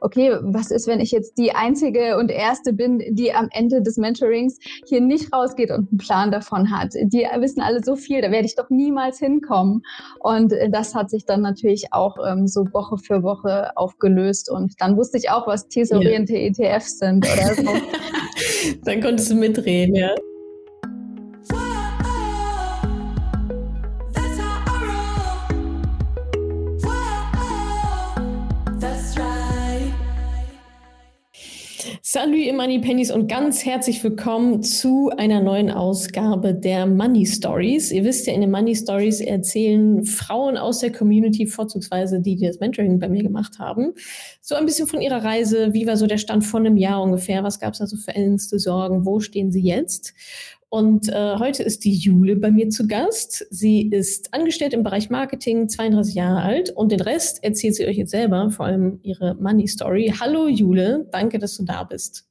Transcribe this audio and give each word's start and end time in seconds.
okay, 0.00 0.36
was 0.40 0.70
ist, 0.70 0.86
wenn 0.86 1.00
ich 1.00 1.10
jetzt 1.10 1.38
die 1.38 1.52
einzige 1.52 2.16
und 2.18 2.30
erste 2.30 2.72
bin, 2.72 3.02
die 3.10 3.32
am 3.32 3.48
Ende 3.52 3.82
des 3.82 3.96
Mentorings 3.96 4.58
hier 4.86 5.00
nicht 5.00 5.32
rausgeht 5.32 5.70
und 5.70 5.90
einen 5.90 5.98
Plan 5.98 6.30
davon 6.30 6.70
hat? 6.70 6.94
Die 6.94 7.26
wissen 7.38 7.60
alle 7.60 7.82
so 7.82 7.96
viel, 7.96 8.22
da 8.22 8.30
werde 8.30 8.46
ich 8.46 8.56
doch 8.56 8.70
niemals 8.70 9.18
hinkommen. 9.18 9.82
Und 10.20 10.52
äh, 10.52 10.70
das 10.70 10.94
hat 10.94 11.10
sich 11.10 11.24
dann 11.24 11.42
natürlich 11.42 11.92
auch 11.92 12.16
ähm, 12.26 12.46
so 12.46 12.66
Woche 12.72 12.98
für 12.98 13.22
Woche 13.22 13.76
aufgelöst. 13.76 14.50
Und 14.50 14.74
dann 14.78 14.96
wusste 14.96 15.18
ich 15.18 15.30
auch, 15.30 15.46
was 15.46 15.68
tesorientierte 15.68 16.62
yeah. 16.62 16.76
ETFs 16.76 16.98
sind 16.98 17.26
oder 17.26 17.54
so. 17.54 17.62
dann 18.84 19.00
konntest 19.00 19.30
du 19.30 19.34
mitreden, 19.34 19.94
ja. 19.94 20.14
Salut 32.10 32.38
ihr 32.38 32.54
Money 32.54 32.78
Pennies 32.78 33.10
und 33.10 33.28
ganz 33.28 33.66
herzlich 33.66 34.02
willkommen 34.02 34.62
zu 34.62 35.10
einer 35.18 35.42
neuen 35.42 35.70
Ausgabe 35.70 36.54
der 36.54 36.86
Money 36.86 37.26
Stories. 37.26 37.92
Ihr 37.92 38.02
wisst 38.02 38.26
ja, 38.26 38.32
in 38.32 38.40
den 38.40 38.50
Money 38.50 38.74
Stories 38.74 39.20
erzählen 39.20 40.02
Frauen 40.06 40.56
aus 40.56 40.78
der 40.78 40.90
Community, 40.90 41.46
vorzugsweise 41.46 42.22
die, 42.22 42.36
die 42.36 42.46
das 42.46 42.60
Mentoring 42.60 42.98
bei 42.98 43.10
mir 43.10 43.22
gemacht 43.22 43.58
haben, 43.58 43.92
so 44.40 44.54
ein 44.54 44.64
bisschen 44.64 44.88
von 44.88 45.02
ihrer 45.02 45.22
Reise. 45.22 45.74
Wie 45.74 45.86
war 45.86 45.98
so 45.98 46.06
der 46.06 46.16
Stand 46.16 46.46
von 46.46 46.64
einem 46.64 46.78
Jahr 46.78 47.02
ungefähr? 47.02 47.44
Was 47.44 47.60
gab 47.60 47.74
es 47.74 47.82
also 47.82 47.98
für 47.98 48.14
Ängste, 48.14 48.58
Sorgen? 48.58 49.04
Wo 49.04 49.20
stehen 49.20 49.52
sie 49.52 49.60
jetzt? 49.60 50.14
Und 50.70 51.08
äh, 51.08 51.36
heute 51.38 51.62
ist 51.62 51.84
die 51.84 51.94
Jule 51.94 52.36
bei 52.36 52.50
mir 52.50 52.68
zu 52.68 52.86
Gast. 52.86 53.46
Sie 53.50 53.88
ist 53.88 54.34
angestellt 54.34 54.74
im 54.74 54.82
Bereich 54.82 55.08
Marketing, 55.08 55.68
32 55.68 56.14
Jahre 56.14 56.42
alt 56.42 56.70
und 56.70 56.92
den 56.92 57.00
Rest 57.00 57.42
erzählt 57.42 57.74
sie 57.74 57.86
euch 57.86 57.96
jetzt 57.96 58.10
selber, 58.10 58.50
vor 58.50 58.66
allem 58.66 59.00
ihre 59.02 59.34
Money 59.36 59.66
Story. 59.66 60.12
Hallo 60.20 60.46
Jule, 60.46 61.08
danke, 61.10 61.38
dass 61.38 61.56
du 61.56 61.64
da 61.64 61.84
bist. 61.84 62.28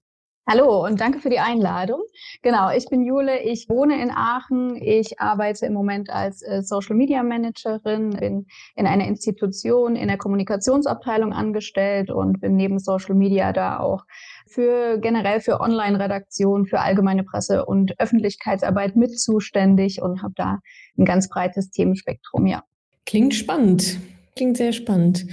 Hallo 0.50 0.86
und 0.86 1.02
danke 1.02 1.20
für 1.20 1.30
die 1.30 1.40
Einladung. 1.40 2.00
Genau, 2.42 2.72
ich 2.72 2.88
bin 2.88 3.04
Jule, 3.04 3.42
ich 3.42 3.68
wohne 3.68 4.02
in 4.02 4.12
Aachen. 4.12 4.78
Ich 4.82 5.20
arbeite 5.20 5.66
im 5.66 5.74
Moment 5.74 6.10
als 6.10 6.42
äh, 6.42 6.62
Social 6.62 6.96
Media 6.96 7.22
Managerin, 7.22 8.12
bin 8.12 8.46
in 8.76 8.88
einer 8.88 9.08
Institution 9.08 9.98
in 9.98 10.08
der 10.08 10.18
Kommunikationsabteilung 10.18 11.34
angestellt 11.34 12.12
und 12.12 12.40
bin 12.40 12.56
neben 12.56 12.80
Social 12.80 13.16
Media 13.16 13.52
da 13.52 13.80
auch 13.80 14.06
für 14.48 15.00
generell 15.00 15.42
für 15.42 15.60
Online-Redaktion, 15.62 16.66
für 16.66 16.80
allgemeine 16.80 17.24
Presse 17.24 17.66
und 17.66 18.00
Öffentlichkeitsarbeit 18.00 18.96
mit 18.96 19.20
zuständig 19.20 20.02
und 20.02 20.24
habe 20.24 20.34
da 20.36 20.60
ein 20.98 21.06
ganz 21.06 21.30
breites 21.30 21.70
Themenspektrum, 21.72 22.48
ja. 22.48 22.64
Klingt 23.06 23.36
spannend. 23.36 24.00
Klingt 24.36 24.58
sehr 24.58 24.74
spannend. 24.74 25.26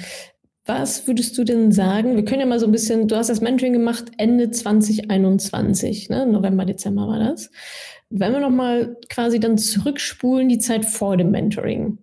Was 0.66 1.06
würdest 1.06 1.36
du 1.36 1.44
denn 1.44 1.72
sagen? 1.72 2.16
Wir 2.16 2.24
können 2.24 2.40
ja 2.40 2.46
mal 2.46 2.58
so 2.58 2.66
ein 2.66 2.72
bisschen, 2.72 3.06
du 3.06 3.16
hast 3.16 3.28
das 3.28 3.42
Mentoring 3.42 3.74
gemacht 3.74 4.06
Ende 4.16 4.50
2021, 4.50 6.08
ne? 6.08 6.26
November, 6.26 6.64
Dezember 6.64 7.06
war 7.06 7.18
das. 7.18 7.50
Wenn 8.08 8.32
wir 8.32 8.40
nochmal 8.40 8.96
quasi 9.10 9.40
dann 9.40 9.58
zurückspulen, 9.58 10.48
die 10.48 10.58
Zeit 10.58 10.86
vor 10.86 11.18
dem 11.18 11.30
Mentoring. 11.30 11.98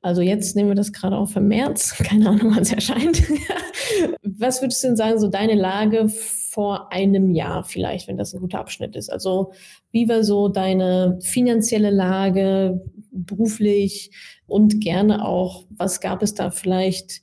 Also 0.00 0.22
jetzt 0.22 0.54
nehmen 0.54 0.68
wir 0.68 0.76
das 0.76 0.92
gerade 0.92 1.16
auf 1.16 1.34
im 1.34 1.48
März, 1.48 1.96
keine 2.04 2.28
Ahnung, 2.28 2.54
wann 2.54 2.62
es 2.62 2.72
erscheint. 2.72 3.22
Was 4.22 4.62
würdest 4.62 4.84
du 4.84 4.88
denn 4.88 4.96
sagen, 4.96 5.18
so 5.18 5.28
deine 5.28 5.54
Lage 5.54 6.08
vor 6.58 6.92
einem 6.92 7.30
Jahr 7.30 7.62
vielleicht, 7.62 8.08
wenn 8.08 8.16
das 8.16 8.34
ein 8.34 8.40
guter 8.40 8.58
Abschnitt 8.58 8.96
ist? 8.96 9.10
Also 9.10 9.52
wie 9.92 10.08
war 10.08 10.24
so 10.24 10.48
deine 10.48 11.16
finanzielle 11.22 11.90
Lage 11.90 12.84
beruflich 13.12 14.10
und 14.48 14.80
gerne 14.80 15.24
auch, 15.24 15.66
was 15.70 16.00
gab 16.00 16.20
es 16.20 16.34
da 16.34 16.50
vielleicht 16.50 17.22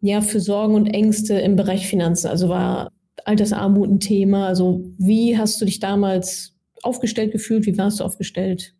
ja 0.00 0.20
für 0.20 0.38
Sorgen 0.38 0.76
und 0.76 0.86
Ängste 0.86 1.40
im 1.40 1.56
Bereich 1.56 1.88
Finanzen? 1.88 2.28
Also 2.28 2.48
war 2.48 2.92
Altersarmut 3.24 3.90
ein 3.90 3.98
Thema? 3.98 4.46
Also 4.46 4.84
wie 4.96 5.36
hast 5.36 5.60
du 5.60 5.64
dich 5.64 5.80
damals 5.80 6.54
aufgestellt 6.84 7.32
gefühlt? 7.32 7.66
Wie 7.66 7.76
warst 7.76 7.98
du 7.98 8.04
aufgestellt? 8.04 8.76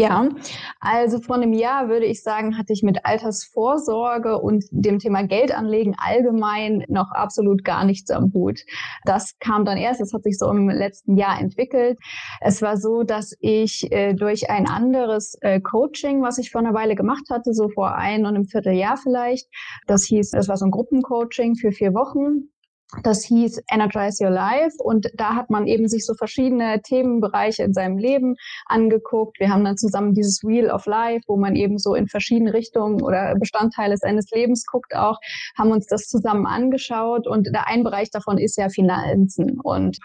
Ja, 0.00 0.28
also 0.80 1.20
vor 1.20 1.36
einem 1.36 1.52
Jahr 1.52 1.88
würde 1.88 2.06
ich 2.06 2.22
sagen, 2.22 2.56
hatte 2.56 2.72
ich 2.72 2.82
mit 2.82 3.04
Altersvorsorge 3.04 4.38
und 4.38 4.64
dem 4.70 4.98
Thema 4.98 5.26
Geldanlegen 5.26 5.94
allgemein 5.98 6.84
noch 6.88 7.10
absolut 7.10 7.64
gar 7.64 7.84
nichts 7.84 8.10
am 8.10 8.32
Hut. 8.32 8.60
Das 9.04 9.38
kam 9.40 9.66
dann 9.66 9.76
erst, 9.76 10.00
das 10.00 10.14
hat 10.14 10.22
sich 10.22 10.38
so 10.38 10.50
im 10.50 10.70
letzten 10.70 11.16
Jahr 11.16 11.38
entwickelt. 11.38 11.98
Es 12.40 12.62
war 12.62 12.78
so, 12.78 13.02
dass 13.02 13.36
ich 13.40 13.92
äh, 13.92 14.14
durch 14.14 14.48
ein 14.48 14.66
anderes 14.66 15.36
äh, 15.42 15.60
Coaching, 15.60 16.22
was 16.22 16.38
ich 16.38 16.50
vor 16.50 16.62
einer 16.62 16.72
Weile 16.72 16.94
gemacht 16.94 17.24
hatte, 17.28 17.52
so 17.52 17.68
vor 17.68 17.94
ein 17.94 18.20
und 18.20 18.34
einem 18.34 18.46
Vierteljahr 18.46 18.96
vielleicht, 18.96 19.48
das 19.86 20.04
hieß, 20.04 20.30
das 20.30 20.48
war 20.48 20.56
so 20.56 20.64
ein 20.64 20.70
Gruppencoaching 20.70 21.56
für 21.56 21.72
vier 21.72 21.92
Wochen, 21.92 22.48
das 23.02 23.24
hieß 23.24 23.62
Energize 23.70 24.24
Your 24.24 24.30
Life. 24.30 24.76
Und 24.78 25.10
da 25.14 25.34
hat 25.34 25.50
man 25.50 25.66
eben 25.66 25.88
sich 25.88 26.04
so 26.04 26.14
verschiedene 26.14 26.82
Themenbereiche 26.82 27.62
in 27.62 27.72
seinem 27.72 27.98
Leben 27.98 28.36
angeguckt. 28.66 29.38
Wir 29.38 29.50
haben 29.50 29.64
dann 29.64 29.76
zusammen 29.76 30.14
dieses 30.14 30.42
Wheel 30.42 30.70
of 30.70 30.86
Life, 30.86 31.22
wo 31.26 31.36
man 31.36 31.56
eben 31.56 31.78
so 31.78 31.94
in 31.94 32.08
verschiedene 32.08 32.52
Richtungen 32.52 33.02
oder 33.02 33.34
Bestandteile 33.36 33.96
seines 33.96 34.30
Lebens 34.30 34.66
guckt 34.66 34.94
auch, 34.94 35.18
haben 35.56 35.70
uns 35.70 35.86
das 35.86 36.08
zusammen 36.08 36.46
angeschaut. 36.46 37.26
Und 37.26 37.46
der 37.46 37.68
ein 37.68 37.84
Bereich 37.84 38.10
davon 38.10 38.38
ist 38.38 38.56
ja 38.56 38.68
Finanzen. 38.68 39.60
Und 39.60 39.98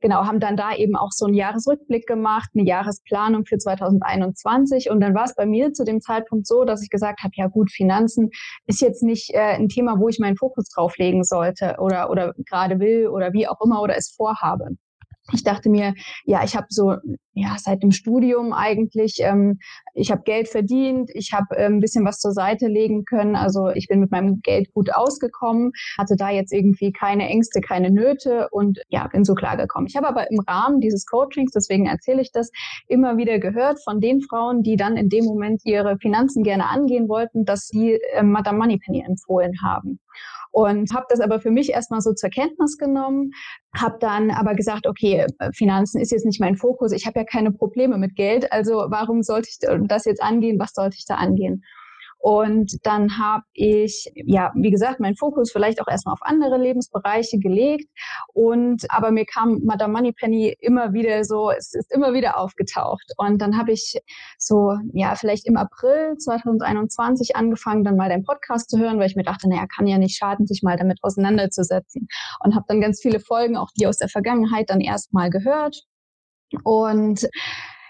genau, 0.00 0.26
haben 0.26 0.40
dann 0.40 0.56
da 0.56 0.74
eben 0.74 0.96
auch 0.96 1.10
so 1.10 1.26
einen 1.26 1.34
Jahresrückblick 1.34 2.06
gemacht, 2.06 2.50
eine 2.54 2.64
Jahresplanung 2.64 3.44
für 3.46 3.58
2021. 3.58 4.90
Und 4.90 5.00
dann 5.00 5.14
war 5.14 5.24
es 5.24 5.34
bei 5.34 5.46
mir 5.46 5.72
zu 5.72 5.84
dem 5.84 6.00
Zeitpunkt 6.00 6.46
so, 6.46 6.64
dass 6.64 6.82
ich 6.82 6.90
gesagt 6.90 7.22
habe, 7.22 7.32
ja 7.34 7.46
gut, 7.48 7.70
Finanzen 7.70 8.30
ist 8.66 8.80
jetzt 8.80 9.02
nicht 9.02 9.30
äh, 9.34 9.56
ein 9.56 9.68
Thema, 9.68 9.98
wo 9.98 10.08
ich 10.08 10.18
meinen 10.18 10.36
Fokus 10.36 10.68
drauf 10.68 10.96
legen 10.98 11.24
sollte 11.24 11.76
oder, 11.78 12.10
oder 12.10 12.34
gerade 12.46 12.78
will 12.80 13.08
oder 13.08 13.32
wie 13.32 13.48
auch 13.48 13.60
immer 13.62 13.82
oder 13.82 13.96
es 13.96 14.10
vorhabe 14.10 14.76
ich 15.32 15.42
dachte 15.42 15.68
mir, 15.68 15.94
ja, 16.24 16.44
ich 16.44 16.56
habe 16.56 16.66
so, 16.70 16.94
ja, 17.32 17.56
seit 17.58 17.82
dem 17.82 17.90
Studium 17.90 18.52
eigentlich, 18.52 19.18
ähm, 19.20 19.58
ich 19.94 20.10
habe 20.10 20.22
Geld 20.24 20.48
verdient, 20.48 21.10
ich 21.14 21.32
habe 21.32 21.56
äh, 21.56 21.66
ein 21.66 21.80
bisschen 21.80 22.04
was 22.04 22.18
zur 22.18 22.32
Seite 22.32 22.66
legen 22.68 23.04
können. 23.04 23.36
Also 23.36 23.68
ich 23.68 23.88
bin 23.88 24.00
mit 24.00 24.10
meinem 24.10 24.40
Geld 24.42 24.72
gut 24.72 24.94
ausgekommen, 24.94 25.72
hatte 25.98 26.16
da 26.16 26.30
jetzt 26.30 26.52
irgendwie 26.52 26.92
keine 26.92 27.28
Ängste, 27.28 27.60
keine 27.60 27.90
Nöte 27.90 28.48
und 28.50 28.80
ja, 28.88 29.06
bin 29.08 29.24
so 29.24 29.34
klar 29.34 29.56
gekommen. 29.56 29.86
Ich 29.88 29.96
habe 29.96 30.08
aber 30.08 30.30
im 30.30 30.40
Rahmen 30.40 30.80
dieses 30.80 31.06
Coachings, 31.06 31.50
deswegen 31.50 31.86
erzähle 31.86 32.22
ich 32.22 32.32
das, 32.32 32.50
immer 32.88 33.16
wieder 33.16 33.38
gehört 33.38 33.82
von 33.82 34.00
den 34.00 34.20
Frauen, 34.20 34.62
die 34.62 34.76
dann 34.76 34.96
in 34.96 35.08
dem 35.08 35.24
Moment 35.24 35.62
ihre 35.64 35.98
Finanzen 35.98 36.42
gerne 36.42 36.68
angehen 36.68 37.08
wollten, 37.08 37.44
dass 37.44 37.66
sie 37.66 37.98
äh, 38.14 38.22
Madame 38.22 38.58
Moneypenny 38.58 39.04
empfohlen 39.06 39.54
haben 39.62 39.98
und 40.52 40.92
habe 40.94 41.06
das 41.08 41.20
aber 41.20 41.40
für 41.40 41.50
mich 41.50 41.70
erstmal 41.70 42.00
so 42.00 42.12
zur 42.12 42.30
Kenntnis 42.30 42.78
genommen, 42.78 43.32
habe 43.76 43.96
dann 44.00 44.30
aber 44.30 44.54
gesagt, 44.54 44.86
okay, 44.86 45.26
Finanzen 45.54 46.00
ist 46.00 46.12
jetzt 46.12 46.26
nicht 46.26 46.40
mein 46.40 46.56
Fokus, 46.56 46.92
ich 46.92 47.06
habe 47.06 47.20
ja 47.20 47.24
keine 47.24 47.52
Probleme 47.52 47.98
mit 47.98 48.14
Geld, 48.16 48.52
also 48.52 48.86
warum 48.88 49.22
sollte 49.22 49.48
ich 49.50 49.58
das 49.88 50.04
jetzt 50.04 50.22
angehen, 50.22 50.58
was 50.58 50.72
sollte 50.72 50.96
ich 50.98 51.06
da 51.06 51.16
angehen? 51.16 51.62
Und 52.18 52.84
dann 52.84 53.18
habe 53.18 53.44
ich, 53.52 54.10
ja, 54.14 54.52
wie 54.56 54.70
gesagt, 54.70 55.00
meinen 55.00 55.16
Fokus 55.16 55.52
vielleicht 55.52 55.80
auch 55.80 55.88
erstmal 55.88 56.14
auf 56.14 56.22
andere 56.22 56.58
Lebensbereiche 56.58 57.38
gelegt. 57.38 57.88
Und 58.32 58.84
aber 58.88 59.10
mir 59.10 59.24
kam 59.24 59.60
Madame 59.64 59.92
Moneypenny 59.92 60.56
immer 60.60 60.92
wieder 60.92 61.24
so, 61.24 61.50
es 61.50 61.74
ist 61.74 61.92
immer 61.92 62.14
wieder 62.14 62.38
aufgetaucht. 62.38 63.12
Und 63.16 63.40
dann 63.40 63.56
habe 63.56 63.72
ich 63.72 63.98
so, 64.38 64.76
ja, 64.92 65.14
vielleicht 65.14 65.46
im 65.46 65.56
April 65.56 66.16
2021 66.18 67.36
angefangen, 67.36 67.84
dann 67.84 67.96
mal 67.96 68.08
den 68.08 68.24
Podcast 68.24 68.70
zu 68.70 68.78
hören, 68.78 68.98
weil 68.98 69.08
ich 69.08 69.16
mir 69.16 69.22
dachte, 69.22 69.48
naja, 69.48 69.66
kann 69.66 69.86
ja 69.86 69.98
nicht 69.98 70.16
schaden, 70.16 70.46
sich 70.46 70.62
mal 70.62 70.76
damit 70.76 70.98
auseinanderzusetzen. 71.02 72.08
Und 72.42 72.54
habe 72.54 72.64
dann 72.68 72.80
ganz 72.80 73.00
viele 73.00 73.20
Folgen, 73.20 73.56
auch 73.56 73.70
die 73.78 73.86
aus 73.86 73.98
der 73.98 74.08
Vergangenheit, 74.08 74.70
dann 74.70 74.80
erstmal 74.80 75.30
gehört. 75.30 75.82
Und 76.64 77.28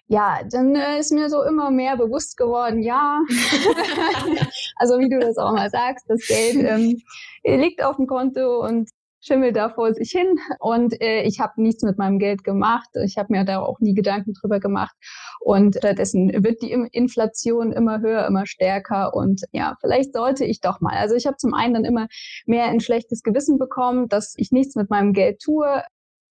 ja, 0.09 0.41
dann 0.51 0.75
äh, 0.75 0.99
ist 0.99 1.13
mir 1.13 1.29
so 1.29 1.43
immer 1.43 1.71
mehr 1.71 1.97
bewusst 1.97 2.37
geworden, 2.37 2.83
ja, 2.83 3.21
also 4.77 4.99
wie 4.99 5.09
du 5.09 5.19
das 5.19 5.37
auch 5.37 5.53
mal 5.53 5.71
sagst, 5.71 6.05
das 6.09 6.27
Geld 6.27 6.57
ähm, 6.57 7.03
liegt 7.45 7.83
auf 7.83 7.97
dem 7.97 8.07
Konto 8.07 8.65
und 8.65 8.89
schimmelt 9.27 9.57
da 9.57 9.69
vor 9.71 9.93
sich 9.93 10.11
hin. 10.11 10.39
Und 10.61 11.01
äh, 11.01 11.23
ich 11.23 11.41
habe 11.41 11.61
nichts 11.61 11.83
mit 11.83 11.99
meinem 11.99 12.19
Geld 12.19 12.45
gemacht. 12.45 12.89
Ich 13.05 13.19
habe 13.19 13.33
mir 13.33 13.45
da 13.45 13.61
auch 13.61 13.81
nie 13.81 13.95
Gedanken 13.95 14.35
drüber 14.35 14.61
gemacht. 14.61 14.95
Und 15.41 15.77
stattdessen 15.77 16.45
wird 16.45 16.63
die 16.63 16.71
Inflation 16.71 17.73
immer 17.73 18.01
höher, 18.01 18.27
immer 18.27 18.47
stärker. 18.47 19.15
Und 19.15 19.43
ja, 19.53 19.77
vielleicht 19.81 20.13
sollte 20.13 20.45
ich 20.45 20.61
doch 20.61 20.81
mal. 20.81 20.97
Also 20.97 21.15
ich 21.15 21.27
habe 21.27 21.37
zum 21.39 21.55
einen 21.55 21.75
dann 21.75 21.85
immer 21.85 22.07
mehr 22.47 22.67
ein 22.67 22.81
schlechtes 22.81 23.23
Gewissen 23.23 23.59
bekommen, 23.59 24.09
dass 24.09 24.35
ich 24.37 24.53
nichts 24.53 24.77
mit 24.77 24.91
meinem 24.91 25.13
Geld 25.13 25.41
tue, 25.41 25.83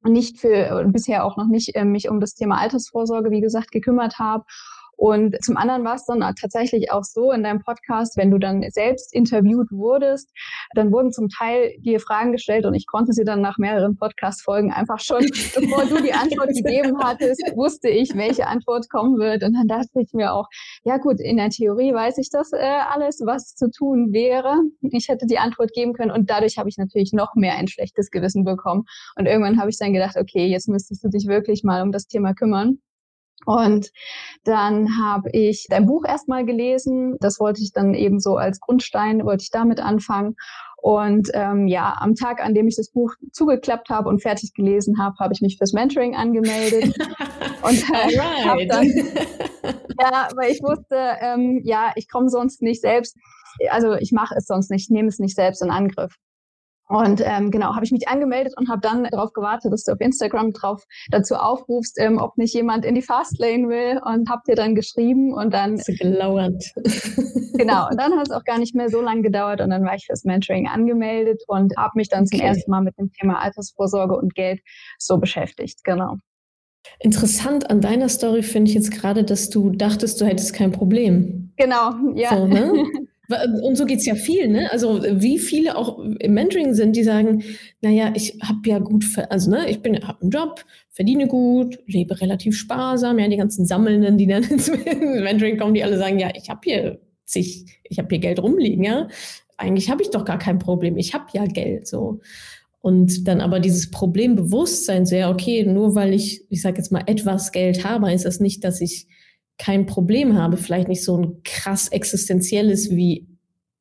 nicht 0.06 0.40
für 0.40 0.86
bisher 0.88 1.25
auch 1.25 1.38
noch 1.38 1.48
nicht 1.48 1.75
äh, 1.75 1.86
mich 1.86 2.10
um 2.10 2.19
das 2.19 2.36
Thema 2.36 2.60
Altersvorsorge, 2.60 3.31
wie 3.31 3.42
gesagt, 3.42 3.72
gekümmert 3.72 4.19
habe. 4.19 4.46
Und 4.97 5.36
zum 5.44 5.57
anderen 5.57 5.83
war 5.83 5.95
es 5.95 6.06
dann 6.06 6.21
tatsächlich 6.39 6.92
auch 6.92 7.03
so 7.03 7.31
in 7.31 7.44
deinem 7.44 7.62
Podcast, 7.62 8.18
wenn 8.18 8.31
du 8.31 8.38
dann 8.38 8.63
selbst 8.69 9.13
interviewt 9.13 9.71
wurdest, 9.71 10.31
dann 10.74 10.92
wurden 10.92 11.12
zum 11.12 11.30
Teil 11.30 11.75
dir 11.80 12.00
Fragen 12.00 12.31
gestellt 12.31 12.65
und 12.65 12.74
ich 12.74 12.88
konnte 12.88 13.13
sie 13.13 13.24
dann 13.24 13.42
nach 13.42 13.57
mehreren 13.57 13.97
Podcast-Folgen 13.97 14.71
einfach 14.71 15.00
schon, 15.00 15.19
bevor 15.56 15.86
du 15.86 16.01
die 16.01 16.13
Antwort 16.13 16.50
gegeben 16.50 16.97
hattest, 17.00 17.42
wusste 17.56 17.89
ich, 17.89 18.15
welche 18.15 18.47
Antwort 18.47 18.89
kommen 18.89 19.19
wird. 19.19 19.44
Und 19.44 19.53
dann 19.53 19.68
dachte 19.68 20.01
ich 20.01 20.13
mir 20.13 20.33
auch, 20.33 20.47
ja 20.83 20.97
gut, 20.97 21.19
in 21.19 21.38
der 21.38 21.50
Theorie 21.50 21.94
weiß 21.94 22.18
ich 22.18 22.30
das 22.30 22.51
äh, 22.53 22.57
alles, 22.57 23.21
was 23.25 23.56
zu 23.56 23.69
tun 23.69 24.12
wäre. 24.12 24.62
Ich 24.81 25.07
hätte 25.09 25.25
die 25.25 25.38
Antwort 25.38 25.71
geben 25.74 25.94
können 25.94 26.12
und 26.12 26.30
dadurch 26.30 26.57
habe 26.57 26.69
ich 26.69 26.77
natürlich 26.77 27.13
noch 27.13 27.36
mehr 27.36 27.56
ein 27.56 27.68
schlechtes 27.68 28.12
Gewissen 28.12 28.44
bekommen. 28.44 28.86
Und 29.15 29.25
irgendwann 29.25 29.59
habe 29.59 29.69
ich 29.69 29.77
dann 29.77 29.94
gedacht, 29.94 30.15
okay, 30.18 30.45
jetzt 30.47 30.68
müsstest 30.68 31.03
du 31.03 31.09
dich 31.09 31.27
wirklich 31.27 31.63
mal 31.63 31.81
um 31.81 31.92
das 31.92 32.07
Thema 32.07 32.33
kümmern. 32.33 32.80
Und 33.46 33.92
dann 34.44 34.98
habe 34.98 35.30
ich 35.32 35.68
dein 35.70 35.86
Buch 35.86 36.04
erstmal 36.08 36.46
gelesen. 36.46 37.18
Das 37.20 37.40
wollte 37.40 37.62
ich 37.62 37.72
dann 37.74 37.94
eben 37.94 38.20
so 38.20 38.38
als 38.38 38.60
Grundstein, 38.60 39.26
wollte 39.26 39.44
ich 39.44 39.52
damit 39.52 39.80
anfangen. 39.80 40.36
Und 40.78 41.30
ähm, 41.34 41.68
ja, 41.68 41.96
am 42.00 42.16
Tag, 42.16 42.44
an 42.44 42.54
dem 42.54 42.68
ich 42.68 42.76
das 42.76 42.92
Buch 42.92 43.14
zugeklappt 43.32 43.90
habe 43.90 44.08
und 44.08 44.22
fertig 44.22 44.54
gelesen 44.54 45.00
habe, 45.00 45.16
habe 45.20 45.34
ich 45.34 45.42
mich 45.42 45.58
fürs 45.58 45.74
Mentoring 45.74 46.16
angemeldet. 46.16 46.96
und 47.64 47.90
äh, 47.90 48.20
habe 48.20 48.68
dann, 48.68 48.86
ja, 50.00 50.28
weil 50.36 50.52
ich 50.52 50.62
wusste, 50.62 51.18
ähm, 51.22 51.62
ja, 51.64 51.92
ich 51.96 52.08
komme 52.08 52.30
sonst 52.30 52.62
nicht 52.62 52.81
selbst, 52.81 53.18
also 53.70 53.94
ich 53.94 54.12
mache 54.12 54.36
es 54.38 54.46
sonst 54.46 54.70
nicht, 54.70 54.84
ich 54.84 54.94
nehme 54.94 55.08
es 55.08 55.18
nicht 55.18 55.36
selbst 55.36 55.64
in 55.64 55.72
Angriff. 55.72 56.16
Und 56.88 57.22
ähm, 57.26 57.50
genau, 57.50 57.74
habe 57.74 57.84
ich 57.84 57.92
mich 57.92 58.08
angemeldet 58.08 58.54
und 58.58 58.70
habe 58.70 58.82
dann 58.82 59.06
darauf 59.06 59.34
gewartet, 59.34 59.74
dass 59.74 59.84
du 59.84 59.94
auf 59.94 60.00
Instagram 60.00 60.54
drauf 60.54 60.84
dazu 61.10 61.36
aufrufst, 61.36 62.00
ähm, 62.00 62.20
ob 62.20 62.38
nicht 62.38 62.54
jemand 62.54 62.86
in 62.86 62.94
die 62.94 63.02
Fastlane 63.02 63.68
will 63.68 64.00
und 64.06 64.30
hab 64.30 64.44
dir 64.44 64.56
dann 64.56 64.76
geschrieben 64.76 65.34
und 65.34 65.54
dann 65.54 65.78
gelauert. 65.78 66.64
genau, 67.54 67.88
und 67.90 68.00
dann 68.00 68.14
hat 68.14 68.28
es 68.28 68.32
auch 68.32 68.44
gar 68.44 68.60
nicht 68.60 68.76
mehr 68.76 68.90
so 68.90 69.02
lange 69.02 69.24
gedauert 69.24 69.62
und 69.62 69.72
dann 69.72 69.84
war 69.84 69.96
ich 69.96 70.06
fürs 70.06 70.26
Mentoring 70.26 70.68
angemeldet 70.68 71.42
und 71.48 71.76
habe 71.76 71.94
mich 71.96 72.10
dann 72.10 72.26
okay. 72.26 72.38
zum 72.38 72.46
ersten 72.46 72.70
Mal 72.70 72.82
mit 72.82 72.98
dem 73.00 73.12
Thema 73.12 73.42
Altersvorsorge 73.42 74.16
und 74.16 74.36
Geld 74.36 74.62
so 75.00 75.18
beschäftigt. 75.18 75.84
Genau. 75.84 76.18
Interessant 77.00 77.70
an 77.72 77.81
deiner 77.81 78.10
Story 78.10 78.44
finde 78.44 78.70
ich 78.70 78.76
jetzt 78.76 78.92
gerade, 78.92 79.24
dass 79.24 79.50
du 79.50 79.72
dachtest, 79.72 80.22
du 80.22 80.26
hättest 80.26 80.54
kein 80.54 80.72
Problem. 80.72 81.52
Genau, 81.58 81.94
ja. 82.14 82.30
So, 82.30 82.46
ne? 82.46 82.74
Und 83.63 83.75
so 83.75 83.86
geht 83.86 84.00
es 84.00 84.06
ja 84.06 84.16
viel, 84.16 84.48
ne? 84.48 84.72
Also 84.72 85.04
wie 85.04 85.39
viele 85.39 85.77
auch 85.77 86.00
im 86.00 86.33
Mentoring 86.33 86.74
sind, 86.74 86.95
die 86.95 87.04
sagen, 87.04 87.44
naja, 87.81 88.12
ich 88.16 88.38
habe 88.44 88.60
ja 88.66 88.80
gut, 88.80 89.06
also 89.30 89.50
ne, 89.50 89.69
ich 89.69 89.81
bin, 89.81 89.95
habe 90.07 90.22
einen 90.22 90.31
Job, 90.31 90.63
verdiene 90.89 91.27
gut, 91.27 91.80
lebe 91.88 92.19
relativ 92.22 92.56
sparsam, 92.56 93.19
ja, 93.19 93.27
die 93.27 93.38
ganzen 93.38 93.66
Sammelnden, 93.66 94.18
die 94.18 94.27
dann 94.27 94.44
ins 94.50 94.69
Mentoring 94.69 95.57
kommen, 95.57 95.74
die 95.74 95.83
alle 95.83 95.98
sagen, 95.98 96.19
ja, 96.19 96.30
ich 96.36 96.50
habe 96.50 96.62
hier 96.63 97.00
zig, 97.25 97.66
ich 97.83 97.98
habe 97.98 98.10
hier 98.10 98.19
Geld 98.19 98.39
rumliegen, 98.39 98.83
ja. 98.83 99.07
Eigentlich 99.57 99.89
habe 99.89 100.04
ich 100.04 100.10
doch 100.10 100.25
gar 100.25 100.38
kein 100.38 100.60
Problem, 100.60 100.98
ich 100.98 101.13
habe 101.13 101.25
ja 101.33 101.45
Geld, 101.45 101.88
so. 101.88 102.19
Und 102.81 103.28
dann 103.28 103.42
aber 103.42 103.60
dieses 103.60 103.89
Problembewusstsein 103.89 105.07
sehr, 105.07 105.31
okay, 105.31 105.63
nur 105.63 105.95
weil 105.95 106.13
ich, 106.13 106.44
ich 106.51 106.62
sage 106.62 106.78
jetzt 106.78 106.92
mal, 106.92 107.04
etwas 107.07 107.51
Geld 107.51 107.83
habe, 107.83 108.07
heißt 108.07 108.25
das 108.25 108.39
nicht, 108.39 108.63
dass 108.63 108.80
ich 108.80 109.07
kein 109.57 109.86
Problem 109.86 110.38
habe, 110.38 110.57
vielleicht 110.57 110.88
nicht 110.88 111.04
so 111.04 111.18
ein 111.18 111.44
krass 111.44 111.88
existenzielles 111.88 112.90
wie 112.92 113.28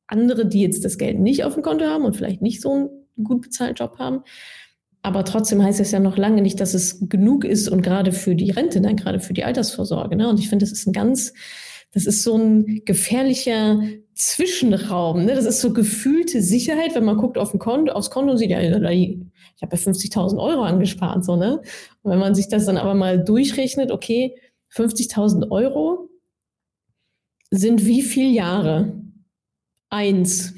andere, 0.07 0.45
die 0.45 0.61
jetzt 0.61 0.85
das 0.85 0.97
Geld 0.97 1.19
nicht 1.19 1.43
auf 1.43 1.55
dem 1.55 1.63
Konto 1.63 1.85
haben 1.85 2.05
und 2.05 2.15
vielleicht 2.15 2.41
nicht 2.41 2.61
so 2.61 2.71
einen 2.71 2.89
gut 3.23 3.41
bezahlten 3.41 3.75
Job 3.75 3.97
haben. 3.99 4.21
Aber 5.01 5.23
trotzdem 5.23 5.61
heißt 5.61 5.79
es 5.79 5.91
ja 5.91 5.99
noch 5.99 6.17
lange 6.17 6.41
nicht, 6.41 6.59
dass 6.59 6.73
es 6.73 7.07
genug 7.09 7.45
ist 7.45 7.67
und 7.67 7.81
gerade 7.81 8.11
für 8.11 8.35
die 8.35 8.51
Rente, 8.51 8.81
nein, 8.81 8.95
gerade 8.95 9.19
für 9.19 9.33
die 9.33 9.43
Altersvorsorge. 9.43 10.15
Ne? 10.15 10.27
Und 10.29 10.39
ich 10.39 10.49
finde, 10.49 10.65
das 10.65 10.71
ist 10.71 10.87
ein 10.87 10.93
ganz, 10.93 11.33
das 11.91 12.05
ist 12.05 12.23
so 12.23 12.35
ein 12.37 12.81
gefährlicher 12.85 13.81
Zwischenraum. 14.15 15.25
Ne? 15.25 15.35
Das 15.35 15.45
ist 15.45 15.61
so 15.61 15.73
gefühlte 15.73 16.41
Sicherheit, 16.41 16.95
wenn 16.95 17.05
man 17.05 17.17
guckt 17.17 17.37
auf 17.37 17.53
ein 17.53 17.59
Konto, 17.59 17.91
aufs 17.91 18.09
Konto 18.09 18.31
und 18.31 18.37
sieht, 18.37 18.49
ja, 18.49 18.59
ich 18.61 18.71
habe 18.71 19.75
ja 19.75 19.77
50.000 19.77 20.39
Euro 20.39 20.63
angespart, 20.63 21.23
so, 21.23 21.35
ne? 21.35 21.61
Und 22.01 22.11
wenn 22.11 22.19
man 22.19 22.33
sich 22.33 22.47
das 22.47 22.65
dann 22.65 22.77
aber 22.77 22.95
mal 22.95 23.23
durchrechnet, 23.23 23.91
okay, 23.91 24.35
50.000 24.75 25.51
Euro 25.51 26.09
sind 27.51 27.85
wie 27.85 28.01
viele 28.01 28.29
Jahre? 28.29 29.01
Eins. 29.89 30.53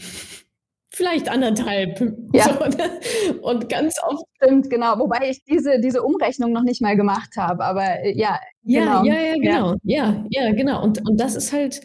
Vielleicht 0.90 1.30
anderthalb. 1.30 2.02
Ja. 2.34 2.46
So, 2.46 2.66
ne? 2.66 3.00
Und 3.42 3.70
ganz 3.70 3.96
oft. 4.04 4.24
Stimmt, 4.38 4.70
genau. 4.70 4.98
Wobei 4.98 5.30
ich 5.30 5.44
diese, 5.44 5.80
diese 5.80 6.02
Umrechnung 6.02 6.52
noch 6.52 6.64
nicht 6.64 6.82
mal 6.82 6.96
gemacht 6.96 7.36
habe. 7.38 7.64
Aber 7.64 7.84
äh, 8.04 8.18
ja, 8.18 8.40
ja, 8.64 9.04
genau. 9.04 9.04
Ja, 9.04 9.22
ja, 9.22 9.34
genau. 9.36 9.76
Ja, 9.84 10.26
ja, 10.32 10.46
ja 10.48 10.52
genau. 10.54 10.84
Und, 10.84 11.08
und 11.08 11.20
das 11.20 11.36
ist 11.36 11.54
halt, 11.54 11.82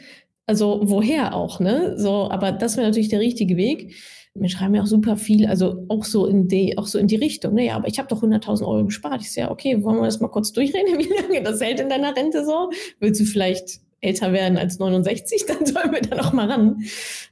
also 0.47 0.81
woher 0.85 1.35
auch, 1.35 1.61
ne? 1.61 1.99
So, 1.99 2.31
aber 2.31 2.53
das 2.53 2.79
wäre 2.79 2.87
natürlich 2.87 3.11
der 3.11 3.21
richtige 3.21 3.59
Weg 3.59 3.95
mir 4.35 4.49
schreiben 4.49 4.75
ja 4.75 4.83
auch 4.83 4.87
super 4.87 5.17
viel, 5.17 5.47
also 5.47 5.85
auch 5.89 6.05
so 6.05 6.27
in 6.27 6.49
die, 6.49 6.79
auch 6.79 6.87
so 6.87 6.99
in 6.99 7.07
die 7.07 7.17
Richtung. 7.17 7.55
Naja, 7.55 7.77
aber 7.77 7.89
ich 7.89 7.99
habe 7.99 8.09
doch 8.09 8.23
100.000 8.23 8.67
Euro 8.67 8.85
gespart. 8.87 9.21
Ich 9.21 9.33
sage, 9.33 9.51
okay, 9.51 9.83
wollen 9.83 9.99
wir 9.99 10.07
das 10.07 10.21
mal 10.21 10.29
kurz 10.29 10.53
durchreden, 10.53 10.99
wie 10.99 11.23
lange 11.23 11.43
das 11.43 11.61
hält 11.61 11.81
in 11.81 11.89
deiner 11.89 12.17
Rente 12.17 12.45
so? 12.45 12.71
Willst 12.99 13.21
du 13.21 13.25
vielleicht 13.25 13.81
älter 14.01 14.33
werden 14.33 14.59
als 14.59 14.79
69, 14.79 15.45
dann 15.49 15.67
sollen 15.67 15.93
wir 15.93 16.01
da 16.01 16.17
noch 16.17 16.33
mal 16.33 16.51
ran. 16.51 16.83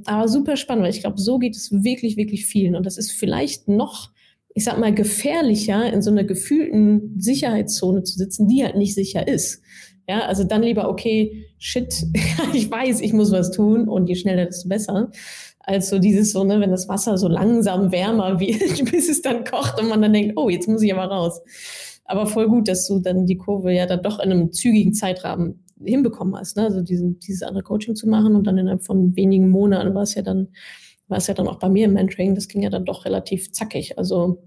Aber 0.05 0.29
super 0.29 0.57
spannend, 0.57 0.85
weil 0.85 0.95
ich 0.95 1.01
glaube, 1.01 1.21
so 1.21 1.39
geht 1.39 1.57
es 1.57 1.73
wirklich, 1.73 2.17
wirklich 2.17 2.47
vielen. 2.47 2.77
Und 2.77 2.87
das 2.87 2.97
ist 2.97 3.13
vielleicht 3.13 3.69
noch, 3.69 4.11
ich 4.55 4.65
sag 4.65 4.79
mal, 4.79 4.95
gefährlicher, 4.95 5.93
in 5.93 6.03
so 6.03 6.11
einer 6.11 6.25
gefühlten 6.25 7.19
Sicherheitszone 7.19 8.05
zu 8.05 8.17
sitzen, 8.17 8.47
die 8.47 8.63
halt 8.63 8.77
nicht 8.77 8.95
sicher 8.95 9.27
ist. 9.27 9.63
Ja, 10.09 10.21
also 10.27 10.45
dann 10.45 10.63
lieber, 10.63 10.89
okay, 10.89 11.47
shit, 11.59 12.07
ich 12.55 12.71
weiß, 12.71 13.01
ich 13.01 13.13
muss 13.13 13.33
was 13.33 13.51
tun 13.51 13.89
und 13.89 14.09
je 14.09 14.17
schneller, 14.17 14.47
desto 14.47 14.69
besser 14.69 15.11
als 15.61 15.89
so 15.91 15.99
dieses 15.99 16.33
so, 16.33 16.43
ne, 16.45 16.61
wenn 16.61 16.71
das 16.71 16.89
Wasser 16.89 17.19
so 17.19 17.29
langsam 17.29 17.93
wärmer 17.93 18.41
wird, 18.41 18.91
bis 18.91 19.09
es 19.09 19.23
dann 19.23 19.45
kocht 19.45 19.81
und 19.81 19.89
man 19.89 20.03
dann 20.03 20.13
denkt, 20.13 20.35
oh, 20.37 20.49
jetzt 20.49 20.69
muss 20.69 20.83
ich 20.83 20.93
aber 20.93 21.05
raus. 21.05 21.41
Aber 22.05 22.27
voll 22.27 22.49
gut, 22.49 22.67
dass 22.67 22.89
du 22.89 22.99
dann 22.99 23.27
die 23.27 23.37
Kurve 23.37 23.73
ja 23.73 23.87
dann 23.87 24.03
doch 24.03 24.19
in 24.19 24.33
einem 24.33 24.53
zügigen 24.53 24.95
Zeitrahmen 24.95 25.65
hinbekommen 25.85 26.37
hast, 26.37 26.57
ne? 26.57 26.65
Also 26.65 26.83
diesen, 26.83 27.21
dieses 27.21 27.43
andere 27.43 27.63
Coaching 27.63 27.95
zu 27.95 28.09
machen 28.09 28.35
und 28.35 28.47
dann 28.47 28.59
innerhalb 28.59 28.83
von 28.83 29.15
wenigen 29.17 29.49
Monaten 29.49 29.95
war 29.95 30.03
es 30.03 30.15
ja 30.15 30.23
dann, 30.23 30.49
war 31.09 31.19
es 31.19 31.27
ja 31.27 31.35
dann 31.35 31.49
auch 31.49 31.59
bei 31.59 31.69
mir 31.69 31.87
im 31.87 31.95
Mentoring, 31.95 32.35
das 32.35 32.49
ging 32.49 32.63
ja 32.63 32.71
dann 32.71 32.85
doch 32.85 33.05
relativ 33.05 33.53
zackig. 33.53 33.97
Also 33.97 34.43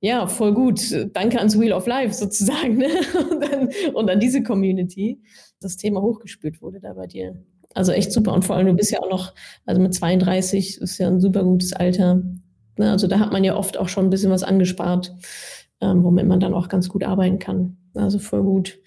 ja, 0.00 0.26
voll 0.26 0.52
gut. 0.54 0.80
Danke 1.12 1.38
ans 1.38 1.58
Wheel 1.58 1.72
of 1.72 1.86
Life 1.86 2.14
sozusagen, 2.14 2.76
ne? 2.76 2.88
Und, 3.30 3.40
dann, 3.42 3.70
und 3.94 4.10
an 4.10 4.20
diese 4.20 4.42
Community, 4.42 5.20
das 5.60 5.76
Thema 5.76 6.02
hochgespült 6.02 6.60
wurde 6.60 6.80
da 6.80 6.92
bei 6.92 7.06
dir. 7.06 7.34
Also 7.76 7.92
echt 7.92 8.10
super. 8.10 8.32
Und 8.32 8.44
vor 8.44 8.56
allem, 8.56 8.68
du 8.68 8.74
bist 8.74 8.90
ja 8.90 9.00
auch 9.00 9.10
noch, 9.10 9.34
also 9.66 9.80
mit 9.80 9.92
32 9.92 10.80
ist 10.80 10.98
ja 10.98 11.08
ein 11.08 11.20
super 11.20 11.44
gutes 11.44 11.74
Alter. 11.74 12.22
Ne? 12.78 12.90
Also 12.90 13.06
da 13.06 13.18
hat 13.18 13.32
man 13.32 13.44
ja 13.44 13.54
oft 13.54 13.76
auch 13.76 13.88
schon 13.88 14.06
ein 14.06 14.10
bisschen 14.10 14.30
was 14.30 14.42
angespart, 14.42 15.14
ähm, 15.82 16.02
womit 16.02 16.26
man 16.26 16.40
dann 16.40 16.54
auch 16.54 16.68
ganz 16.68 16.88
gut 16.88 17.04
arbeiten 17.04 17.38
kann. 17.38 17.76
Also 17.96 18.18
voll 18.18 18.42
gut. 18.42 18.78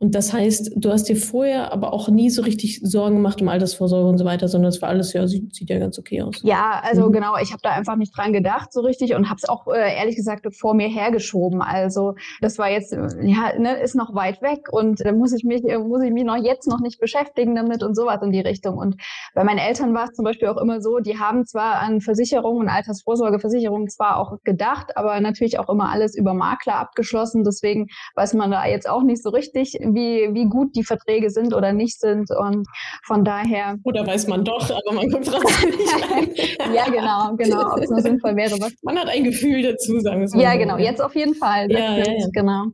Und 0.00 0.14
das 0.14 0.32
heißt, 0.32 0.72
du 0.76 0.92
hast 0.92 1.08
dir 1.08 1.16
vorher 1.16 1.72
aber 1.72 1.92
auch 1.92 2.08
nie 2.08 2.30
so 2.30 2.42
richtig 2.42 2.80
Sorgen 2.82 3.16
gemacht 3.16 3.42
um 3.42 3.48
Altersvorsorge 3.48 4.08
und 4.08 4.18
so 4.18 4.24
weiter, 4.24 4.46
sondern 4.46 4.68
es 4.68 4.80
war 4.80 4.90
alles, 4.90 5.12
ja, 5.12 5.26
sieht, 5.26 5.52
sieht 5.54 5.70
ja 5.70 5.78
ganz 5.80 5.98
okay 5.98 6.22
aus. 6.22 6.40
Ja, 6.44 6.80
also 6.84 7.08
mhm. 7.08 7.14
genau, 7.14 7.36
ich 7.42 7.50
habe 7.50 7.60
da 7.62 7.70
einfach 7.70 7.96
nicht 7.96 8.16
dran 8.16 8.32
gedacht 8.32 8.72
so 8.72 8.80
richtig 8.82 9.14
und 9.14 9.28
habe 9.28 9.38
es 9.42 9.48
auch 9.48 9.66
äh, 9.66 9.96
ehrlich 9.96 10.14
gesagt 10.14 10.46
vor 10.54 10.74
mir 10.74 10.86
hergeschoben. 10.86 11.62
Also 11.62 12.14
das 12.40 12.58
war 12.58 12.70
jetzt, 12.70 12.92
ja, 12.92 13.58
ne, 13.58 13.80
ist 13.82 13.96
noch 13.96 14.14
weit 14.14 14.40
weg 14.40 14.72
und 14.72 15.04
da 15.04 15.12
muss 15.12 15.32
ich 15.32 15.42
mich, 15.42 15.62
muss 15.64 16.02
ich 16.04 16.12
mich 16.12 16.24
noch 16.24 16.36
jetzt 16.36 16.68
noch 16.68 16.80
nicht 16.80 17.00
beschäftigen 17.00 17.56
damit 17.56 17.82
und 17.82 17.96
sowas 17.96 18.22
in 18.22 18.30
die 18.30 18.40
Richtung. 18.40 18.78
Und 18.78 18.96
bei 19.34 19.42
meinen 19.42 19.58
Eltern 19.58 19.94
war 19.94 20.04
es 20.04 20.12
zum 20.12 20.24
Beispiel 20.24 20.46
auch 20.46 20.58
immer 20.58 20.80
so, 20.80 21.00
die 21.00 21.18
haben 21.18 21.44
zwar 21.44 21.80
an 21.80 22.00
Versicherungen 22.00 22.62
und 22.62 22.68
Altersvorsorgeversicherungen 22.68 23.88
zwar 23.88 24.18
auch 24.18 24.36
gedacht, 24.44 24.96
aber 24.96 25.18
natürlich 25.18 25.58
auch 25.58 25.68
immer 25.68 25.90
alles 25.90 26.16
über 26.16 26.34
Makler 26.34 26.76
abgeschlossen. 26.76 27.42
Deswegen 27.42 27.88
weiß 28.14 28.34
man 28.34 28.52
da 28.52 28.57
jetzt 28.66 28.88
auch 28.88 29.02
nicht 29.02 29.22
so 29.22 29.30
richtig, 29.30 29.78
wie, 29.80 30.28
wie 30.32 30.46
gut 30.46 30.74
die 30.76 30.84
Verträge 30.84 31.30
sind 31.30 31.54
oder 31.54 31.72
nicht 31.72 32.00
sind. 32.00 32.30
Und 32.30 32.66
von 33.04 33.24
daher. 33.24 33.76
Oder 33.84 34.06
weiß 34.06 34.26
man 34.28 34.44
doch, 34.44 34.70
aber 34.70 34.94
man 34.94 35.10
kommt 35.10 35.26
trotzdem 35.26 35.70
nicht 35.70 36.10
rein. 36.10 36.74
ja, 36.74 36.84
genau, 36.84 37.36
genau, 37.36 37.72
ob 37.74 37.82
es 37.82 37.90
nur 37.90 38.00
sinnvoll 38.00 38.36
wäre. 38.36 38.56
Was 38.60 38.72
man 38.82 38.98
hat 38.98 39.08
ein 39.08 39.24
Gefühl 39.24 39.62
dazu, 39.62 40.00
sagen 40.00 40.20
wir 40.20 40.24
es 40.26 40.34
mal. 40.34 40.42
Ja, 40.42 40.52
so. 40.52 40.58
genau, 40.58 40.78
jetzt 40.78 41.02
auf 41.02 41.14
jeden 41.14 41.34
Fall. 41.34 41.70
Ja, 41.70 41.96
ja, 41.96 42.04
ja, 42.04 42.28
genau. 42.32 42.66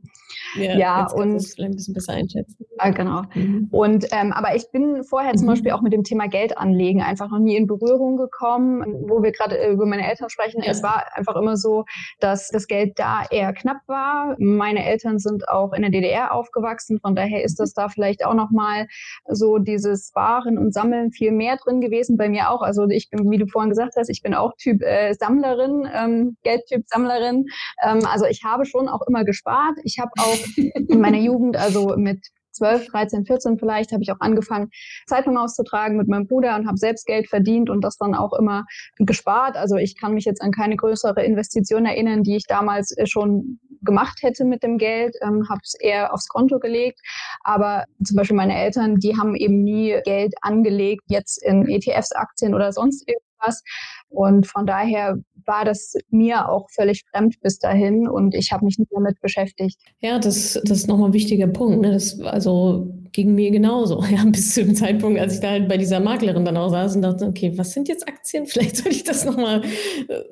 Ja, 0.55 0.77
ja 0.77 1.07
und 1.11 1.39
vielleicht 1.39 1.59
ein 1.59 1.75
bisschen 1.75 1.93
besser 1.93 2.13
einschätzen. 2.13 2.65
Ah, 2.77 2.91
genau. 2.91 3.23
Mhm. 3.33 3.67
Und 3.71 4.07
ähm, 4.11 4.31
aber 4.31 4.55
ich 4.55 4.69
bin 4.71 5.03
vorher 5.03 5.33
mhm. 5.33 5.37
zum 5.37 5.47
Beispiel 5.47 5.71
auch 5.71 5.81
mit 5.81 5.93
dem 5.93 6.03
Thema 6.03 6.27
Geld 6.27 6.57
anlegen 6.57 7.01
einfach 7.01 7.29
noch 7.29 7.39
nie 7.39 7.55
in 7.55 7.67
Berührung 7.67 8.17
gekommen, 8.17 9.05
wo 9.07 9.21
wir 9.23 9.31
gerade 9.31 9.57
äh, 9.57 9.71
über 9.71 9.85
meine 9.85 10.07
Eltern 10.07 10.29
sprechen. 10.29 10.61
Ja. 10.63 10.71
Es 10.71 10.83
war 10.83 11.05
einfach 11.13 11.35
immer 11.35 11.57
so, 11.57 11.85
dass 12.19 12.49
das 12.49 12.67
Geld 12.67 12.93
da 12.97 13.23
eher 13.29 13.53
knapp 13.53 13.81
war. 13.87 14.35
Meine 14.39 14.85
Eltern 14.85 15.19
sind 15.19 15.47
auch 15.49 15.73
in 15.75 15.81
der 15.81 15.91
DDR 15.91 16.33
aufgewachsen, 16.33 16.99
von 16.99 17.15
daher 17.15 17.43
ist 17.43 17.59
das 17.59 17.73
da 17.73 17.89
vielleicht 17.89 18.25
auch 18.25 18.33
noch 18.33 18.51
mal 18.51 18.87
so 19.27 19.57
dieses 19.57 20.07
Sparen 20.09 20.57
und 20.57 20.73
Sammeln 20.73 21.11
viel 21.11 21.31
mehr 21.31 21.57
drin 21.57 21.81
gewesen. 21.81 22.17
Bei 22.17 22.29
mir 22.29 22.49
auch. 22.49 22.61
Also 22.61 22.87
ich 22.87 23.09
bin, 23.09 23.29
wie 23.29 23.37
du 23.37 23.47
vorhin 23.47 23.69
gesagt 23.69 23.93
hast, 23.97 24.09
ich 24.09 24.21
bin 24.21 24.33
auch 24.33 24.53
Typ 24.57 24.81
äh, 24.81 25.13
Sammlerin, 25.13 25.87
ähm, 25.93 26.37
Geldtyp 26.43 26.83
Sammlerin. 26.87 27.45
Ähm, 27.83 27.99
also 28.05 28.25
ich 28.25 28.43
habe 28.43 28.65
schon 28.65 28.87
auch 28.87 29.01
immer 29.07 29.23
gespart. 29.25 29.77
Ich 29.83 29.99
habe 29.99 30.11
auch 30.17 30.37
in 30.55 30.99
meiner 30.99 31.19
Jugend, 31.19 31.57
also 31.57 31.95
mit 31.97 32.19
12, 32.55 32.87
13, 32.87 33.25
14 33.25 33.59
vielleicht, 33.59 33.91
habe 33.91 34.01
ich 34.01 34.11
auch 34.11 34.19
angefangen, 34.19 34.69
Zeitung 35.07 35.37
auszutragen 35.37 35.97
mit 35.97 36.07
meinem 36.07 36.27
Bruder 36.27 36.55
und 36.55 36.67
habe 36.67 36.77
selbst 36.77 37.05
Geld 37.05 37.27
verdient 37.27 37.69
und 37.69 37.81
das 37.81 37.97
dann 37.97 38.15
auch 38.15 38.33
immer 38.33 38.65
gespart. 38.97 39.57
Also 39.57 39.75
ich 39.75 39.99
kann 39.99 40.13
mich 40.13 40.25
jetzt 40.25 40.41
an 40.41 40.51
keine 40.51 40.75
größere 40.75 41.23
Investition 41.23 41.85
erinnern, 41.85 42.23
die 42.23 42.37
ich 42.37 42.45
damals 42.47 42.97
äh, 42.97 43.05
schon 43.05 43.59
gemacht 43.85 44.19
hätte 44.21 44.45
mit 44.45 44.63
dem 44.63 44.77
Geld, 44.77 45.15
ähm, 45.21 45.47
habe 45.49 45.61
es 45.63 45.75
eher 45.79 46.13
aufs 46.13 46.27
Konto 46.27 46.59
gelegt. 46.59 46.99
Aber 47.43 47.85
zum 48.03 48.17
Beispiel 48.17 48.37
meine 48.37 48.57
Eltern, 48.57 48.95
die 48.97 49.17
haben 49.17 49.35
eben 49.35 49.63
nie 49.63 49.99
Geld 50.03 50.33
angelegt, 50.41 51.03
jetzt 51.07 51.41
in 51.43 51.67
ETFs, 51.67 52.11
Aktien 52.11 52.53
oder 52.53 52.71
sonst 52.71 53.07
irgendwas. 53.07 53.63
Und 54.09 54.47
von 54.47 54.65
daher 54.65 55.17
war 55.45 55.65
das 55.65 55.93
mir 56.09 56.49
auch 56.49 56.69
völlig 56.71 57.03
fremd 57.11 57.39
bis 57.41 57.59
dahin 57.59 58.07
und 58.07 58.33
ich 58.33 58.51
habe 58.51 58.65
mich 58.65 58.79
nicht 58.79 58.91
damit 58.91 59.19
beschäftigt. 59.21 59.79
Ja, 59.99 60.17
das, 60.19 60.59
das 60.63 60.79
ist 60.79 60.87
nochmal 60.87 61.09
ein 61.09 61.13
wichtiger 61.13 61.47
Punkt. 61.47 61.81
Ne? 61.81 61.91
Das 61.91 62.19
also 62.21 62.91
ging 63.11 63.35
mir 63.35 63.51
genauso. 63.51 64.03
Ja, 64.15 64.23
bis 64.25 64.53
zu 64.53 64.63
dem 64.63 64.75
Zeitpunkt, 64.75 65.19
als 65.19 65.35
ich 65.35 65.39
da 65.41 65.49
halt 65.49 65.67
bei 65.67 65.77
dieser 65.77 65.99
Maklerin 65.99 66.45
dann 66.45 66.57
auch 66.57 66.69
saß 66.69 66.95
und 66.95 67.01
dachte, 67.01 67.25
okay, 67.25 67.51
was 67.57 67.71
sind 67.71 67.87
jetzt 67.87 68.07
Aktien? 68.07 68.45
Vielleicht 68.47 68.77
sollte 68.77 68.97
ich 68.97 69.03
das 69.03 69.25
nochmal 69.25 69.61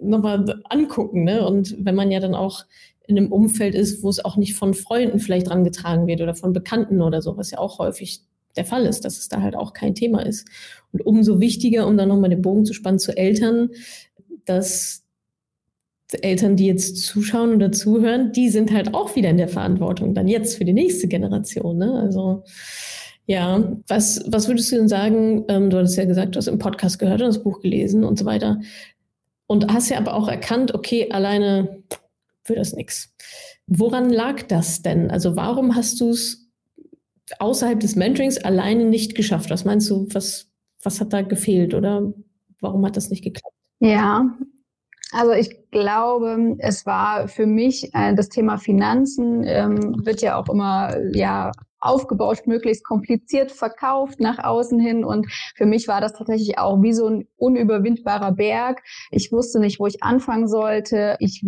noch 0.02 0.22
mal 0.22 0.62
angucken. 0.70 1.24
Ne? 1.24 1.46
Und 1.46 1.76
wenn 1.80 1.96
man 1.96 2.12
ja 2.12 2.20
dann 2.20 2.36
auch 2.36 2.64
in 3.08 3.18
einem 3.18 3.32
Umfeld 3.32 3.76
ist, 3.76 4.04
wo 4.04 4.10
es 4.10 4.24
auch 4.24 4.38
nicht 4.38 4.56
von 4.56 4.74
Freunden 4.74 5.20
vielleicht 5.20 5.50
rangetragen 5.50 6.08
wird 6.08 6.22
oder 6.22 6.36
von 6.36 6.54
Bekannten 6.54 7.02
oder 7.02 7.22
so, 7.22 7.38
was 7.38 7.52
ja 7.52 7.58
auch 7.60 7.80
häufig 7.80 8.22
der 8.56 8.66
Fall 8.66 8.86
ist, 8.86 9.04
dass 9.04 9.18
es 9.18 9.28
da 9.28 9.42
halt 9.42 9.56
auch 9.56 9.74
kein 9.74 9.96
Thema 9.96 10.26
ist. 10.26 10.48
Und 10.92 11.06
umso 11.06 11.40
wichtiger, 11.40 11.88
um 11.88 11.98
dann 11.98 12.10
nochmal 12.10 12.30
den 12.30 12.42
Bogen 12.42 12.66
zu 12.66 12.74
spannen 12.74 13.00
zu 13.00 13.18
Eltern, 13.18 13.70
dass 14.46 15.04
Eltern, 16.22 16.56
die 16.56 16.68
jetzt 16.68 16.98
zuschauen 16.98 17.56
oder 17.56 17.72
zuhören, 17.72 18.32
die 18.32 18.50
sind 18.50 18.72
halt 18.72 18.94
auch 18.94 19.16
wieder 19.16 19.30
in 19.30 19.38
der 19.38 19.48
Verantwortung, 19.48 20.14
dann 20.14 20.28
jetzt 20.28 20.58
für 20.58 20.66
die 20.66 20.74
nächste 20.74 21.08
Generation. 21.08 21.78
Ne? 21.78 21.94
Also 21.94 22.44
ja, 23.26 23.78
was, 23.88 24.24
was 24.28 24.48
würdest 24.48 24.72
du 24.72 24.76
denn 24.76 24.88
sagen? 24.88 25.46
Ähm, 25.48 25.70
du 25.70 25.78
hattest 25.78 25.98
ja 25.98 26.06
gesagt, 26.06 26.36
du 26.36 26.38
hast 26.38 26.48
im 26.48 26.60
Podcast 26.60 27.00
gehört 27.00 27.22
und 27.22 27.28
das 27.28 27.42
Buch 27.42 27.62
gelesen 27.62 28.04
und 28.04 28.20
so 28.20 28.26
weiter. 28.26 28.60
Und 29.48 29.74
hast 29.74 29.90
ja 29.90 29.98
aber 29.98 30.14
auch 30.14 30.28
erkannt, 30.28 30.74
okay, 30.74 31.10
alleine 31.10 31.84
für 32.44 32.56
das 32.56 32.74
nichts. 32.74 33.14
Woran 33.68 34.10
lag 34.10 34.44
das 34.44 34.82
denn? 34.82 35.10
Also 35.10 35.36
warum 35.36 35.76
hast 35.76 36.00
du 36.02 36.10
es 36.10 36.50
außerhalb 37.40 37.80
des 37.80 37.96
Mentorings 37.96 38.38
alleine 38.38 38.86
nicht 38.86 39.16
geschafft? 39.16 39.50
Was 39.50 39.66
meinst 39.66 39.90
du, 39.90 40.08
was, 40.12 40.52
was 40.82 41.00
hat 41.00 41.14
da 41.14 41.22
gefehlt 41.22 41.74
oder 41.74 42.14
warum 42.60 42.86
hat 42.86 42.98
das 42.98 43.10
nicht 43.10 43.24
geklappt? 43.24 43.56
Ja, 43.80 44.38
also 45.12 45.32
ich 45.32 45.70
glaube, 45.72 46.56
es 46.60 46.86
war 46.86 47.28
für 47.28 47.46
mich 47.46 47.94
äh, 47.94 48.16
das 48.16 48.30
Thema 48.30 48.58
Finanzen 48.58 49.44
ähm, 49.46 50.06
wird 50.06 50.22
ja 50.22 50.38
auch 50.38 50.50
immer 50.50 50.96
ja 51.14 51.52
aufgebaut, 51.84 52.42
möglichst 52.46 52.86
kompliziert 52.86 53.52
verkauft 53.52 54.20
nach 54.20 54.40
außen 54.40 54.80
hin. 54.80 55.04
Und 55.04 55.32
für 55.56 55.66
mich 55.66 55.88
war 55.88 56.02
das 56.02 56.14
tatsächlich 56.14 56.58
auch 56.58 56.82
wie 56.82 56.94
so 56.94 57.08
ein 57.08 57.28
unüberwindbarer 57.38 58.32
Berg. 58.32 58.82
Ich 59.12 59.32
wusste 59.32 59.60
nicht, 59.60 59.80
wo 59.80 59.88
ich 59.88 60.02
anfangen 60.02 60.48
sollte. 60.48 61.18
Ich 61.20 61.44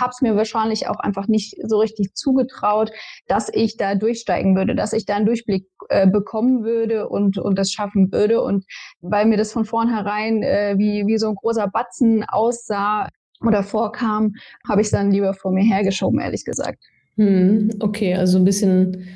habe 0.00 0.10
es 0.10 0.20
mir 0.20 0.36
wahrscheinlich 0.36 0.88
auch 0.88 1.00
einfach 1.00 1.26
nicht 1.26 1.56
so 1.66 1.78
richtig 1.78 2.14
zugetraut, 2.14 2.92
dass 3.26 3.50
ich 3.52 3.76
da 3.76 3.94
durchsteigen 3.94 4.56
würde, 4.56 4.74
dass 4.74 4.92
ich 4.92 5.06
da 5.06 5.16
einen 5.16 5.26
Durchblick 5.26 5.66
äh, 5.88 6.06
bekommen 6.06 6.64
würde 6.64 7.08
und, 7.08 7.38
und 7.38 7.58
das 7.58 7.72
schaffen 7.72 8.12
würde. 8.12 8.42
Und 8.42 8.64
weil 9.00 9.26
mir 9.26 9.36
das 9.36 9.52
von 9.52 9.64
vornherein 9.64 10.42
äh, 10.42 10.74
wie, 10.76 11.06
wie 11.06 11.18
so 11.18 11.28
ein 11.28 11.34
großer 11.34 11.68
Batzen 11.68 12.24
aussah, 12.24 13.08
oder 13.42 13.62
vorkam, 13.62 14.34
habe 14.68 14.82
ich 14.82 14.88
es 14.88 14.90
dann 14.90 15.10
lieber 15.10 15.34
vor 15.34 15.50
mir 15.52 15.64
hergeschoben, 15.64 16.20
ehrlich 16.20 16.44
gesagt. 16.44 16.78
Hm, 17.16 17.70
okay, 17.80 18.14
also 18.14 18.38
ein 18.38 18.44
bisschen 18.44 19.06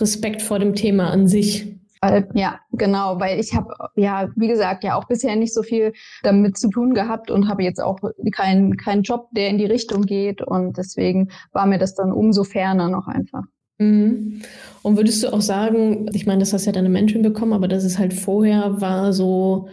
Respekt 0.00 0.42
vor 0.42 0.58
dem 0.58 0.74
Thema 0.74 1.10
an 1.10 1.28
sich. 1.28 1.76
Ja, 2.34 2.58
genau, 2.72 3.20
weil 3.20 3.38
ich 3.38 3.54
habe 3.54 3.74
ja, 3.94 4.28
wie 4.34 4.48
gesagt, 4.48 4.82
ja 4.82 4.96
auch 4.96 5.04
bisher 5.04 5.36
nicht 5.36 5.54
so 5.54 5.62
viel 5.62 5.92
damit 6.24 6.58
zu 6.58 6.68
tun 6.68 6.94
gehabt 6.94 7.30
und 7.30 7.48
habe 7.48 7.62
jetzt 7.62 7.80
auch 7.80 8.00
keinen 8.32 8.76
keinen 8.76 9.02
Job, 9.02 9.28
der 9.30 9.48
in 9.50 9.58
die 9.58 9.66
Richtung 9.66 10.02
geht 10.02 10.42
und 10.42 10.76
deswegen 10.78 11.28
war 11.52 11.64
mir 11.66 11.78
das 11.78 11.94
dann 11.94 12.10
umso 12.10 12.42
ferner 12.42 12.88
noch 12.88 13.06
einfach. 13.06 13.44
Mhm. 13.78 14.42
Und 14.82 14.96
würdest 14.96 15.22
du 15.22 15.32
auch 15.32 15.40
sagen, 15.40 16.10
ich 16.12 16.26
meine, 16.26 16.40
das 16.40 16.52
hast 16.52 16.66
ja 16.66 16.72
deine 16.72 16.88
Menschen 16.88 17.22
bekommen, 17.22 17.52
aber 17.52 17.68
dass 17.68 17.84
es 17.84 17.98
halt 17.98 18.14
vorher 18.14 18.80
war 18.80 19.12
so, 19.12 19.68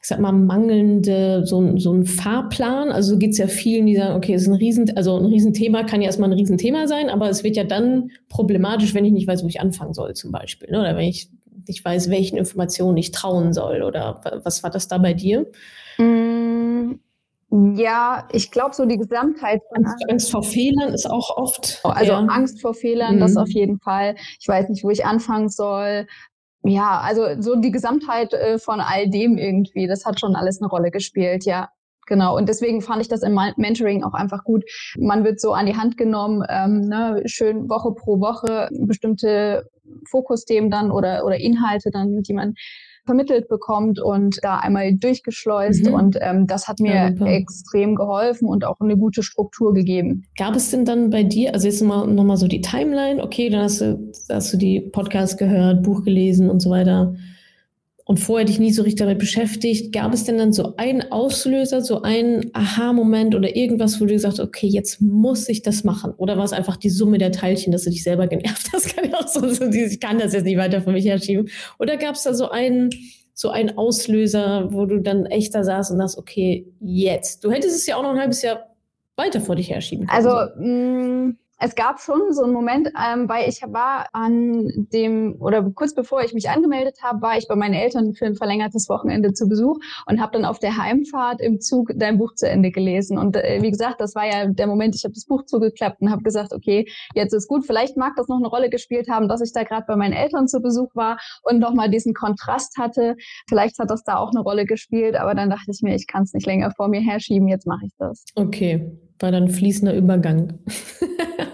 ich 0.00 0.06
sag 0.06 0.20
mal, 0.20 0.32
mangelnde, 0.32 1.44
so, 1.44 1.76
so 1.76 1.92
ein 1.92 2.04
Fahrplan. 2.04 2.90
Also 2.90 3.18
geht 3.18 3.32
es 3.32 3.38
ja 3.38 3.48
vielen, 3.48 3.86
die 3.86 3.96
sagen, 3.96 4.16
okay, 4.16 4.34
es 4.34 4.42
ist 4.42 4.48
ein 4.48 4.54
Riesen, 4.54 4.96
also 4.96 5.16
ein 5.16 5.24
Riesenthema 5.24 5.82
kann 5.82 6.00
ja 6.00 6.06
erstmal 6.06 6.30
ein 6.30 6.38
Riesenthema 6.38 6.86
sein, 6.86 7.10
aber 7.10 7.28
es 7.28 7.42
wird 7.42 7.56
ja 7.56 7.64
dann 7.64 8.10
problematisch, 8.28 8.94
wenn 8.94 9.04
ich 9.04 9.12
nicht 9.12 9.26
weiß, 9.26 9.42
wo 9.42 9.48
ich 9.48 9.60
anfangen 9.60 9.94
soll, 9.94 10.14
zum 10.14 10.30
Beispiel. 10.30 10.70
Ne? 10.70 10.80
Oder 10.80 10.96
wenn 10.96 11.08
ich 11.08 11.30
nicht 11.66 11.84
weiß, 11.84 12.10
welchen 12.10 12.38
Informationen 12.38 12.96
ich 12.96 13.10
trauen 13.10 13.52
soll. 13.52 13.82
Oder 13.82 14.20
was 14.44 14.62
war 14.62 14.70
das 14.70 14.88
da 14.88 14.98
bei 14.98 15.14
dir? 15.14 15.46
Mm, 15.98 16.94
ja, 17.50 18.28
ich 18.32 18.50
glaube, 18.50 18.74
so 18.74 18.84
die 18.84 18.98
Gesamtheit 18.98 19.62
von 19.74 19.84
Angst, 19.84 20.04
Angst, 20.10 20.30
vor 20.30 20.42
Fehlern 20.42 20.92
ist 20.92 21.10
auch 21.10 21.36
oft. 21.36 21.80
Also 21.82 22.12
ja. 22.12 22.18
Angst 22.18 22.60
vor 22.60 22.74
Fehlern, 22.74 23.16
mhm. 23.16 23.20
das 23.20 23.36
auf 23.36 23.48
jeden 23.48 23.78
Fall. 23.78 24.16
Ich 24.38 24.46
weiß 24.46 24.68
nicht, 24.68 24.84
wo 24.84 24.90
ich 24.90 25.06
anfangen 25.06 25.48
soll. 25.48 26.06
Ja, 26.62 27.00
also 27.00 27.40
so 27.40 27.56
die 27.56 27.70
Gesamtheit 27.70 28.32
äh, 28.32 28.58
von 28.58 28.80
all 28.80 29.08
dem 29.08 29.38
irgendwie, 29.38 29.86
das 29.86 30.04
hat 30.04 30.20
schon 30.20 30.36
alles 30.36 30.60
eine 30.60 30.68
Rolle 30.68 30.90
gespielt, 30.90 31.44
ja. 31.44 31.68
Genau. 32.06 32.36
Und 32.36 32.48
deswegen 32.48 32.80
fand 32.80 33.02
ich 33.02 33.08
das 33.08 33.22
im 33.22 33.38
Mentoring 33.56 34.02
auch 34.02 34.14
einfach 34.14 34.42
gut. 34.42 34.64
Man 34.96 35.24
wird 35.24 35.40
so 35.40 35.52
an 35.52 35.66
die 35.66 35.76
Hand 35.76 35.98
genommen, 35.98 36.42
ähm, 36.48 36.80
ne, 36.88 37.22
schön 37.26 37.68
Woche 37.68 37.92
pro 37.92 38.18
Woche 38.18 38.70
bestimmte 38.72 39.68
Fokusthemen 40.08 40.70
dann 40.70 40.90
oder, 40.90 41.24
oder 41.26 41.36
Inhalte 41.36 41.90
dann, 41.90 42.22
die 42.22 42.32
man 42.32 42.54
vermittelt 43.08 43.48
bekommt 43.48 43.98
und 43.98 44.38
da 44.42 44.58
einmal 44.58 44.94
durchgeschleust. 44.94 45.86
Mhm. 45.86 45.94
Und 45.94 46.18
ähm, 46.20 46.46
das 46.46 46.68
hat 46.68 46.78
mir 46.78 46.94
ja, 46.94 47.26
extrem 47.26 47.94
geholfen 47.94 48.46
und 48.46 48.66
auch 48.66 48.80
eine 48.80 48.98
gute 48.98 49.22
Struktur 49.22 49.72
gegeben. 49.72 50.26
Gab 50.36 50.54
es 50.54 50.70
denn 50.70 50.84
dann 50.84 51.08
bei 51.08 51.22
dir, 51.22 51.54
also 51.54 51.66
jetzt 51.66 51.80
nochmal 51.80 52.06
noch 52.06 52.24
mal 52.24 52.36
so 52.36 52.48
die 52.48 52.60
Timeline, 52.60 53.22
okay, 53.22 53.48
dann 53.48 53.62
hast 53.62 53.80
du, 53.80 54.12
hast 54.28 54.52
du 54.52 54.58
die 54.58 54.80
Podcasts 54.80 55.38
gehört, 55.38 55.84
Buch 55.84 56.04
gelesen 56.04 56.50
und 56.50 56.60
so 56.60 56.68
weiter 56.68 57.14
und 58.08 58.16
vorher 58.16 58.46
dich 58.46 58.58
nie 58.58 58.72
so 58.72 58.84
richtig 58.84 59.00
damit 59.00 59.18
beschäftigt. 59.18 59.92
Gab 59.92 60.14
es 60.14 60.24
denn 60.24 60.38
dann 60.38 60.54
so 60.54 60.74
einen 60.76 61.12
Auslöser, 61.12 61.82
so 61.82 62.00
einen 62.00 62.50
Aha-Moment 62.54 63.34
oder 63.34 63.54
irgendwas, 63.54 64.00
wo 64.00 64.06
du 64.06 64.14
gesagt 64.14 64.38
hast, 64.38 64.40
okay, 64.40 64.66
jetzt 64.66 65.02
muss 65.02 65.46
ich 65.50 65.60
das 65.60 65.84
machen? 65.84 66.14
Oder 66.16 66.38
war 66.38 66.44
es 66.44 66.54
einfach 66.54 66.78
die 66.78 66.88
Summe 66.88 67.18
der 67.18 67.32
Teilchen, 67.32 67.70
dass 67.70 67.84
du 67.84 67.90
dich 67.90 68.02
selber 68.02 68.26
genervt 68.26 68.70
hast? 68.72 68.88
Kann 68.96 69.04
ich 69.04 69.14
auch 69.14 69.28
so, 69.28 69.46
ich 69.46 70.00
kann 70.00 70.18
das 70.18 70.32
jetzt 70.32 70.44
nicht 70.44 70.56
weiter 70.56 70.80
von 70.80 70.94
mich 70.94 71.04
herschieben. 71.04 71.50
Oder 71.78 71.98
gab 71.98 72.14
es 72.14 72.22
da 72.22 72.32
so 72.32 72.48
einen, 72.48 72.88
so 73.34 73.50
einen 73.50 73.76
Auslöser, 73.76 74.72
wo 74.72 74.86
du 74.86 75.02
dann 75.02 75.26
echt 75.26 75.54
da 75.54 75.62
saßt 75.62 75.90
und 75.90 75.98
sagst, 75.98 76.16
okay, 76.16 76.66
jetzt. 76.80 77.44
Du 77.44 77.50
hättest 77.50 77.76
es 77.76 77.86
ja 77.86 77.96
auch 77.96 78.02
noch 78.02 78.12
ein 78.12 78.20
halbes 78.20 78.40
Jahr 78.40 78.74
weiter 79.16 79.42
vor 79.42 79.54
dich 79.54 79.68
herschieben 79.68 80.06
können. 80.06 80.26
Also, 80.26 80.50
mh, 80.58 81.26
mm, 81.26 81.36
es 81.60 81.74
gab 81.74 82.00
schon 82.00 82.32
so 82.32 82.44
einen 82.44 82.52
Moment, 82.52 82.88
ähm, 82.88 83.28
weil 83.28 83.48
ich 83.48 83.60
war 83.66 84.06
an 84.12 84.86
dem, 84.92 85.36
oder 85.40 85.62
kurz 85.74 85.94
bevor 85.94 86.22
ich 86.22 86.32
mich 86.32 86.48
angemeldet 86.48 86.98
habe, 87.02 87.20
war 87.20 87.36
ich 87.36 87.48
bei 87.48 87.56
meinen 87.56 87.74
Eltern 87.74 88.14
für 88.14 88.26
ein 88.26 88.36
verlängertes 88.36 88.88
Wochenende 88.88 89.32
zu 89.32 89.48
Besuch 89.48 89.78
und 90.06 90.20
habe 90.20 90.32
dann 90.32 90.44
auf 90.44 90.60
der 90.60 90.76
Heimfahrt 90.76 91.40
im 91.40 91.60
Zug 91.60 91.90
dein 91.96 92.18
Buch 92.18 92.34
zu 92.34 92.48
Ende 92.48 92.70
gelesen. 92.70 93.18
Und 93.18 93.36
äh, 93.36 93.58
wie 93.60 93.70
gesagt, 93.70 94.00
das 94.00 94.14
war 94.14 94.26
ja 94.26 94.46
der 94.46 94.66
Moment, 94.68 94.94
ich 94.94 95.04
habe 95.04 95.14
das 95.14 95.26
Buch 95.26 95.44
zugeklappt 95.46 96.00
und 96.00 96.10
habe 96.10 96.22
gesagt, 96.22 96.52
okay, 96.52 96.86
jetzt 97.14 97.32
ist 97.32 97.48
gut. 97.48 97.66
Vielleicht 97.66 97.96
mag 97.96 98.12
das 98.16 98.28
noch 98.28 98.38
eine 98.38 98.48
Rolle 98.48 98.70
gespielt 98.70 99.08
haben, 99.08 99.28
dass 99.28 99.40
ich 99.40 99.52
da 99.52 99.64
gerade 99.64 99.84
bei 99.88 99.96
meinen 99.96 100.12
Eltern 100.12 100.46
zu 100.46 100.60
Besuch 100.60 100.94
war 100.94 101.18
und 101.42 101.58
nochmal 101.58 101.90
diesen 101.90 102.14
Kontrast 102.14 102.78
hatte. 102.78 103.16
Vielleicht 103.48 103.78
hat 103.80 103.90
das 103.90 104.04
da 104.04 104.18
auch 104.18 104.30
eine 104.30 104.40
Rolle 104.40 104.64
gespielt, 104.64 105.16
aber 105.16 105.34
dann 105.34 105.50
dachte 105.50 105.72
ich 105.72 105.82
mir, 105.82 105.96
ich 105.96 106.06
kann 106.06 106.22
es 106.22 106.32
nicht 106.32 106.46
länger 106.46 106.70
vor 106.76 106.88
mir 106.88 107.00
herschieben, 107.00 107.48
jetzt 107.48 107.66
mache 107.66 107.86
ich 107.86 107.92
das. 107.98 108.24
Okay, 108.36 108.92
war 109.18 109.32
dann 109.32 109.48
fließender 109.48 109.94
Übergang. 109.94 110.60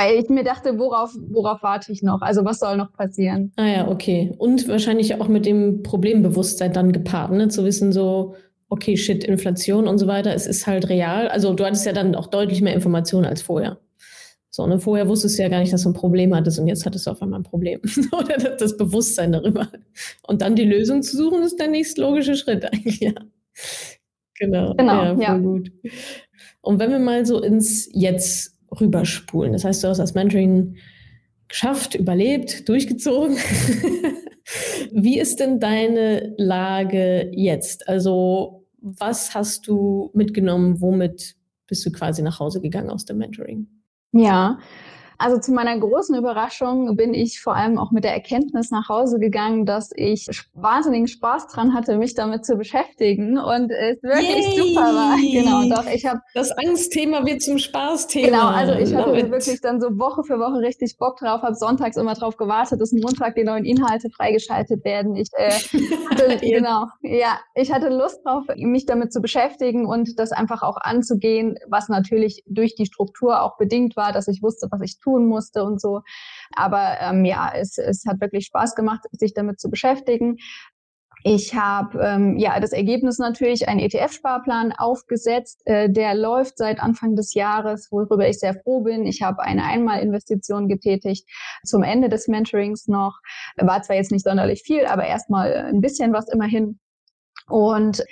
Weil 0.00 0.18
ich 0.18 0.30
mir 0.30 0.44
dachte, 0.44 0.78
worauf, 0.78 1.14
worauf 1.28 1.62
warte 1.62 1.92
ich 1.92 2.02
noch? 2.02 2.22
Also 2.22 2.42
was 2.42 2.58
soll 2.58 2.78
noch 2.78 2.90
passieren? 2.94 3.52
Ah 3.56 3.66
ja, 3.66 3.88
okay. 3.88 4.32
Und 4.38 4.66
wahrscheinlich 4.66 5.20
auch 5.20 5.28
mit 5.28 5.44
dem 5.44 5.82
Problembewusstsein 5.82 6.72
dann 6.72 6.92
gepaart, 6.92 7.32
ne? 7.32 7.48
Zu 7.48 7.66
wissen 7.66 7.92
so, 7.92 8.34
okay, 8.70 8.96
shit, 8.96 9.24
Inflation 9.24 9.86
und 9.86 9.98
so 9.98 10.06
weiter, 10.06 10.32
es 10.32 10.46
ist 10.46 10.66
halt 10.66 10.88
real. 10.88 11.28
Also 11.28 11.52
du 11.52 11.66
hattest 11.66 11.84
ja 11.84 11.92
dann 11.92 12.14
auch 12.14 12.28
deutlich 12.28 12.62
mehr 12.62 12.72
Informationen 12.72 13.26
als 13.26 13.42
vorher. 13.42 13.78
So, 14.48 14.66
ne? 14.66 14.78
Vorher 14.78 15.06
wusstest 15.06 15.38
du 15.38 15.42
ja 15.42 15.50
gar 15.50 15.60
nicht, 15.60 15.72
dass 15.72 15.82
du 15.82 15.90
ein 15.90 15.94
Problem 15.94 16.34
hattest 16.34 16.58
und 16.58 16.66
jetzt 16.66 16.86
hattest 16.86 17.06
du 17.06 17.10
auf 17.10 17.20
einmal 17.20 17.40
ein 17.40 17.44
Problem. 17.44 17.82
Oder 18.12 18.38
das 18.38 18.78
Bewusstsein 18.78 19.32
darüber. 19.32 19.68
Und 20.26 20.40
dann 20.40 20.56
die 20.56 20.64
Lösung 20.64 21.02
zu 21.02 21.14
suchen, 21.14 21.42
ist 21.42 21.60
der 21.60 21.68
nächste 21.68 22.00
logische 22.00 22.36
Schritt 22.36 22.64
eigentlich, 22.64 23.00
ja. 23.00 23.12
Genau. 24.38 24.72
Genau. 24.76 25.02
Ja, 25.02 25.14
voll 25.14 25.22
ja. 25.22 25.36
gut. 25.36 25.72
Und 26.62 26.78
wenn 26.78 26.90
wir 26.90 26.98
mal 26.98 27.26
so 27.26 27.42
ins 27.42 27.90
Jetzt 27.92 28.59
rüberspulen. 28.78 29.52
Das 29.52 29.64
heißt, 29.64 29.82
du 29.82 29.88
hast 29.88 29.98
das 29.98 30.14
Mentoring 30.14 30.76
geschafft, 31.48 31.94
überlebt, 31.94 32.68
durchgezogen. 32.68 33.36
Wie 34.92 35.18
ist 35.18 35.40
denn 35.40 35.60
deine 35.60 36.34
Lage 36.38 37.30
jetzt? 37.32 37.88
Also, 37.88 38.66
was 38.80 39.34
hast 39.34 39.66
du 39.68 40.10
mitgenommen? 40.14 40.80
Womit 40.80 41.36
bist 41.66 41.84
du 41.84 41.92
quasi 41.92 42.22
nach 42.22 42.40
Hause 42.40 42.60
gegangen 42.60 42.90
aus 42.90 43.04
dem 43.04 43.18
Mentoring? 43.18 43.66
Ja, 44.12 44.58
Also 45.20 45.38
zu 45.38 45.52
meiner 45.52 45.78
großen 45.78 46.16
Überraschung 46.16 46.96
bin 46.96 47.12
ich 47.12 47.42
vor 47.42 47.54
allem 47.54 47.78
auch 47.78 47.90
mit 47.90 48.04
der 48.04 48.14
Erkenntnis 48.14 48.70
nach 48.70 48.88
Hause 48.88 49.18
gegangen, 49.18 49.66
dass 49.66 49.90
ich 49.94 50.26
wahnsinnigen 50.54 51.08
Spaß 51.08 51.48
dran 51.48 51.74
hatte, 51.74 51.98
mich 51.98 52.14
damit 52.14 52.46
zu 52.46 52.56
beschäftigen 52.56 53.36
und 53.36 53.70
es 53.70 54.02
wirklich 54.02 54.56
Yay! 54.56 54.56
super 54.56 54.94
war. 54.94 55.16
Genau, 55.20 55.76
doch 55.76 55.86
ich 55.92 56.06
habe 56.06 56.20
das 56.32 56.50
Angstthema 56.52 57.26
wird 57.26 57.42
zum 57.42 57.58
Spaßthema. 57.58 58.28
Genau, 58.28 58.46
also 58.46 58.72
ich 58.72 58.94
hatte 58.94 59.10
Love 59.10 59.30
wirklich 59.30 59.56
it. 59.56 59.64
dann 59.64 59.78
so 59.78 59.88
Woche 59.98 60.24
für 60.24 60.38
Woche 60.38 60.60
richtig 60.60 60.96
Bock 60.96 61.18
drauf, 61.18 61.42
habe 61.42 61.54
sonntags 61.54 61.98
immer 61.98 62.14
drauf 62.14 62.38
gewartet, 62.38 62.80
dass 62.80 62.90
Montag 62.92 63.34
die 63.34 63.44
neuen 63.44 63.66
Inhalte 63.66 64.08
freigeschaltet 64.08 64.82
werden. 64.86 65.16
Ich 65.16 65.28
äh, 65.36 65.50
hatte, 66.10 66.38
genau, 66.40 66.86
ja, 67.02 67.38
ich 67.54 67.70
hatte 67.70 67.90
Lust 67.90 68.24
drauf, 68.24 68.44
mich 68.56 68.86
damit 68.86 69.12
zu 69.12 69.20
beschäftigen 69.20 69.84
und 69.84 70.18
das 70.18 70.32
einfach 70.32 70.62
auch 70.62 70.78
anzugehen, 70.78 71.58
was 71.68 71.90
natürlich 71.90 72.42
durch 72.46 72.74
die 72.74 72.86
Struktur 72.86 73.42
auch 73.42 73.58
bedingt 73.58 73.96
war, 73.96 74.12
dass 74.12 74.26
ich 74.26 74.42
wusste, 74.42 74.66
was 74.70 74.80
ich 74.80 74.98
tue 74.98 75.09
tun 75.10 75.26
musste 75.26 75.64
und 75.64 75.80
so. 75.80 76.02
Aber 76.54 76.96
ähm, 77.00 77.24
ja, 77.24 77.52
es, 77.54 77.78
es 77.78 78.04
hat 78.06 78.20
wirklich 78.20 78.46
Spaß 78.46 78.74
gemacht, 78.74 79.00
sich 79.12 79.34
damit 79.34 79.60
zu 79.60 79.70
beschäftigen. 79.70 80.36
Ich 81.22 81.54
habe 81.54 81.98
ähm, 82.00 82.38
ja 82.38 82.58
das 82.60 82.72
Ergebnis 82.72 83.18
natürlich 83.18 83.68
einen 83.68 83.80
ETF-Sparplan 83.80 84.72
aufgesetzt, 84.72 85.60
äh, 85.66 85.90
der 85.90 86.14
läuft 86.14 86.56
seit 86.56 86.80
Anfang 86.80 87.14
des 87.14 87.34
Jahres, 87.34 87.88
worüber 87.90 88.26
ich 88.26 88.38
sehr 88.38 88.54
froh 88.54 88.80
bin. 88.80 89.04
Ich 89.04 89.20
habe 89.20 89.42
eine 89.42 89.64
Einmalinvestition 89.64 90.66
getätigt 90.66 91.28
zum 91.62 91.82
Ende 91.82 92.08
des 92.08 92.26
Mentorings 92.26 92.88
noch. 92.88 93.18
War 93.56 93.82
zwar 93.82 93.96
jetzt 93.96 94.12
nicht 94.12 94.24
sonderlich 94.24 94.62
viel, 94.62 94.86
aber 94.86 95.04
erstmal 95.04 95.52
ein 95.52 95.82
bisschen 95.82 96.14
was 96.14 96.26
immerhin. 96.32 96.78
Und 97.48 98.02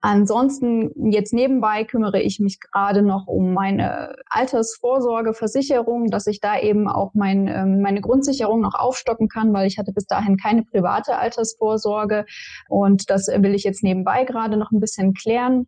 Ansonsten 0.00 1.10
jetzt 1.10 1.32
nebenbei 1.32 1.82
kümmere 1.82 2.20
ich 2.20 2.38
mich 2.38 2.60
gerade 2.60 3.02
noch 3.02 3.26
um 3.26 3.52
meine 3.52 4.14
Altersvorsorgeversicherung, 4.30 6.06
dass 6.06 6.28
ich 6.28 6.40
da 6.40 6.58
eben 6.58 6.88
auch 6.88 7.14
mein, 7.14 7.48
ähm, 7.48 7.82
meine 7.82 8.00
Grundsicherung 8.00 8.60
noch 8.60 8.74
aufstocken 8.74 9.28
kann, 9.28 9.52
weil 9.52 9.66
ich 9.66 9.76
hatte 9.76 9.92
bis 9.92 10.06
dahin 10.06 10.36
keine 10.36 10.62
private 10.62 11.16
Altersvorsorge. 11.16 12.26
Und 12.68 13.10
das 13.10 13.26
will 13.26 13.54
ich 13.56 13.64
jetzt 13.64 13.82
nebenbei 13.82 14.24
gerade 14.24 14.56
noch 14.56 14.70
ein 14.70 14.78
bisschen 14.78 15.14
klären 15.14 15.66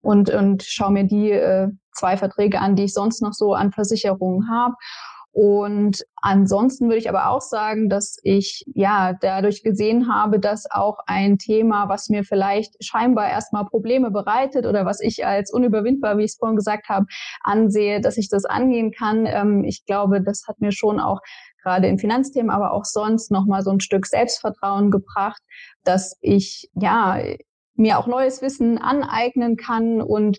und, 0.00 0.30
und 0.30 0.62
schaue 0.62 0.92
mir 0.92 1.04
die 1.04 1.32
äh, 1.32 1.68
zwei 1.92 2.16
Verträge 2.16 2.60
an, 2.60 2.76
die 2.76 2.84
ich 2.84 2.94
sonst 2.94 3.20
noch 3.20 3.32
so 3.32 3.52
an 3.52 3.72
Versicherungen 3.72 4.48
habe 4.48 4.74
und 5.32 6.04
ansonsten 6.16 6.88
würde 6.88 6.98
ich 6.98 7.08
aber 7.08 7.30
auch 7.30 7.40
sagen, 7.40 7.88
dass 7.88 8.18
ich 8.22 8.64
ja 8.74 9.14
dadurch 9.18 9.62
gesehen 9.62 10.12
habe, 10.12 10.38
dass 10.38 10.70
auch 10.70 10.98
ein 11.06 11.38
Thema, 11.38 11.88
was 11.88 12.10
mir 12.10 12.22
vielleicht 12.22 12.74
scheinbar 12.84 13.30
erstmal 13.30 13.64
Probleme 13.64 14.10
bereitet 14.10 14.66
oder 14.66 14.84
was 14.84 15.00
ich 15.00 15.24
als 15.24 15.50
unüberwindbar, 15.50 16.18
wie 16.18 16.24
ich 16.24 16.32
es 16.32 16.36
vorhin 16.36 16.56
gesagt 16.56 16.90
habe, 16.90 17.06
ansehe, 17.42 18.02
dass 18.02 18.18
ich 18.18 18.28
das 18.28 18.44
angehen 18.44 18.92
kann. 18.92 19.24
Ähm, 19.24 19.64
ich 19.64 19.86
glaube, 19.86 20.22
das 20.22 20.44
hat 20.46 20.60
mir 20.60 20.72
schon 20.72 21.00
auch 21.00 21.20
gerade 21.62 21.86
in 21.86 21.98
Finanzthemen, 21.98 22.50
aber 22.50 22.72
auch 22.72 22.84
sonst 22.84 23.30
nochmal 23.30 23.62
so 23.62 23.70
ein 23.70 23.80
Stück 23.80 24.06
Selbstvertrauen 24.06 24.90
gebracht, 24.90 25.40
dass 25.82 26.18
ich 26.20 26.68
ja 26.74 27.18
mir 27.74 27.98
auch 27.98 28.06
neues 28.06 28.42
Wissen 28.42 28.76
aneignen 28.76 29.56
kann 29.56 30.02
und 30.02 30.38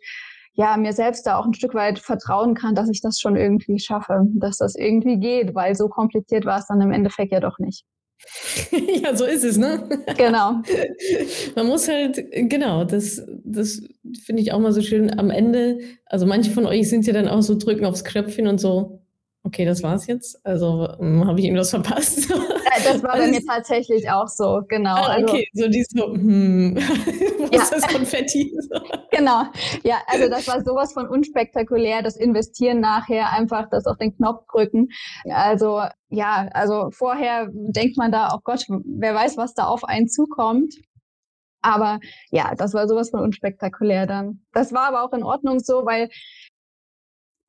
ja, 0.54 0.78
mir 0.78 0.94
selbst 0.94 1.26
da 1.26 1.38
auch 1.38 1.46
ein 1.46 1.54
Stück 1.54 1.74
weit 1.74 2.00
vertrauen 2.00 2.54
kann, 2.54 2.76
dass 2.76 2.90
ich 2.90 3.02
das 3.02 3.20
schon 3.20 3.36
irgendwie 3.36 3.80
schaffe, 3.80 4.22
dass 4.36 4.58
das 4.58 4.76
irgendwie 4.76 5.18
geht, 5.18 5.56
weil 5.56 5.76
so 5.76 5.88
kompliziert 5.88 6.46
war 6.46 6.60
es 6.60 6.68
dann 6.68 6.82
im 6.82 6.92
Endeffekt 6.92 7.32
ja 7.32 7.40
doch 7.40 7.58
nicht. 7.58 7.86
ja, 9.04 9.16
so 9.16 9.26
ist 9.26 9.44
es, 9.44 9.58
ne? 9.58 9.88
Genau. 10.18 10.62
Man 11.56 11.68
muss 11.68 11.88
halt, 11.88 12.24
genau, 12.32 12.84
das, 12.84 13.22
das 13.44 13.82
finde 14.24 14.42
ich 14.42 14.52
auch 14.54 14.60
mal 14.60 14.72
so 14.72 14.82
schön 14.82 15.18
am 15.20 15.30
Ende. 15.30 15.80
Also 16.06 16.26
manche 16.26 16.52
von 16.52 16.66
euch 16.66 16.90
sind 16.90 17.06
ja 17.06 17.14
dann 17.14 17.28
auch 17.28 17.42
so 17.42 17.58
drücken 17.58 17.86
aufs 17.86 18.04
Knöpfchen 18.04 18.48
und 18.48 18.60
so, 18.60 19.02
okay, 19.44 19.66
das 19.66 19.84
war's 19.84 20.08
jetzt. 20.08 20.40
Also 20.46 20.88
hm, 20.98 21.26
habe 21.26 21.40
ich 21.40 21.46
irgendwas 21.46 21.72
verpasst? 21.72 22.32
Das 22.84 23.04
war 23.04 23.18
bei 23.18 23.28
mir 23.28 23.44
tatsächlich 23.48 24.10
auch 24.10 24.28
so, 24.28 24.62
genau. 24.68 24.96
Ah, 24.96 25.14
also 25.14 25.28
okay, 25.28 25.48
also, 25.54 25.66
so 25.66 25.70
die 25.70 25.84
so, 25.84 26.14
hm, 26.14 26.76
wo 27.38 27.46
ja. 27.46 27.62
ist 27.62 27.72
das 27.72 27.88
Konfetti? 27.88 28.54
genau, 29.12 29.44
ja, 29.84 30.02
also 30.08 30.30
das 30.30 30.48
war 30.48 30.64
sowas 30.64 30.94
von 30.94 31.08
unspektakulär, 31.08 32.02
das 32.02 32.18
Investieren 32.18 32.80
nachher, 32.80 33.32
einfach 33.32 33.70
das 33.70 33.86
auf 33.86 33.98
den 33.98 34.16
Knopf 34.16 34.46
drücken. 34.52 34.90
Also 35.30 35.84
ja, 36.10 36.48
also 36.54 36.90
vorher 36.92 37.50
denkt 37.52 37.98
man 37.98 38.12
da, 38.12 38.30
oh 38.34 38.40
Gott, 38.44 38.66
wer 38.68 39.16
weiß, 39.16 39.38
was 39.38 39.54
da 39.54 39.66
auf 39.66 39.84
einen 39.84 40.08
zukommt. 40.08 40.76
Aber 41.64 42.00
ja, 42.30 42.54
das 42.56 42.74
war 42.74 42.88
sowas 42.88 43.10
von 43.10 43.22
unspektakulär 43.22 44.06
dann. 44.06 44.42
Das 44.52 44.74
war 44.74 44.88
aber 44.88 45.04
auch 45.04 45.14
in 45.14 45.24
Ordnung 45.24 45.60
so, 45.60 45.86
weil 45.86 46.10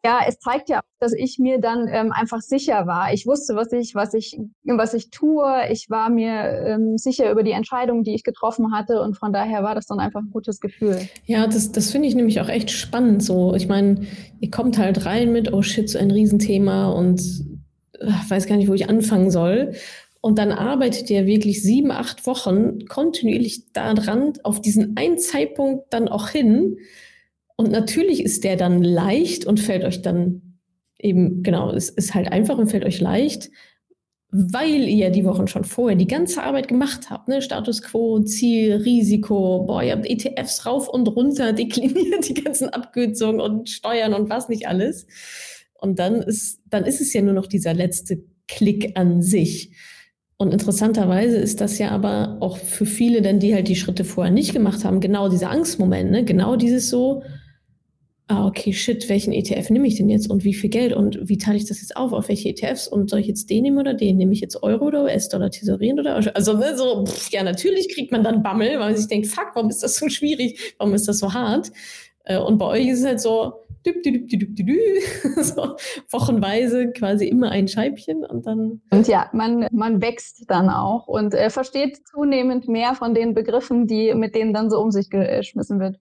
ja, 0.04 0.20
es 0.28 0.38
zeigt 0.38 0.68
ja, 0.68 0.82
dass 1.00 1.14
ich 1.14 1.38
mir 1.38 1.58
dann 1.58 1.88
ähm, 1.88 2.12
einfach 2.12 2.40
sicher 2.40 2.86
war. 2.86 3.12
Ich 3.14 3.26
wusste, 3.26 3.56
was 3.56 3.72
ich, 3.72 3.94
was 3.94 4.12
ich, 4.12 4.38
was 4.64 4.92
ich 4.92 5.10
tue. 5.10 5.46
Ich 5.70 5.88
war 5.88 6.10
mir 6.10 6.42
ähm, 6.66 6.98
sicher 6.98 7.30
über 7.30 7.42
die 7.42 7.52
Entscheidung, 7.52 8.04
die 8.04 8.14
ich 8.14 8.22
getroffen 8.22 8.72
hatte, 8.72 9.00
und 9.00 9.16
von 9.16 9.32
daher 9.32 9.62
war 9.62 9.74
das 9.74 9.86
dann 9.86 10.00
einfach 10.00 10.20
ein 10.20 10.30
gutes 10.30 10.60
Gefühl. 10.60 11.08
Ja, 11.24 11.46
das, 11.46 11.72
das 11.72 11.90
finde 11.90 12.08
ich 12.08 12.14
nämlich 12.14 12.40
auch 12.42 12.50
echt 12.50 12.70
spannend. 12.70 13.22
So, 13.22 13.54
ich 13.54 13.66
meine, 13.66 14.06
ihr 14.40 14.50
kommt 14.50 14.76
halt 14.76 15.06
rein 15.06 15.32
mit, 15.32 15.52
oh 15.54 15.62
shit, 15.62 15.88
so 15.88 15.98
ein 15.98 16.10
Riesenthema 16.10 16.90
und 16.90 17.22
ach, 18.06 18.28
weiß 18.28 18.46
gar 18.46 18.56
nicht, 18.56 18.68
wo 18.68 18.74
ich 18.74 18.90
anfangen 18.90 19.30
soll. 19.30 19.72
Und 20.20 20.38
dann 20.38 20.52
arbeitet 20.52 21.08
ihr 21.08 21.26
wirklich 21.26 21.62
sieben, 21.62 21.90
acht 21.90 22.26
Wochen 22.26 22.86
kontinuierlich 22.86 23.72
daran, 23.72 24.34
auf 24.42 24.60
diesen 24.60 24.96
einen 24.96 25.18
Zeitpunkt 25.18 25.92
dann 25.92 26.08
auch 26.08 26.28
hin 26.28 26.76
und 27.56 27.70
natürlich 27.70 28.22
ist 28.22 28.44
der 28.44 28.56
dann 28.56 28.82
leicht 28.82 29.46
und 29.46 29.60
fällt 29.60 29.84
euch 29.84 30.02
dann 30.02 30.58
eben, 30.98 31.42
genau, 31.42 31.70
es 31.70 31.90
ist 31.90 32.14
halt 32.14 32.32
einfach 32.32 32.58
und 32.58 32.68
fällt 32.68 32.84
euch 32.84 33.00
leicht, 33.00 33.50
weil 34.30 34.88
ihr 34.88 35.10
die 35.10 35.24
Wochen 35.24 35.46
schon 35.46 35.62
vorher 35.62 35.96
die 35.96 36.08
ganze 36.08 36.42
Arbeit 36.42 36.66
gemacht 36.66 37.08
habt, 37.08 37.28
ne? 37.28 37.40
Status 37.40 37.82
quo, 37.82 38.18
Ziel, 38.20 38.74
Risiko, 38.74 39.64
boah, 39.64 39.82
ihr 39.82 39.92
habt 39.92 40.10
ETFs 40.10 40.66
rauf 40.66 40.88
und 40.88 41.06
runter 41.06 41.52
dekliniert, 41.54 42.28
die 42.28 42.34
ganzen 42.34 42.68
Abkürzungen 42.68 43.40
und 43.40 43.68
Steuern 43.68 44.12
und 44.14 44.30
was 44.30 44.48
nicht 44.48 44.66
alles. 44.66 45.06
Und 45.80 46.00
dann 46.00 46.16
ist, 46.16 46.60
dann 46.68 46.84
ist 46.84 47.00
es 47.00 47.12
ja 47.12 47.22
nur 47.22 47.34
noch 47.34 47.46
dieser 47.46 47.74
letzte 47.74 48.24
Klick 48.48 48.98
an 48.98 49.22
sich. 49.22 49.70
Und 50.36 50.52
interessanterweise 50.52 51.36
ist 51.36 51.60
das 51.60 51.78
ja 51.78 51.90
aber 51.90 52.38
auch 52.40 52.56
für 52.56 52.86
viele, 52.86 53.22
denn 53.22 53.38
die 53.38 53.54
halt 53.54 53.68
die 53.68 53.76
Schritte 53.76 54.04
vorher 54.04 54.32
nicht 54.32 54.52
gemacht 54.52 54.84
haben, 54.84 54.98
genau 54.98 55.28
dieser 55.28 55.50
Angstmoment, 55.50 56.10
ne? 56.10 56.24
genau 56.24 56.56
dieses 56.56 56.90
so, 56.90 57.22
ah, 58.28 58.46
okay, 58.46 58.72
shit, 58.72 59.08
welchen 59.08 59.32
ETF 59.32 59.70
nehme 59.70 59.86
ich 59.86 59.96
denn 59.96 60.08
jetzt 60.08 60.30
und 60.30 60.44
wie 60.44 60.54
viel 60.54 60.70
Geld 60.70 60.94
und 60.94 61.28
wie 61.28 61.36
teile 61.38 61.56
ich 61.56 61.66
das 61.66 61.80
jetzt 61.80 61.96
auf, 61.96 62.12
auf 62.12 62.28
welche 62.28 62.48
ETFs 62.48 62.88
und 62.88 63.10
soll 63.10 63.20
ich 63.20 63.26
jetzt 63.26 63.50
den 63.50 63.64
nehmen 63.64 63.78
oder 63.78 63.94
den? 63.94 64.16
Nehme 64.16 64.32
ich 64.32 64.40
jetzt 64.40 64.62
Euro 64.62 64.86
oder 64.86 65.04
US-Dollar, 65.04 65.50
Tesorien 65.50 66.00
oder, 66.00 66.16
also 66.34 66.56
ne, 66.56 66.76
so, 66.76 67.04
pff, 67.04 67.30
ja, 67.30 67.42
natürlich 67.42 67.92
kriegt 67.92 68.12
man 68.12 68.24
dann 68.24 68.42
Bammel, 68.42 68.70
weil 68.70 68.78
man 68.78 68.96
sich 68.96 69.08
denkt, 69.08 69.26
fuck, 69.26 69.48
warum 69.54 69.68
ist 69.68 69.82
das 69.82 69.96
so 69.96 70.08
schwierig, 70.08 70.74
warum 70.78 70.94
ist 70.94 71.06
das 71.06 71.18
so 71.18 71.34
hart? 71.34 71.70
Äh, 72.24 72.38
und 72.38 72.58
bei 72.58 72.66
euch 72.66 72.88
ist 72.88 73.00
es 73.00 73.06
halt 73.06 73.20
so, 73.20 73.52
düb, 73.84 74.02
düb, 74.02 74.28
düb, 74.28 74.78
so 75.42 75.76
wochenweise 76.10 76.90
quasi 76.92 77.28
immer 77.28 77.50
ein 77.50 77.68
Scheibchen 77.68 78.24
und 78.24 78.46
dann. 78.46 78.80
Und 78.90 79.06
ja, 79.06 79.28
man, 79.32 79.66
man 79.70 80.00
wächst 80.00 80.44
dann 80.48 80.70
auch 80.70 81.06
und 81.06 81.34
äh, 81.34 81.50
versteht 81.50 82.00
zunehmend 82.08 82.68
mehr 82.68 82.94
von 82.94 83.14
den 83.14 83.34
Begriffen, 83.34 83.86
die, 83.86 84.14
mit 84.14 84.34
denen 84.34 84.54
dann 84.54 84.70
so 84.70 84.80
um 84.80 84.90
sich 84.90 85.10
geschmissen 85.10 85.80
wird. 85.80 85.98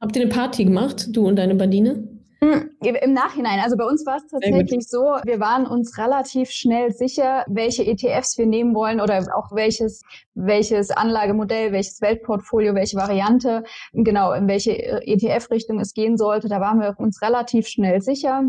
Habt 0.00 0.16
ihr 0.16 0.22
eine 0.22 0.30
Party 0.30 0.64
gemacht, 0.64 1.08
du 1.10 1.26
und 1.28 1.36
deine 1.36 1.54
Badine? 1.54 2.08
Hm, 2.42 2.70
Im 2.80 3.12
Nachhinein, 3.12 3.60
also 3.60 3.76
bei 3.76 3.84
uns 3.84 4.06
war 4.06 4.16
es 4.16 4.26
tatsächlich 4.28 4.88
so, 4.88 5.16
wir 5.24 5.40
waren 5.40 5.66
uns 5.66 5.98
relativ 5.98 6.48
schnell 6.50 6.90
sicher, 6.90 7.44
welche 7.48 7.84
ETFs 7.84 8.38
wir 8.38 8.46
nehmen 8.46 8.74
wollen 8.74 8.98
oder 8.98 9.18
auch 9.36 9.52
welches, 9.52 10.00
welches 10.34 10.90
Anlagemodell, 10.90 11.72
welches 11.72 12.00
Weltportfolio, 12.00 12.74
welche 12.74 12.96
Variante, 12.96 13.62
genau, 13.92 14.32
in 14.32 14.48
welche 14.48 14.72
ETF-Richtung 15.06 15.80
es 15.80 15.92
gehen 15.92 16.16
sollte. 16.16 16.48
Da 16.48 16.60
waren 16.60 16.80
wir 16.80 16.94
uns 16.98 17.20
relativ 17.20 17.68
schnell 17.68 18.00
sicher 18.00 18.44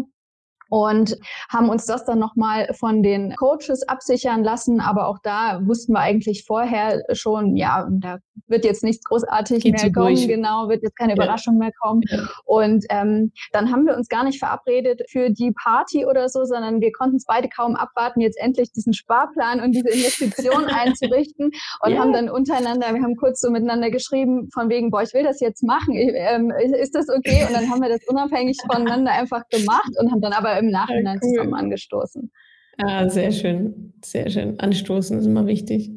und 0.71 1.17
haben 1.49 1.69
uns 1.69 1.85
das 1.85 2.05
dann 2.05 2.17
nochmal 2.17 2.73
von 2.73 3.03
den 3.03 3.35
Coaches 3.35 3.85
absichern 3.89 4.41
lassen. 4.41 4.79
Aber 4.79 5.07
auch 5.07 5.19
da 5.21 5.59
wussten 5.65 5.91
wir 5.91 5.99
eigentlich 5.99 6.45
vorher 6.45 7.03
schon, 7.11 7.57
ja, 7.57 7.89
da 7.91 8.19
wird 8.47 8.63
jetzt 8.63 8.81
nichts 8.81 9.03
großartig 9.03 9.63
Geht 9.63 9.73
mehr 9.73 9.91
kommen, 9.91 10.15
durch. 10.15 10.27
genau, 10.27 10.69
wird 10.69 10.81
jetzt 10.81 10.97
keine 10.97 11.11
ja. 11.11 11.15
Überraschung 11.15 11.57
mehr 11.57 11.71
kommen. 11.81 12.01
Ja. 12.07 12.19
Und 12.45 12.85
ähm, 12.89 13.33
dann 13.51 13.69
haben 13.69 13.85
wir 13.85 13.97
uns 13.97 14.07
gar 14.07 14.23
nicht 14.23 14.39
verabredet 14.39 15.01
für 15.09 15.29
die 15.29 15.51
Party 15.51 16.05
oder 16.05 16.29
so, 16.29 16.45
sondern 16.45 16.79
wir 16.79 16.93
konnten 16.93 17.17
es 17.17 17.25
beide 17.25 17.49
kaum 17.49 17.75
abwarten, 17.75 18.21
jetzt 18.21 18.39
endlich 18.39 18.71
diesen 18.71 18.93
Sparplan 18.93 19.59
und 19.59 19.73
diese 19.73 19.89
Investition 19.89 20.65
einzurichten 20.67 21.51
und 21.81 21.91
ja. 21.91 21.99
haben 21.99 22.13
dann 22.13 22.29
untereinander, 22.29 22.93
wir 22.93 23.01
haben 23.01 23.17
kurz 23.17 23.41
so 23.41 23.51
miteinander 23.51 23.91
geschrieben, 23.91 24.49
von 24.53 24.69
wegen, 24.69 24.89
boah, 24.89 25.03
ich 25.03 25.13
will 25.13 25.23
das 25.23 25.41
jetzt 25.41 25.63
machen, 25.63 25.95
ich, 25.95 26.11
ähm, 26.15 26.49
ist 26.79 26.95
das 26.95 27.09
okay? 27.09 27.45
Und 27.45 27.53
dann 27.53 27.69
haben 27.69 27.81
wir 27.81 27.89
das 27.89 28.07
unabhängig 28.07 28.57
voneinander 28.65 29.11
einfach 29.11 29.43
gemacht 29.49 29.91
und 29.99 30.11
haben 30.11 30.21
dann 30.21 30.33
aber 30.33 30.60
im 30.61 30.71
Nachhinein 30.71 31.19
cool. 31.21 31.29
zusammen 31.29 31.53
angestoßen. 31.53 32.31
Ah, 32.77 33.09
sehr 33.09 33.31
schön, 33.31 33.93
sehr 34.03 34.29
schön. 34.29 34.59
Anstoßen 34.59 35.19
ist 35.19 35.25
immer 35.25 35.45
wichtig. 35.45 35.91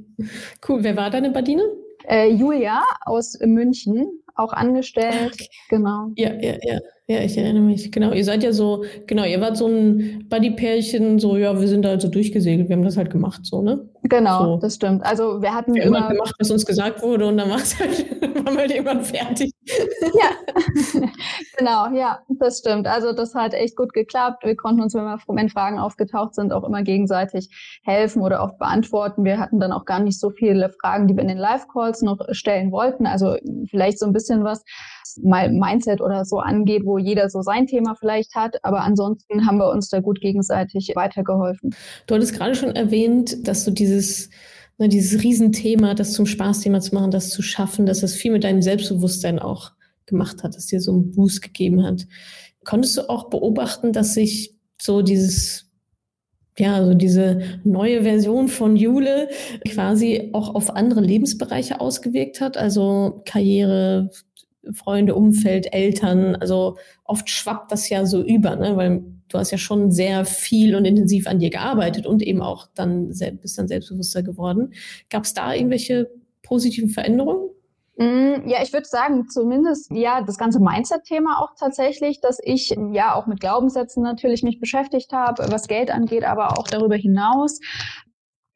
Cool. 0.68 0.82
Wer 0.82 0.96
war 0.96 1.10
deine 1.10 1.30
Badine? 1.30 1.62
Äh, 2.06 2.30
Julia 2.30 2.82
aus 3.04 3.38
München, 3.40 4.06
auch 4.34 4.52
angestellt. 4.52 5.32
Okay. 5.34 5.48
Genau. 5.68 6.10
Ja, 6.16 6.32
ja, 6.34 6.56
ja. 6.62 6.80
Ja, 7.06 7.20
ich 7.20 7.36
erinnere 7.36 7.62
mich. 7.62 7.92
Genau, 7.92 8.12
ihr 8.12 8.24
seid 8.24 8.42
ja 8.42 8.54
so, 8.54 8.84
genau, 9.06 9.24
ihr 9.24 9.38
wart 9.38 9.58
so 9.58 9.66
ein 9.66 10.26
Buddy-Pärchen, 10.30 11.18
so, 11.18 11.36
ja, 11.36 11.60
wir 11.60 11.68
sind 11.68 11.82
da 11.82 11.90
also 11.90 12.08
durchgesegelt, 12.08 12.70
wir 12.70 12.76
haben 12.76 12.82
das 12.82 12.96
halt 12.96 13.10
gemacht, 13.10 13.44
so, 13.44 13.60
ne? 13.60 13.86
Genau, 14.04 14.54
so. 14.54 14.56
das 14.56 14.76
stimmt. 14.76 15.04
Also 15.04 15.42
wir 15.42 15.52
hatten 15.52 15.74
wir 15.74 15.82
immer 15.82 16.08
halt 16.08 16.12
gemacht, 16.12 16.34
was 16.38 16.50
uns 16.50 16.64
gesagt 16.64 17.02
wurde 17.02 17.26
und 17.26 17.36
dann 17.36 17.50
war 17.50 17.58
es 17.58 17.78
halt, 17.78 18.06
waren 18.22 18.54
wir 18.54 18.60
halt 18.62 18.70
irgendwann 18.70 19.02
fertig. 19.02 19.52
Ja, 20.00 20.30
genau, 21.58 21.94
ja, 21.94 22.20
das 22.38 22.60
stimmt. 22.60 22.86
Also 22.86 23.12
das 23.12 23.34
hat 23.34 23.52
echt 23.52 23.76
gut 23.76 23.92
geklappt. 23.92 24.42
Wir 24.42 24.56
konnten 24.56 24.80
uns, 24.80 24.94
wenn, 24.94 25.04
wir, 25.04 25.18
wenn 25.26 25.50
Fragen 25.50 25.78
aufgetaucht 25.78 26.34
sind, 26.34 26.54
auch 26.54 26.64
immer 26.64 26.82
gegenseitig 26.82 27.50
helfen 27.84 28.22
oder 28.22 28.42
auch 28.42 28.56
beantworten. 28.56 29.24
Wir 29.24 29.38
hatten 29.38 29.60
dann 29.60 29.72
auch 29.72 29.84
gar 29.84 30.00
nicht 30.00 30.18
so 30.18 30.30
viele 30.30 30.70
Fragen, 30.80 31.06
die 31.06 31.14
wir 31.14 31.22
in 31.22 31.28
den 31.28 31.38
Live-Calls 31.38 32.00
noch 32.00 32.18
stellen 32.30 32.72
wollten. 32.72 33.06
Also 33.06 33.36
vielleicht 33.68 33.98
so 33.98 34.06
ein 34.06 34.14
bisschen 34.14 34.23
was 34.28 34.62
mal 35.22 35.50
Mindset 35.50 36.00
oder 36.00 36.24
so 36.24 36.38
angeht, 36.38 36.84
wo 36.84 36.98
jeder 36.98 37.28
so 37.28 37.42
sein 37.42 37.66
Thema 37.66 37.94
vielleicht 37.94 38.34
hat. 38.34 38.56
Aber 38.64 38.80
ansonsten 38.80 39.46
haben 39.46 39.58
wir 39.58 39.70
uns 39.70 39.88
da 39.88 40.00
gut 40.00 40.20
gegenseitig 40.20 40.92
weitergeholfen. 40.94 41.74
Du 42.06 42.14
hattest 42.14 42.34
gerade 42.34 42.54
schon 42.54 42.74
erwähnt, 42.74 43.46
dass 43.46 43.64
du 43.64 43.70
dieses 43.70 44.30
ne, 44.78 44.88
dieses 44.88 45.22
Riesenthema, 45.22 45.94
das 45.94 46.12
zum 46.12 46.26
Spaßthema 46.26 46.80
zu 46.80 46.94
machen, 46.94 47.10
das 47.10 47.30
zu 47.30 47.42
schaffen, 47.42 47.86
dass 47.86 48.00
das 48.00 48.14
viel 48.14 48.32
mit 48.32 48.44
deinem 48.44 48.62
Selbstbewusstsein 48.62 49.38
auch 49.38 49.72
gemacht 50.06 50.42
hat, 50.42 50.56
dass 50.56 50.66
dir 50.66 50.80
so 50.80 50.92
einen 50.92 51.12
Boost 51.12 51.42
gegeben 51.42 51.84
hat. 51.84 52.06
Konntest 52.64 52.96
du 52.96 53.08
auch 53.08 53.30
beobachten, 53.30 53.92
dass 53.92 54.14
sich 54.14 54.58
so 54.80 55.02
dieses 55.02 55.70
ja, 56.58 56.74
also 56.74 56.94
diese 56.94 57.40
neue 57.64 58.02
Version 58.02 58.48
von 58.48 58.76
Jule 58.76 59.28
quasi 59.68 60.30
auch 60.32 60.54
auf 60.54 60.74
andere 60.76 61.00
Lebensbereiche 61.00 61.80
ausgewirkt 61.80 62.40
hat, 62.40 62.56
also 62.56 63.22
Karriere, 63.24 64.10
Freunde, 64.72 65.14
Umfeld, 65.14 65.72
Eltern. 65.72 66.36
Also 66.36 66.76
oft 67.04 67.28
schwappt 67.28 67.72
das 67.72 67.88
ja 67.88 68.06
so 68.06 68.22
über, 68.22 68.56
ne? 68.56 68.76
weil 68.76 69.02
du 69.28 69.38
hast 69.38 69.50
ja 69.50 69.58
schon 69.58 69.90
sehr 69.90 70.24
viel 70.24 70.76
und 70.76 70.84
intensiv 70.84 71.26
an 71.26 71.38
dir 71.38 71.50
gearbeitet 71.50 72.06
und 72.06 72.22
eben 72.22 72.40
auch 72.40 72.68
dann 72.74 73.08
bist 73.40 73.58
dann 73.58 73.68
selbstbewusster 73.68 74.22
geworden. 74.22 74.72
Gab 75.10 75.24
es 75.24 75.34
da 75.34 75.52
irgendwelche 75.52 76.10
positiven 76.42 76.88
Veränderungen? 76.88 77.50
Mm, 77.96 78.48
ja, 78.48 78.60
ich 78.62 78.72
würde 78.72 78.86
sagen, 78.86 79.28
zumindest 79.28 79.90
ja, 79.92 80.22
das 80.22 80.36
ganze 80.36 80.60
Mindset-Thema 80.60 81.40
auch 81.40 81.54
tatsächlich, 81.58 82.20
dass 82.20 82.38
ich 82.42 82.74
ja 82.92 83.14
auch 83.14 83.26
mit 83.26 83.40
Glaubenssätzen 83.40 84.02
natürlich 84.02 84.42
mich 84.42 84.58
beschäftigt 84.58 85.12
habe, 85.12 85.46
was 85.50 85.68
Geld 85.68 85.90
angeht, 85.90 86.24
aber 86.24 86.58
auch 86.58 86.66
darüber 86.66 86.96
hinaus. 86.96 87.60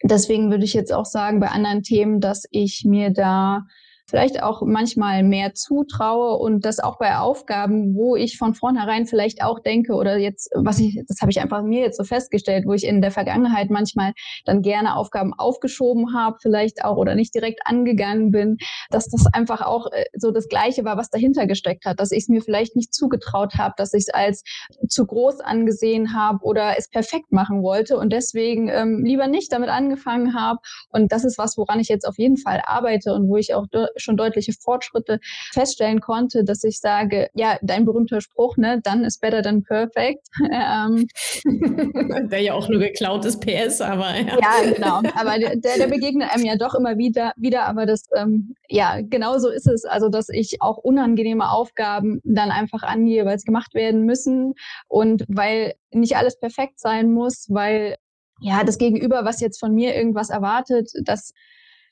Deswegen 0.02 0.50
würde 0.50 0.64
ich 0.64 0.74
jetzt 0.74 0.92
auch 0.92 1.04
sagen, 1.04 1.40
bei 1.40 1.48
anderen 1.48 1.82
Themen, 1.82 2.20
dass 2.20 2.44
ich 2.50 2.84
mir 2.84 3.10
da 3.12 3.62
vielleicht 4.08 4.42
auch 4.42 4.62
manchmal 4.62 5.22
mehr 5.22 5.54
zutraue 5.54 6.38
und 6.38 6.64
das 6.64 6.80
auch 6.80 6.98
bei 6.98 7.18
Aufgaben, 7.18 7.94
wo 7.94 8.16
ich 8.16 8.38
von 8.38 8.54
vornherein 8.54 9.06
vielleicht 9.06 9.42
auch 9.42 9.60
denke 9.60 9.94
oder 9.94 10.16
jetzt, 10.16 10.50
was 10.54 10.78
ich, 10.78 11.02
das 11.06 11.20
habe 11.20 11.30
ich 11.30 11.40
einfach 11.40 11.62
mir 11.62 11.82
jetzt 11.82 11.98
so 11.98 12.04
festgestellt, 12.04 12.64
wo 12.66 12.72
ich 12.72 12.84
in 12.84 13.02
der 13.02 13.10
Vergangenheit 13.10 13.70
manchmal 13.70 14.12
dann 14.46 14.62
gerne 14.62 14.96
Aufgaben 14.96 15.34
aufgeschoben 15.34 16.14
habe, 16.14 16.38
vielleicht 16.40 16.84
auch 16.84 16.96
oder 16.96 17.14
nicht 17.14 17.34
direkt 17.34 17.60
angegangen 17.64 18.30
bin, 18.30 18.56
dass 18.90 19.08
das 19.08 19.26
einfach 19.32 19.60
auch 19.60 19.92
äh, 19.92 20.04
so 20.14 20.30
das 20.30 20.48
Gleiche 20.48 20.84
war, 20.84 20.96
was 20.96 21.10
dahinter 21.10 21.46
gesteckt 21.46 21.84
hat, 21.84 22.00
dass 22.00 22.10
ich 22.10 22.24
es 22.24 22.28
mir 22.28 22.40
vielleicht 22.40 22.76
nicht 22.76 22.94
zugetraut 22.94 23.56
habe, 23.56 23.74
dass 23.76 23.92
ich 23.92 24.04
es 24.08 24.14
als 24.14 24.42
zu 24.88 25.04
groß 25.04 25.40
angesehen 25.40 26.14
habe 26.14 26.38
oder 26.44 26.78
es 26.78 26.88
perfekt 26.88 27.30
machen 27.30 27.62
wollte 27.62 27.98
und 27.98 28.10
deswegen 28.12 28.68
ähm, 28.68 29.04
lieber 29.04 29.26
nicht 29.26 29.52
damit 29.52 29.68
angefangen 29.68 30.34
habe. 30.34 30.60
Und 30.90 31.12
das 31.12 31.24
ist 31.24 31.36
was, 31.36 31.58
woran 31.58 31.80
ich 31.80 31.88
jetzt 31.88 32.06
auf 32.06 32.16
jeden 32.16 32.38
Fall 32.38 32.62
arbeite 32.64 33.12
und 33.12 33.28
wo 33.28 33.36
ich 33.36 33.54
auch 33.54 33.66
schon 34.00 34.16
deutliche 34.16 34.52
Fortschritte 34.52 35.20
feststellen 35.52 36.00
konnte, 36.00 36.44
dass 36.44 36.64
ich 36.64 36.80
sage, 36.80 37.28
ja, 37.34 37.58
dein 37.62 37.84
berühmter 37.84 38.20
Spruch, 38.20 38.56
ne, 38.56 38.80
dann 38.82 39.04
ist 39.04 39.20
better 39.20 39.42
than 39.42 39.62
perfect. 39.62 40.26
ähm, 40.52 41.06
der 42.30 42.40
ja 42.40 42.54
auch 42.54 42.68
nur 42.68 42.80
geklaut 42.80 43.24
ist, 43.24 43.40
PS, 43.40 43.80
aber 43.80 44.14
ja. 44.14 44.38
Ja, 44.40 44.72
genau. 44.72 45.02
Aber 45.14 45.38
der, 45.38 45.56
der 45.56 45.86
begegnet 45.86 46.30
einem 46.32 46.44
ja 46.44 46.56
doch 46.56 46.74
immer 46.74 46.96
wieder, 46.98 47.32
wieder, 47.36 47.66
aber 47.66 47.86
das, 47.86 48.04
ähm, 48.16 48.54
ja, 48.68 49.00
genau 49.02 49.38
so 49.38 49.48
ist 49.48 49.66
es. 49.66 49.84
Also, 49.84 50.08
dass 50.08 50.28
ich 50.28 50.60
auch 50.60 50.78
unangenehme 50.78 51.50
Aufgaben 51.50 52.20
dann 52.24 52.50
einfach 52.50 52.82
angehe, 52.82 53.24
weil 53.24 53.36
es 53.36 53.44
gemacht 53.44 53.74
werden 53.74 54.04
müssen 54.04 54.54
und 54.88 55.24
weil 55.28 55.74
nicht 55.90 56.16
alles 56.16 56.38
perfekt 56.38 56.80
sein 56.80 57.12
muss, 57.12 57.46
weil 57.48 57.96
ja, 58.40 58.62
das 58.62 58.78
Gegenüber, 58.78 59.24
was 59.24 59.40
jetzt 59.40 59.58
von 59.58 59.74
mir 59.74 59.96
irgendwas 59.96 60.30
erwartet, 60.30 60.90
das 61.04 61.32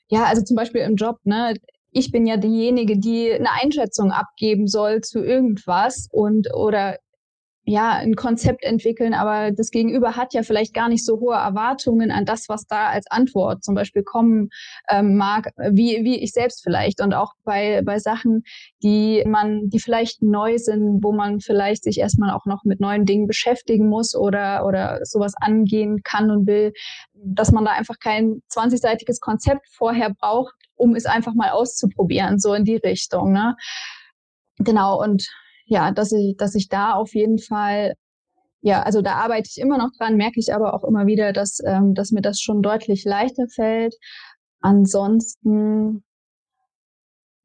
ja, 0.09 0.23
also 0.23 0.41
zum 0.41 0.55
Beispiel 0.55 0.81
im 0.81 0.95
Job, 0.95 1.19
ne, 1.25 1.55
ich 1.97 2.11
bin 2.11 2.27
ja 2.27 2.37
diejenige, 2.37 2.97
die 2.97 3.31
eine 3.31 3.51
Einschätzung 3.51 4.11
abgeben 4.11 4.67
soll 4.67 5.01
zu 5.01 5.23
irgendwas 5.23 6.07
und 6.11 6.53
oder 6.53 6.97
ja, 7.69 7.91
ein 7.97 8.15
Konzept 8.15 8.63
entwickeln, 8.63 9.13
aber 9.13 9.51
das 9.51 9.71
Gegenüber 9.71 10.15
hat 10.15 10.33
ja 10.33 10.41
vielleicht 10.43 10.73
gar 10.73 10.87
nicht 10.87 11.03
so 11.03 11.19
hohe 11.19 11.35
Erwartungen 11.35 12.11
an 12.11 12.23
das, 12.23 12.47
was 12.47 12.65
da 12.65 12.87
als 12.87 13.07
Antwort 13.11 13.61
zum 13.61 13.75
Beispiel 13.75 14.03
kommen 14.03 14.51
ähm, 14.89 15.17
mag, 15.17 15.49
wie, 15.57 16.05
wie 16.05 16.17
ich 16.17 16.31
selbst 16.31 16.63
vielleicht. 16.63 17.01
Und 17.01 17.13
auch 17.13 17.33
bei, 17.43 17.81
bei 17.83 17.99
Sachen, 17.99 18.43
die 18.83 19.21
man, 19.27 19.69
die 19.69 19.81
vielleicht 19.81 20.23
neu 20.23 20.57
sind, 20.57 21.03
wo 21.03 21.11
man 21.11 21.41
vielleicht 21.41 21.83
sich 21.83 21.99
erstmal 21.99 22.31
auch 22.31 22.45
noch 22.45 22.63
mit 22.63 22.79
neuen 22.79 23.05
Dingen 23.05 23.27
beschäftigen 23.27 23.89
muss 23.89 24.15
oder, 24.15 24.65
oder 24.65 25.01
sowas 25.03 25.33
angehen 25.35 26.03
kann 26.03 26.31
und 26.31 26.47
will, 26.47 26.71
dass 27.13 27.51
man 27.51 27.65
da 27.65 27.71
einfach 27.71 27.99
kein 27.99 28.41
20-seitiges 28.49 29.19
Konzept 29.19 29.67
vorher 29.69 30.13
braucht, 30.13 30.55
um 30.75 30.95
es 30.95 31.05
einfach 31.05 31.33
mal 31.33 31.49
auszuprobieren, 31.49 32.39
so 32.39 32.53
in 32.53 32.63
die 32.63 32.77
Richtung. 32.77 33.33
Ne? 33.33 33.57
Genau, 34.59 35.03
und 35.03 35.27
ja, 35.67 35.91
dass 35.91 36.11
ich, 36.11 36.35
dass 36.37 36.55
ich 36.55 36.69
da 36.69 36.93
auf 36.93 37.13
jeden 37.13 37.39
Fall, 37.39 37.93
ja, 38.61 38.83
also 38.83 39.01
da 39.01 39.13
arbeite 39.15 39.49
ich 39.51 39.61
immer 39.61 39.77
noch 39.77 39.91
dran, 39.97 40.17
merke 40.17 40.39
ich 40.39 40.53
aber 40.53 40.73
auch 40.73 40.83
immer 40.83 41.05
wieder, 41.07 41.33
dass, 41.33 41.59
ähm, 41.65 41.93
dass 41.93 42.11
mir 42.11 42.21
das 42.21 42.41
schon 42.41 42.61
deutlich 42.61 43.03
leichter 43.05 43.47
fällt. 43.53 43.95
Ansonsten, 44.61 46.03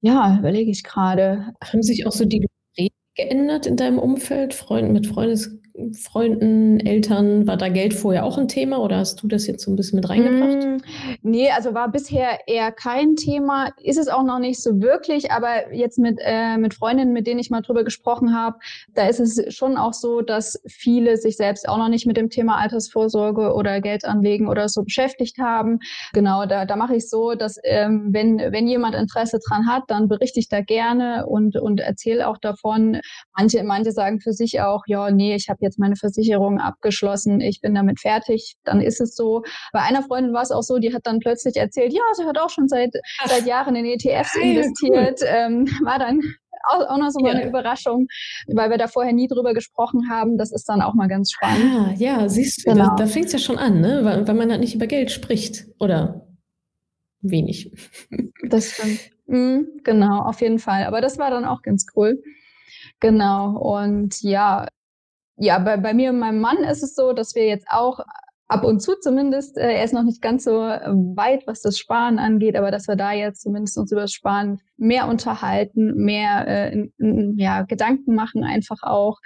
ja, 0.01 0.39
überlege 0.39 0.71
ich 0.71 0.83
gerade. 0.85 1.55
Haben 1.63 1.83
sich 1.83 2.07
auch 2.07 2.13
so 2.13 2.25
die 2.25 2.41
Gespräche 2.41 2.95
geändert 3.17 3.67
in 3.67 3.77
deinem 3.77 3.99
Umfeld, 3.99 4.55
Freund, 4.55 4.93
mit 4.93 5.07
Freundes 5.07 5.51
Freunden, 5.95 6.81
Eltern, 6.81 7.47
war 7.47 7.57
da 7.57 7.69
Geld 7.69 7.95
vorher 7.95 8.25
auch 8.25 8.37
ein 8.37 8.49
Thema 8.49 8.79
oder 8.79 8.99
hast 8.99 9.23
du 9.23 9.29
das 9.29 9.47
jetzt 9.47 9.65
so 9.65 9.71
ein 9.71 9.77
bisschen 9.77 9.97
mit 9.97 10.09
reingebracht? 10.09 10.67
Mm, 10.67 10.77
nee, 11.23 11.51
also 11.51 11.73
war 11.73 11.91
bisher 11.91 12.41
eher 12.47 12.73
kein 12.73 13.17
Thema, 13.17 13.71
ist 13.83 13.99
es 13.99 14.09
auch 14.09 14.23
noch 14.23 14.39
nicht 14.39 14.63
so 14.63 14.83
wirklich, 14.83 15.31
aber 15.31 15.73
jetzt 15.73 15.99
mit, 15.99 16.19
äh, 16.23 16.59
mit 16.59 16.75
Freundinnen, 16.75 17.15
mit 17.15 17.27
denen 17.27 17.41
ich 17.41 17.49
mal 17.49 17.63
drüber 17.63 17.85
gesprochen 17.85 18.37
habe, 18.37 18.59
da 18.95 19.07
ist 19.07 19.19
es 19.19 19.55
schon 19.55 19.79
auch 19.79 19.95
so, 19.95 20.21
dass 20.21 20.61
viele 20.67 21.17
sich 21.17 21.39
selbst 21.39 21.67
auch 21.67 21.79
noch 21.79 21.89
nicht 21.89 22.07
mit 22.07 22.19
dem 22.19 22.29
Thema 22.29 22.59
Altersvorsorge 22.59 23.55
oder 23.55 23.81
Geld 23.81 24.05
anlegen 24.05 24.49
oder 24.49 24.69
so 24.69 24.83
beschäftigt 24.83 25.39
haben. 25.39 25.79
Genau, 26.13 26.45
da, 26.45 26.67
da 26.67 26.77
mache 26.77 26.97
ich 26.97 27.09
so, 27.09 27.35
dass 27.35 27.57
ähm, 27.65 28.09
wenn, 28.11 28.39
wenn 28.39 28.69
jemand 28.69 28.95
Interesse 28.95 29.39
dran 29.49 29.67
hat, 29.67 29.85
dann 29.89 30.09
berichte 30.09 30.39
ich 30.39 30.51
da 30.51 30.61
gerne 30.61 31.27
und, 31.27 31.57
und 31.57 31.81
erzähle 31.81 32.29
auch 32.29 32.37
davon. 32.37 33.01
Manche, 33.35 33.63
manche 33.65 33.93
sagen 33.93 34.21
für 34.21 34.35
sich 34.35 34.61
auch, 34.61 34.83
ja, 34.87 35.11
nee, 35.11 35.35
ich 35.35 35.49
habe 35.49 35.62
jetzt 35.63 35.79
meine 35.79 35.97
Versicherung 35.97 36.59
abgeschlossen, 36.59 37.41
ich 37.41 37.61
bin 37.61 37.75
damit 37.75 38.01
fertig, 38.01 38.57
dann 38.65 38.81
ist 38.81 39.01
es 39.01 39.15
so. 39.15 39.43
Bei 39.73 39.81
einer 39.81 40.03
Freundin 40.03 40.33
war 40.33 40.43
es 40.43 40.51
auch 40.51 40.63
so, 40.63 40.79
die 40.79 40.93
hat 40.93 41.03
dann 41.05 41.21
plötzlich 41.21 41.57
erzählt, 41.57 41.93
ja, 41.93 42.03
sie 42.15 42.25
hat 42.25 42.39
auch 42.39 42.51
schon 42.51 42.69
seit, 42.69 42.91
seit 43.27 43.47
Jahren 43.47 43.77
in 43.77 43.87
ETFs 43.87 44.37
investiert, 44.37 45.21
cool. 45.23 45.29
ähm, 45.29 45.67
war 45.85 45.99
dann 45.99 46.21
auch, 46.71 46.89
auch 46.89 46.99
noch 46.99 47.11
so 47.11 47.21
mal 47.21 47.35
eine 47.35 47.47
Überraschung, 47.47 48.07
weil 48.49 48.71
wir 48.71 48.79
da 48.79 48.89
vorher 48.89 49.13
nie 49.13 49.29
drüber 49.29 49.55
gesprochen 49.55 50.09
haben. 50.11 50.39
Das 50.39 50.53
ist 50.53 50.69
dann 50.69 50.83
auch 50.83 50.95
mal 50.95 51.09
ganz 51.09 51.33
spannend. 51.33 51.65
Ah, 51.65 51.95
ja, 51.97 52.29
siehst 52.29 52.67
du, 52.67 52.73
genau. 52.73 52.91
da, 52.91 52.97
da 52.97 53.07
fängt 53.07 53.27
es 53.27 53.33
ja 53.33 53.39
schon 53.39 53.59
an, 53.59 53.81
ne? 53.81 54.01
weil, 54.05 54.27
weil 54.27 54.35
man 54.35 54.51
halt 54.51 54.61
nicht 54.61 54.75
über 54.75 54.87
Geld 54.87 55.11
spricht 55.11 55.67
oder 55.79 56.27
wenig. 57.21 57.73
Das 58.49 58.73
stimmt. 58.73 59.01
Mhm, 59.27 59.81
genau, 59.85 60.23
auf 60.23 60.41
jeden 60.41 60.59
Fall. 60.59 60.85
Aber 60.85 61.01
das 61.01 61.19
war 61.19 61.31
dann 61.31 61.45
auch 61.45 61.63
ganz 61.63 61.87
cool. 61.97 62.23
Genau. 63.01 63.57
Und 63.57 64.21
ja, 64.23 64.67
ja, 65.37 65.59
bei, 65.59 65.77
bei 65.77 65.95
mir 65.95 66.11
und 66.11 66.19
meinem 66.19 66.41
Mann 66.41 66.59
ist 66.59 66.83
es 66.83 66.95
so, 66.95 67.13
dass 67.13 67.35
wir 67.35 67.47
jetzt 67.47 67.67
auch 67.69 68.01
ab 68.53 68.65
und 68.65 68.81
zu 68.81 68.99
zumindest, 69.01 69.57
äh, 69.57 69.73
er 69.73 69.85
ist 69.85 69.95
noch 69.95 70.03
nicht 70.03 70.21
ganz 70.21 70.45
so 70.45 70.53
weit, 70.53 71.47
was 71.47 71.63
das 71.63 71.79
Sparen 71.79 72.19
angeht, 72.19 72.57
aber 72.57 72.71
dass 72.71 72.87
wir 72.87 72.97
da 72.97 73.13
jetzt 73.13 73.43
zumindest 73.43 73.79
uns 73.79 73.91
über 73.91 74.03
das 74.03 74.13
Sparen 74.13 74.61
mehr 74.77 75.09
unterhalten, 75.09 75.95
mehr 76.05 76.47
äh, 76.47 76.73
in, 76.73 76.93
in, 76.99 77.39
ja, 77.39 77.63
Gedanken 77.63 78.15
machen 78.15 78.45
einfach 78.45 78.83
auch. 78.83 79.19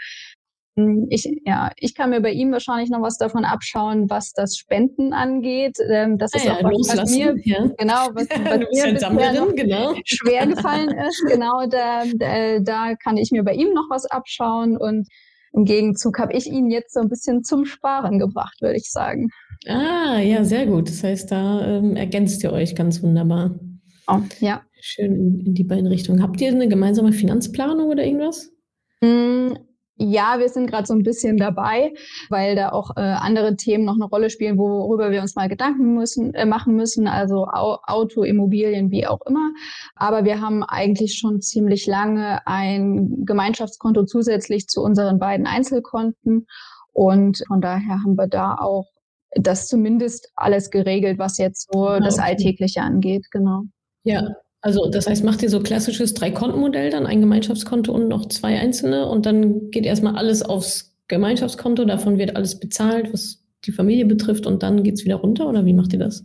Hm, 0.79 1.07
ich, 1.11 1.29
ja, 1.45 1.73
ich 1.77 1.95
kann 1.95 2.11
mir 2.11 2.21
bei 2.21 2.33
ihm 2.33 2.53
wahrscheinlich 2.53 2.91
noch 2.91 3.03
was 3.03 3.19
davon 3.19 3.45
abschauen, 3.45 4.09
was 4.09 4.33
das 4.33 4.57
Spenden 4.57 5.13
angeht. 5.13 5.77
Ähm, 5.89 6.19
das 6.19 6.33
ah, 6.35 6.37
ist 6.37 6.45
ja, 6.45 6.53
auch 6.53 6.63
was, 6.63 6.97
was 6.97 7.11
mir, 7.11 7.35
ja. 7.43 7.67
genau, 7.79 8.09
was, 8.15 8.29
was 8.29 8.91
mir 8.91 9.01
Sammlerin, 9.01 9.57
genau. 9.57 9.95
schwer 10.05 10.47
gefallen 10.47 10.91
ist. 10.91 11.25
Genau, 11.27 11.67
da, 11.67 12.05
da, 12.15 12.59
da 12.61 12.95
kann 12.95 13.17
ich 13.17 13.33
mir 13.33 13.43
bei 13.43 13.55
ihm 13.55 13.73
noch 13.73 13.89
was 13.91 14.07
abschauen 14.07 14.77
und 14.77 15.09
im 15.57 15.65
Gegenzug 15.65 16.19
habe 16.19 16.35
ich 16.35 16.47
ihn 16.47 16.71
jetzt 16.71 16.93
so 16.93 17.01
ein 17.01 17.09
bisschen 17.09 17.43
zum 17.43 17.65
Sparen 17.65 18.19
gebracht, 18.19 18.61
würde 18.61 18.77
ich 18.77 18.91
sagen. 18.91 19.31
Ah, 19.67 20.19
ja, 20.19 20.45
sehr 20.45 20.67
gut. 20.67 20.89
Das 20.89 21.03
heißt, 21.03 21.33
da 21.33 21.79
ähm, 21.79 21.97
ergänzt 21.97 22.45
ihr 22.45 22.53
euch 22.53 22.75
ganz 22.75 23.03
wunderbar. 23.03 23.59
Oh, 24.07 24.21
ja. 24.41 24.63
Schön 24.81 25.15
in, 25.15 25.47
in, 25.47 25.55
die 25.55 25.65
beiden 25.65 25.87
Richtungen. 25.87 26.23
Habt 26.23 26.41
ihr 26.43 26.49
eine 26.49 26.69
gemeinsame 26.69 27.13
Finanzplanung 27.13 27.89
oder 27.89 28.05
irgendwas? 28.05 28.53
Mm, 29.01 29.55
Ja, 29.99 30.39
wir 30.39 30.51
sind 30.51 30.67
gerade 30.69 30.87
so 30.87 30.93
ein 30.93 31.03
bisschen 31.03 31.39
dabei, 31.39 31.95
weil 32.29 32.55
da 32.55 32.71
auch 32.73 32.91
äh, 32.97 33.01
andere 33.01 33.57
Themen 33.57 33.87
noch 33.87 33.95
eine 33.95 34.05
Rolle 34.05 34.29
spielen, 34.29 34.59
worüber 34.59 35.11
wir 35.11 35.23
uns 35.23 35.37
mal 35.37 35.49
Gedanken 35.49 35.95
müssen, 35.95 36.35
äh, 36.35 36.45
machen 36.45 36.77
müssen, 36.77 37.09
also 37.09 37.47
Au 37.47 37.79
Auto, 37.83 38.23
Immobilien, 38.23 38.91
wie 38.91 39.07
auch 39.07 39.21
immer. 39.27 39.53
Aber 39.95 40.27
wir 40.27 40.43
haben 40.43 40.63
eigentlich 40.63 41.17
schon 41.17 41.41
ziemlich 41.41 41.87
lange 41.87 42.47
ein 42.47 43.25
Gemeinschaftskonto 43.25 44.05
zusätzlich 44.05 44.67
zu 44.67 44.83
unseren 44.83 45.19
beiden 45.19 45.47
Einzelkonten. 45.47 46.47
Und 46.93 47.43
von 47.49 47.63
daher 47.63 48.03
haben 48.03 48.17
wir 48.17 48.27
da 48.27 48.57
auch 48.57 48.87
das 49.31 49.67
zumindest 49.67 50.31
alles 50.37 50.71
geregelt, 50.71 51.19
was 51.19 51.39
jetzt 51.39 51.73
so 51.73 51.87
ah, 51.89 52.01
das 52.01 52.19
Alltägliche 52.19 52.83
angeht, 52.83 53.27
genau. 53.31 53.63
Ja, 54.03 54.29
also 54.61 54.89
das 54.91 55.07
heißt, 55.07 55.25
macht 55.25 55.43
ihr 55.43 55.51
so 55.51 55.61
klassisches 55.61 56.15
Drei-Konten-Modell 56.15 56.91
dann, 56.91 57.07
ein 57.07 57.21
Gemeinschaftskonto 57.21 57.93
und 57.93 58.09
noch 58.09 58.27
zwei 58.29 58.59
einzelne 58.59 59.09
und 59.09 59.27
dann 59.27 59.71
geht 59.71 59.87
erstmal 59.87 60.17
alles 60.17 60.43
aufs 60.43 60.97
Gemeinschaftskonto, 61.09 61.85
davon 61.85 62.19
wird 62.19 62.35
alles 62.37 62.59
bezahlt, 62.59 63.13
was 63.13 63.45
die 63.65 63.73
Familie 63.73 64.07
betrifft 64.07 64.47
und 64.47 64.63
dann 64.63 64.83
geht 64.83 64.95
es 64.95 65.05
wieder 65.05 65.17
runter 65.17 65.49
oder 65.49 65.65
wie 65.65 65.73
macht 65.73 65.93
ihr 65.93 65.99
das? 65.99 66.25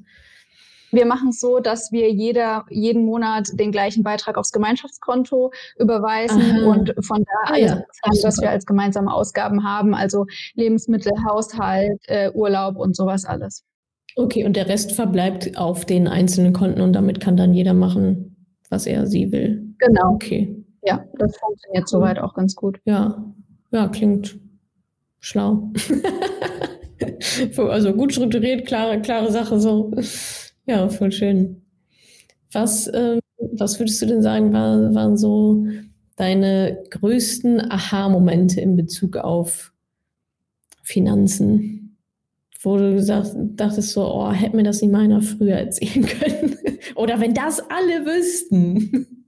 Wir 0.92 1.06
machen 1.06 1.30
es 1.30 1.40
so, 1.40 1.60
dass 1.60 1.92
wir 1.92 2.12
jeder, 2.12 2.66
jeden 2.70 3.06
Monat 3.06 3.48
den 3.54 3.72
gleichen 3.72 4.04
Beitrag 4.04 4.38
aufs 4.38 4.52
Gemeinschaftskonto 4.52 5.52
überweisen 5.78 6.42
Aha. 6.42 6.70
und 6.70 6.94
von 7.06 7.24
da 7.24 7.32
ah, 7.46 7.54
alles 7.54 7.72
ja. 7.72 7.76
zahlen, 7.76 8.24
was 8.24 8.42
wir 8.42 8.50
als 8.50 8.66
gemeinsame 8.66 9.14
Ausgaben 9.14 9.64
haben, 9.64 9.96
also 9.96 10.26
Lebensmittel, 10.54 11.14
Haushalt, 11.26 12.02
äh, 12.08 12.32
Urlaub 12.34 12.76
und 12.76 12.96
sowas 12.96 13.24
alles. 13.24 13.64
Okay, 14.16 14.46
und 14.46 14.56
der 14.56 14.68
Rest 14.68 14.92
verbleibt 14.92 15.58
auf 15.58 15.86
den 15.86 16.08
einzelnen 16.08 16.54
Konten 16.54 16.82
und 16.82 16.94
damit 16.94 17.20
kann 17.20 17.38
dann 17.38 17.54
jeder 17.54 17.74
machen, 17.74 18.36
was 18.70 18.86
er 18.86 19.08
sie 19.08 19.32
will. 19.32 19.74
Genau. 19.80 20.14
Okay. 20.14 20.56
Ja, 20.84 21.06
das 21.18 21.38
funktioniert 21.38 21.88
soweit 21.88 22.20
auch 22.20 22.34
ganz 22.34 22.56
gut. 22.56 22.80
Ja, 22.86 23.24
ja, 23.72 23.88
klingt 23.88 24.40
schlau. 25.20 25.72
also 27.58 27.94
gut 27.94 28.14
strukturiert, 28.14 28.66
klare, 28.66 29.00
klare 29.02 29.32
Sache 29.32 29.60
so. 29.60 29.92
Ja, 30.66 30.90
voll 30.90 31.12
schön. 31.12 31.62
Was, 32.52 32.90
ähm, 32.94 33.20
was 33.54 33.80
würdest 33.80 34.02
du 34.02 34.08
denn 34.08 34.22
sagen, 34.22 34.52
war, 34.54 34.94
waren 34.94 35.18
so 35.18 35.66
deine 36.16 36.84
größten 36.90 37.72
Aha-Momente 37.72 38.60
in 38.60 38.76
Bezug 38.76 39.18
auf 39.18 39.72
Finanzen? 40.84 41.81
Wo 42.64 42.78
du 42.78 42.94
gesagt, 42.94 43.32
dachtest 43.36 43.92
so, 43.92 44.06
oh, 44.06 44.32
hätte 44.32 44.56
mir 44.56 44.64
das 44.64 44.82
nicht 44.82 44.92
meiner 44.92 45.22
früher 45.22 45.56
erzählen 45.56 46.06
können. 46.06 46.58
Oder 46.96 47.20
wenn 47.20 47.34
das 47.34 47.60
alle 47.60 48.06
wüssten. 48.06 49.26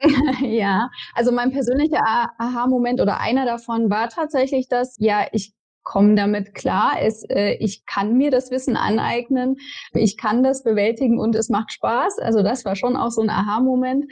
ja, 0.40 0.90
also 1.14 1.30
mein 1.30 1.52
persönlicher 1.52 2.02
Aha-Moment 2.38 3.00
oder 3.00 3.20
einer 3.20 3.46
davon 3.46 3.88
war 3.88 4.08
tatsächlich 4.08 4.66
das, 4.68 4.96
ja, 4.98 5.26
ich 5.30 5.52
komme 5.84 6.14
damit 6.14 6.54
klar, 6.54 6.94
es, 7.00 7.24
äh, 7.28 7.54
ich 7.54 7.84
kann 7.86 8.16
mir 8.16 8.30
das 8.30 8.50
Wissen 8.50 8.76
aneignen, 8.76 9.56
ich 9.94 10.16
kann 10.16 10.42
das 10.42 10.62
bewältigen 10.62 11.18
und 11.18 11.34
es 11.34 11.48
macht 11.48 11.72
Spaß. 11.72 12.18
Also 12.18 12.42
das 12.42 12.64
war 12.64 12.76
schon 12.76 12.96
auch 12.96 13.10
so 13.10 13.22
ein 13.22 13.30
Aha-Moment. 13.30 14.06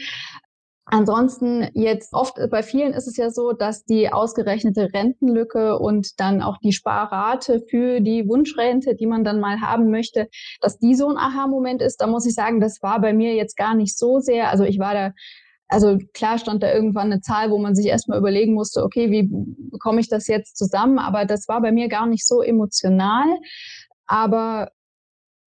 Ansonsten 0.92 1.68
jetzt 1.74 2.12
oft 2.12 2.35
bei 2.50 2.64
vielen 2.64 2.92
ist 2.92 3.07
es 3.07 3.16
ja 3.16 3.31
so, 3.31 3.53
dass 3.53 3.85
die 3.85 4.12
ausgerechnete 4.12 4.92
Rentenlücke 4.92 5.79
und 5.79 6.18
dann 6.18 6.42
auch 6.42 6.59
die 6.59 6.72
Sparrate 6.72 7.62
für 7.70 8.00
die 8.00 8.26
Wunschrente, 8.26 8.96
die 8.96 9.07
man 9.07 9.22
dann 9.22 9.38
mal 9.38 9.61
haben 9.61 9.90
möchte, 9.90 10.29
dass 10.61 10.79
die 10.79 10.96
so 10.96 11.09
ein 11.09 11.16
Aha-Moment 11.16 11.81
ist. 11.81 12.00
Da 12.00 12.09
muss 12.09 12.26
ich 12.26 12.35
sagen, 12.35 12.61
das 12.61 12.83
war 12.83 13.00
bei 13.00 13.12
mir 13.12 13.35
jetzt 13.35 13.57
gar 13.57 13.76
nicht 13.76 13.96
so 13.96 14.18
sehr. 14.18 14.50
Also 14.50 14.64
ich 14.64 14.81
war 14.81 14.94
da 14.94 15.12
also 15.72 15.98
klar 16.14 16.37
stand 16.38 16.64
da 16.64 16.72
irgendwann 16.72 17.12
eine 17.12 17.20
Zahl, 17.20 17.53
wo 17.53 17.59
man 17.59 17.76
sich 17.76 17.87
erstmal 17.87 18.18
überlegen 18.18 18.55
musste, 18.55 18.83
okay, 18.83 19.12
wie 19.12 19.29
bekomme 19.70 20.00
ich 20.00 20.09
das 20.09 20.26
jetzt 20.26 20.57
zusammen? 20.57 20.98
Aber 20.98 21.24
das 21.24 21.46
war 21.46 21.62
bei 21.62 21.70
mir 21.70 21.88
gar 21.88 22.07
nicht 22.07 22.26
so 22.26 22.42
emotional. 22.42 23.26
Aber 24.07 24.72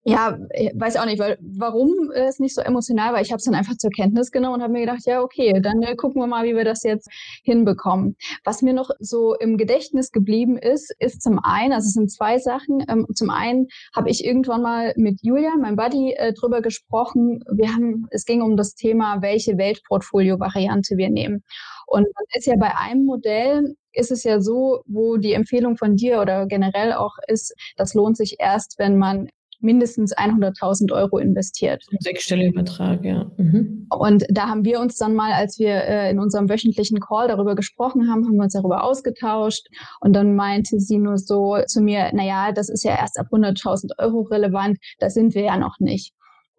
ja, 0.04 0.36
äh, 0.50 0.70
weiß 0.74 0.96
auch 0.96 1.04
nicht, 1.04 1.20
weil 1.20 1.38
warum 1.40 2.10
es 2.12 2.40
nicht 2.40 2.54
so 2.54 2.60
emotional 2.60 3.12
war. 3.12 3.20
Ich 3.20 3.30
habe 3.30 3.38
es 3.38 3.44
dann 3.44 3.54
einfach 3.54 3.76
zur 3.76 3.90
Kenntnis 3.90 4.32
genommen 4.32 4.56
und 4.56 4.62
habe 4.62 4.72
mir 4.72 4.80
gedacht, 4.80 5.06
ja, 5.06 5.22
okay, 5.22 5.60
dann 5.62 5.82
äh, 5.82 5.94
gucken 5.94 6.20
wir 6.20 6.26
mal, 6.26 6.44
wie 6.44 6.56
wir 6.56 6.64
das 6.64 6.82
jetzt 6.82 7.08
hinbekommen. 7.44 8.16
Was 8.44 8.62
mir 8.62 8.72
noch 8.72 8.90
so 8.98 9.34
im 9.36 9.56
Gedächtnis 9.56 10.10
geblieben 10.10 10.58
ist, 10.58 10.92
ist 10.98 11.22
zum 11.22 11.38
einen, 11.44 11.72
also 11.72 11.86
es 11.86 11.92
sind 11.92 12.10
zwei 12.10 12.38
Sachen. 12.38 12.84
Ähm, 12.88 13.06
zum 13.14 13.30
einen 13.30 13.68
habe 13.94 14.10
ich 14.10 14.24
irgendwann 14.24 14.62
mal 14.62 14.92
mit 14.96 15.20
Julia, 15.22 15.56
meinem 15.56 15.76
Buddy, 15.76 16.14
äh, 16.14 16.32
drüber 16.32 16.62
gesprochen. 16.62 17.44
Wir 17.52 17.72
haben, 17.72 18.08
es 18.10 18.24
ging 18.24 18.42
um 18.42 18.56
das 18.56 18.74
Thema, 18.74 19.22
welche 19.22 19.56
Weltportfolio-Variante 19.56 20.96
wir 20.96 21.10
nehmen. 21.10 21.44
Und 21.86 22.06
dann 22.06 22.24
ist 22.34 22.46
ja 22.46 22.56
bei 22.56 22.76
einem 22.76 23.04
Modell 23.04 23.76
ist 23.92 24.10
es 24.10 24.24
ja 24.24 24.40
so, 24.40 24.82
wo 24.86 25.18
die 25.18 25.34
Empfehlung 25.34 25.76
von 25.76 25.96
dir 25.96 26.20
oder 26.20 26.46
generell 26.46 26.94
auch 26.94 27.16
ist, 27.28 27.54
das 27.76 27.94
lohnt 27.94 28.16
sich 28.16 28.36
erst, 28.40 28.78
wenn 28.78 28.96
man 28.96 29.28
mindestens 29.62 30.16
100.000 30.16 30.92
Euro 30.92 31.18
investiert. 31.18 31.84
Sechsstelliger 32.00 32.52
Betrag, 32.52 33.04
ja. 33.04 33.30
Mhm. 33.36 33.86
Und 33.90 34.24
da 34.28 34.48
haben 34.48 34.64
wir 34.64 34.80
uns 34.80 34.96
dann 34.96 35.14
mal, 35.14 35.32
als 35.32 35.58
wir 35.58 35.74
äh, 35.74 36.10
in 36.10 36.18
unserem 36.18 36.48
wöchentlichen 36.48 37.00
Call 37.00 37.28
darüber 37.28 37.54
gesprochen 37.54 38.10
haben, 38.10 38.24
haben 38.24 38.34
wir 38.34 38.44
uns 38.44 38.54
darüber 38.54 38.84
ausgetauscht. 38.84 39.66
Und 40.00 40.14
dann 40.14 40.34
meinte 40.34 40.80
sie 40.80 40.98
nur 40.98 41.18
so 41.18 41.58
zu 41.66 41.80
mir, 41.80 42.10
naja, 42.12 42.52
das 42.52 42.68
ist 42.68 42.84
ja 42.84 42.96
erst 42.96 43.18
ab 43.18 43.28
100.000 43.30 43.98
Euro 43.98 44.22
relevant, 44.22 44.78
da 44.98 45.10
sind 45.10 45.34
wir 45.34 45.42
ja 45.42 45.56
noch 45.56 45.78
nicht. 45.78 46.12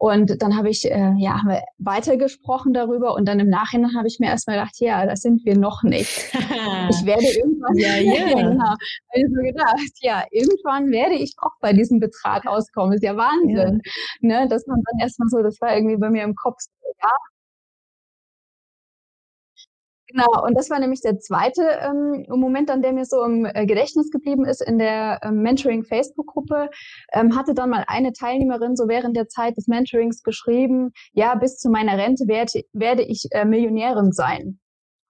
Und 0.04 0.42
dann 0.42 0.58
habe 0.58 0.68
ich 0.70 0.84
äh, 0.92 1.14
ja 1.18 1.42
weitergesprochen 1.78 2.74
darüber 2.74 3.16
und 3.16 3.26
dann 3.26 3.40
im 3.40 3.48
Nachhinein 3.48 3.96
habe 3.96 4.10
ich 4.10 4.20
mir 4.20 4.26
erstmal 4.26 4.58
gedacht, 4.58 4.76
ja, 4.80 5.06
das 5.06 5.22
sind 5.22 5.46
wir 5.46 5.58
noch 5.58 5.82
nicht. 5.82 6.30
ich 6.90 7.06
werde 7.06 7.24
irgendwann, 7.24 7.78
ja, 7.78 7.96
ja. 7.96 8.26
genau, 8.36 8.66
habe 8.66 8.78
ich 9.14 9.28
so 9.34 9.42
gedacht, 9.42 9.94
ja, 10.02 10.26
irgendwann 10.30 10.92
werde 10.92 11.16
ich 11.16 11.34
auch 11.38 11.54
bei 11.62 11.72
diesem 11.72 12.02
Betrag 12.02 12.46
rauskommen. 12.46 12.92
Ist 12.96 13.04
ja 13.04 13.16
Wahnsinn, 13.16 13.82
ja. 13.82 14.40
Ne, 14.42 14.48
dass 14.50 14.68
man 14.68 14.82
dann 14.92 15.00
erstmal 15.00 15.30
so, 15.30 15.42
das 15.42 15.62
war 15.62 15.74
irgendwie 15.74 15.96
bei 15.96 16.10
mir 16.10 16.24
im 16.24 16.36
Kopf, 16.36 16.58
ja, 17.02 17.10
Genau, 20.14 20.46
und 20.46 20.56
das 20.56 20.70
war 20.70 20.80
nämlich 20.80 21.02
der 21.02 21.18
zweite 21.18 21.64
ähm, 21.82 22.26
Moment, 22.30 22.70
an 22.70 22.84
der 22.84 22.94
mir 22.94 23.04
so 23.06 23.24
im 23.24 23.46
äh, 23.46 23.66
Gedächtnis 23.66 24.12
geblieben 24.12 24.46
ist 24.46 24.62
in 24.62 24.78
der 24.78 25.20
ähm, 25.24 25.42
Mentoring-Facebook-Gruppe. 25.42 26.70
Ähm, 27.14 27.36
hatte 27.36 27.56
dann 27.56 27.72
mal 27.72 27.84
eine 27.88 28.14
Teilnehmerin 28.14 28.76
so 28.76 28.88
während 28.88 29.18
der 29.18 29.28
Zeit 29.28 29.58
des 29.58 29.68
Mentorings 29.68 30.22
geschrieben, 30.22 30.92
ja, 31.14 31.34
bis 31.34 31.58
zu 31.58 31.70
meiner 31.72 31.98
Rente 31.98 32.28
werde, 32.28 32.62
werde 32.74 33.02
ich 33.02 33.28
äh, 33.32 33.44
Millionärin 33.44 34.12
sein 34.12 34.60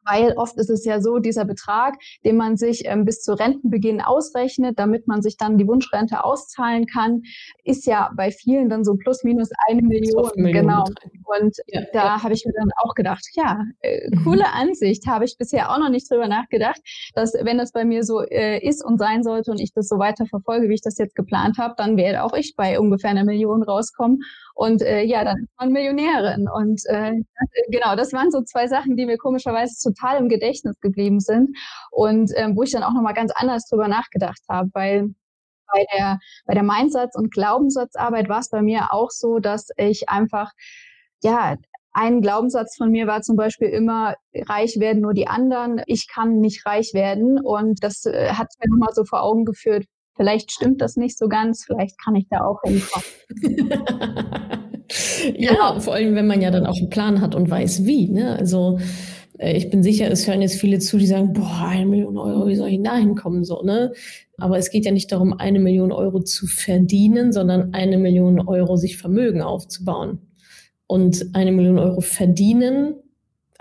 weil 0.06 0.34
oft 0.38 0.58
ist 0.58 0.70
es 0.70 0.86
ja 0.86 1.02
so, 1.02 1.20
dieser 1.20 1.46
Betrag, 1.46 1.96
den 2.26 2.38
man 2.38 2.58
sich 2.58 2.84
ähm, 2.86 3.06
bis 3.06 3.22
zu 3.22 3.34
Rentenbeginn 3.34 4.02
ausrechnet, 4.02 4.80
damit 4.80 5.08
man 5.08 5.22
sich 5.22 5.38
dann 5.38 5.58
die 5.58 5.68
Wunschrente 5.68 6.24
auszahlen 6.24 6.86
kann, 6.86 7.22
ist 7.64 7.86
ja 7.86 8.12
bei 8.16 8.32
vielen 8.32 8.70
dann 8.70 8.84
so 8.84 8.96
plus 8.96 9.24
minus 9.24 9.50
eine 9.68 9.82
Million. 9.82 10.30
Million 10.36 10.54
genau. 10.54 10.84
Und 11.26 11.56
ja, 11.68 11.82
da 11.94 12.06
ja. 12.06 12.24
habe 12.24 12.34
ich 12.34 12.46
mir 12.46 12.54
dann 12.54 12.70
auch 12.78 12.94
gedacht, 12.94 13.26
ja, 13.34 13.62
äh, 13.82 14.10
mhm. 14.10 14.24
coole 14.24 14.52
Ansicht, 14.54 15.08
habe 15.08 15.26
ich 15.26 15.38
bisher 15.38 15.72
auch 15.72 15.80
noch 15.80 15.90
nicht 15.90 16.10
drüber 16.10 16.28
nachgedacht, 16.28 16.82
dass 17.16 17.34
wenn 17.34 17.58
das 17.58 17.72
bei 17.72 17.86
mir 17.86 18.04
so 18.04 18.22
äh, 18.22 18.60
ist 18.60 18.84
und 18.84 18.98
sein 18.98 19.24
sollte 19.24 19.52
und 19.52 19.60
ich 19.60 19.74
das 19.74 19.88
so 19.88 19.98
weiter 19.98 20.26
verfolge, 20.26 20.70
wie 20.70 20.76
ich 20.76 20.82
das 20.82 20.98
jetzt 20.98 21.16
geplant 21.16 21.58
habe, 21.58 21.74
dann 21.78 21.98
werde 21.98 22.24
auch 22.24 22.34
ich 22.34 22.56
bei 22.56 22.80
ungefähr 22.80 23.10
einer 23.10 23.26
Million 23.26 23.64
rauskommen. 23.64 24.20
Und 24.56 24.82
äh, 24.84 25.04
ja, 25.04 25.24
dann 25.24 25.38
ist 25.38 25.50
man 25.58 25.72
Millionärin. 25.72 26.48
Und 26.48 26.82
äh, 26.86 27.14
genau, 27.70 27.96
das 27.96 28.14
waren 28.14 28.32
so 28.32 28.42
zwei 28.42 28.68
Sachen, 28.68 28.96
die 28.96 29.06
mir 29.06 29.18
komischerweise 29.18 29.76
total 29.94 30.18
im 30.18 30.30
Gedächtnis 30.30 30.80
geblieben 30.80 31.20
sind 31.20 31.56
und 31.92 32.32
ähm, 32.36 32.56
wo 32.56 32.64
ich 32.64 32.72
dann 32.72 32.84
auch 32.84 32.94
nochmal 32.94 33.14
ganz 33.14 33.32
anders 33.36 33.68
drüber 33.68 33.88
nachgedacht 33.88 34.42
habe, 34.50 34.70
weil 34.74 35.14
bei 35.74 35.86
der, 35.98 36.20
bei 36.46 36.54
der 36.54 36.64
Mindsatz- 36.64 37.16
und 37.16 37.32
Glaubenssatzarbeit 37.32 38.30
war 38.30 38.40
es 38.40 38.50
bei 38.50 38.62
mir 38.62 38.94
auch 38.94 39.10
so, 39.10 39.40
dass 39.40 39.70
ich 39.78 40.10
einfach, 40.10 40.52
ja, 41.24 41.58
ein 41.94 42.22
Glaubenssatz 42.22 42.76
von 42.76 42.90
mir 42.90 43.08
war 43.08 43.22
zum 43.22 43.36
Beispiel 43.36 43.70
immer, 43.70 44.16
reich 44.34 44.80
werden 44.80 45.02
nur 45.02 45.14
die 45.14 45.28
anderen, 45.28 45.82
ich 45.86 46.08
kann 46.08 46.40
nicht 46.40 46.66
reich 46.66 46.94
werden. 46.94 47.40
Und 47.40 47.84
das 47.84 48.06
äh, 48.06 48.32
hat 48.32 48.48
mir 48.60 48.72
nochmal 48.72 48.94
so 48.94 49.06
vor 49.06 49.22
Augen 49.22 49.46
geführt, 49.46 49.86
vielleicht 50.16 50.52
stimmt 50.52 50.82
das 50.82 50.96
nicht 50.96 51.18
so 51.18 51.28
ganz, 51.28 51.66
vielleicht 51.66 52.02
kann 52.04 52.16
ich 52.16 52.28
da 52.30 52.44
auch 52.44 52.60
hinkommen. 52.64 53.06
ja, 55.36 55.54
ja, 55.54 55.80
vor 55.80 55.94
allem, 55.94 56.16
wenn 56.16 56.28
man 56.28 56.42
ja 56.42 56.50
dann 56.50 56.66
auch 56.66 56.78
einen 56.78 56.90
Plan 56.90 57.22
hat 57.22 57.36
und 57.36 57.50
weiß, 57.50 57.86
wie. 57.86 58.10
Ne? 58.10 58.36
Also 58.38 58.80
ich 59.40 59.70
bin 59.70 59.84
sicher, 59.84 60.10
es 60.12 60.28
hören 60.28 60.42
jetzt 60.42 60.60
viele 60.60 60.80
zu, 60.80 60.98
die 60.98 61.08
sagen, 61.08 61.34
boah, 61.34 61.66
eine 61.68 61.86
Million 61.86 62.18
Euro, 62.18 62.48
wie 62.48 62.56
soll 62.56 62.70
ich 62.70 62.82
da 62.84 62.98
hinkommen? 62.98 63.44
So, 63.44 63.62
ne? 63.64 63.94
Aber 64.38 64.58
es 64.58 64.70
geht 64.70 64.86
ja 64.86 64.92
nicht 64.92 65.12
darum, 65.12 65.34
eine 65.34 65.60
Million 65.60 65.92
Euro 65.92 66.22
zu 66.22 66.48
verdienen, 66.48 67.32
sondern 67.32 67.74
eine 67.74 67.98
Million 67.98 68.40
Euro 68.48 68.76
sich 68.76 68.98
Vermögen 68.98 69.42
aufzubauen. 69.42 70.20
Und 70.88 71.28
eine 71.34 71.52
Million 71.52 71.80
Euro 71.80 72.02
verdienen 72.02 72.96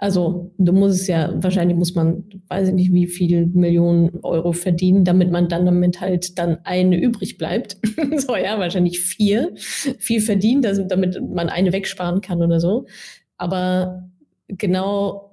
also 0.03 0.53
du 0.59 0.73
musst 0.73 1.03
es 1.03 1.07
ja, 1.07 1.33
wahrscheinlich 1.37 1.79
muss 1.79 1.95
man, 1.95 2.25
weiß 2.49 2.71
ich 2.71 2.75
nicht, 2.75 2.93
wie 2.93 3.07
viel 3.07 3.47
Millionen 3.47 4.19
Euro 4.25 4.51
verdienen, 4.51 5.05
damit 5.05 5.31
man 5.31 5.49
dann 5.49 5.65
damit 5.65 6.01
halt 6.01 6.41
dann 6.41 6.59
eine 6.65 7.01
übrig 7.01 7.39
bleibt. 7.39 7.77
so, 8.17 8.35
ja, 8.35 8.59
wahrscheinlich 8.59 8.99
vier. 8.99 9.53
Viel 9.55 10.21
verdienen, 10.21 10.61
damit 10.89 11.23
man 11.23 11.49
eine 11.49 11.73
wegsparen 11.73 12.21
kann 12.21 12.43
oder 12.43 12.59
so. 12.59 12.87
Aber 13.37 14.11
genau 14.49 15.32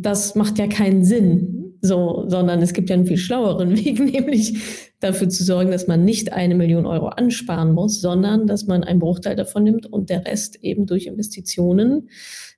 das 0.00 0.34
macht 0.34 0.58
ja 0.58 0.66
keinen 0.66 1.04
Sinn. 1.04 1.60
So, 1.80 2.24
sondern 2.28 2.62
es 2.62 2.72
gibt 2.72 2.88
ja 2.88 2.96
einen 2.96 3.06
viel 3.06 3.18
schlaueren 3.18 3.76
Weg, 3.84 4.00
nämlich 4.00 4.58
dafür 5.00 5.28
zu 5.28 5.44
sorgen, 5.44 5.70
dass 5.70 5.86
man 5.86 6.04
nicht 6.04 6.32
eine 6.32 6.54
Million 6.54 6.86
Euro 6.86 7.08
ansparen 7.08 7.72
muss, 7.72 8.00
sondern 8.00 8.46
dass 8.46 8.66
man 8.66 8.84
einen 8.84 9.00
Bruchteil 9.00 9.36
davon 9.36 9.64
nimmt 9.64 9.84
und 9.86 10.08
der 10.08 10.24
Rest 10.24 10.56
eben 10.62 10.86
durch 10.86 11.06
Investitionen 11.06 12.08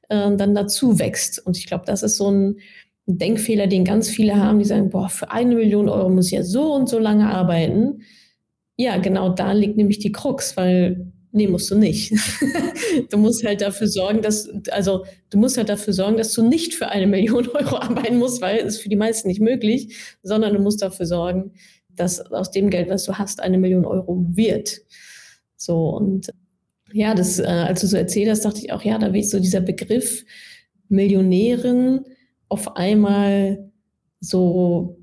äh, 0.09 0.37
dann 0.37 0.55
dazu 0.55 1.01
wächst. 1.01 1.45
Und 1.45 1.57
ich 1.59 1.67
glaube, 1.67 1.85
das 1.87 2.05
ist 2.05 2.17
so 2.17 2.31
ein 2.31 2.59
Denkfehler, 3.07 3.67
den 3.67 3.85
ganz 3.85 4.09
viele 4.09 4.37
haben, 4.37 4.61
die 4.61 4.65
sagen, 4.65 4.91
boah, 4.91 5.09
für 5.09 5.31
eine 5.31 5.57
Million 5.57 5.89
Euro 5.89 6.09
muss 6.09 6.27
ich 6.27 6.33
ja 6.33 6.45
so 6.45 6.73
und 6.73 6.89
so 6.89 6.99
lange 6.99 7.29
arbeiten. 7.29 8.03
Ja, 8.77 8.99
genau 8.99 9.31
da 9.31 9.53
liegt 9.53 9.77
nämlich 9.77 9.99
die 9.99 10.13
Krux, 10.13 10.57
weil 10.57 11.13
Nee, 11.37 11.49
musst 11.49 11.71
du 11.71 11.77
nicht. 11.77 12.15
du 13.11 13.19
musst 13.19 13.45
halt 13.45 13.61
dafür 13.61 13.89
sorgen, 13.89 14.23
dass, 14.23 14.49
also 14.71 15.05
du 15.29 15.37
musst 15.37 15.59
halt 15.59 15.69
dafür 15.69 15.93
sorgen, 15.93 16.17
dass 16.17 16.33
du 16.33 16.43
nicht 16.43 16.75
für 16.75 16.89
eine 16.89 17.07
Million 17.07 17.47
Euro 17.55 17.77
arbeiten 17.77 18.17
musst, 18.17 18.41
weil 18.41 18.61
es 18.61 18.79
für 18.79 18.89
die 18.89 18.97
meisten 18.97 19.29
nicht 19.29 19.43
möglich, 19.43 19.95
sondern 20.23 20.55
du 20.55 20.61
musst 20.61 20.81
dafür 20.81 21.05
sorgen, 21.05 21.53
dass 21.95 22.21
aus 22.33 22.53
dem 22.53 22.71
Geld, 22.71 22.89
was 22.89 23.05
du 23.05 23.19
hast, 23.19 23.41
eine 23.41 23.59
Million 23.59 23.85
Euro 23.85 24.25
wird. 24.31 24.79
So 25.59 25.91
und 25.91 26.31
ja, 26.95 27.15
das, 27.15 27.39
äh, 27.39 27.45
als 27.45 27.83
du 27.83 27.87
so 27.87 27.99
erzählt 27.99 28.31
hast, 28.31 28.47
dachte 28.47 28.61
ich 28.61 28.73
auch, 28.73 28.81
ja, 28.81 28.97
da 28.97 29.13
wird 29.13 29.29
so 29.29 29.39
dieser 29.39 29.61
Begriff 29.61 30.25
Millionären 30.89 32.07
auf 32.49 32.77
einmal 32.77 33.71
so 34.21 34.97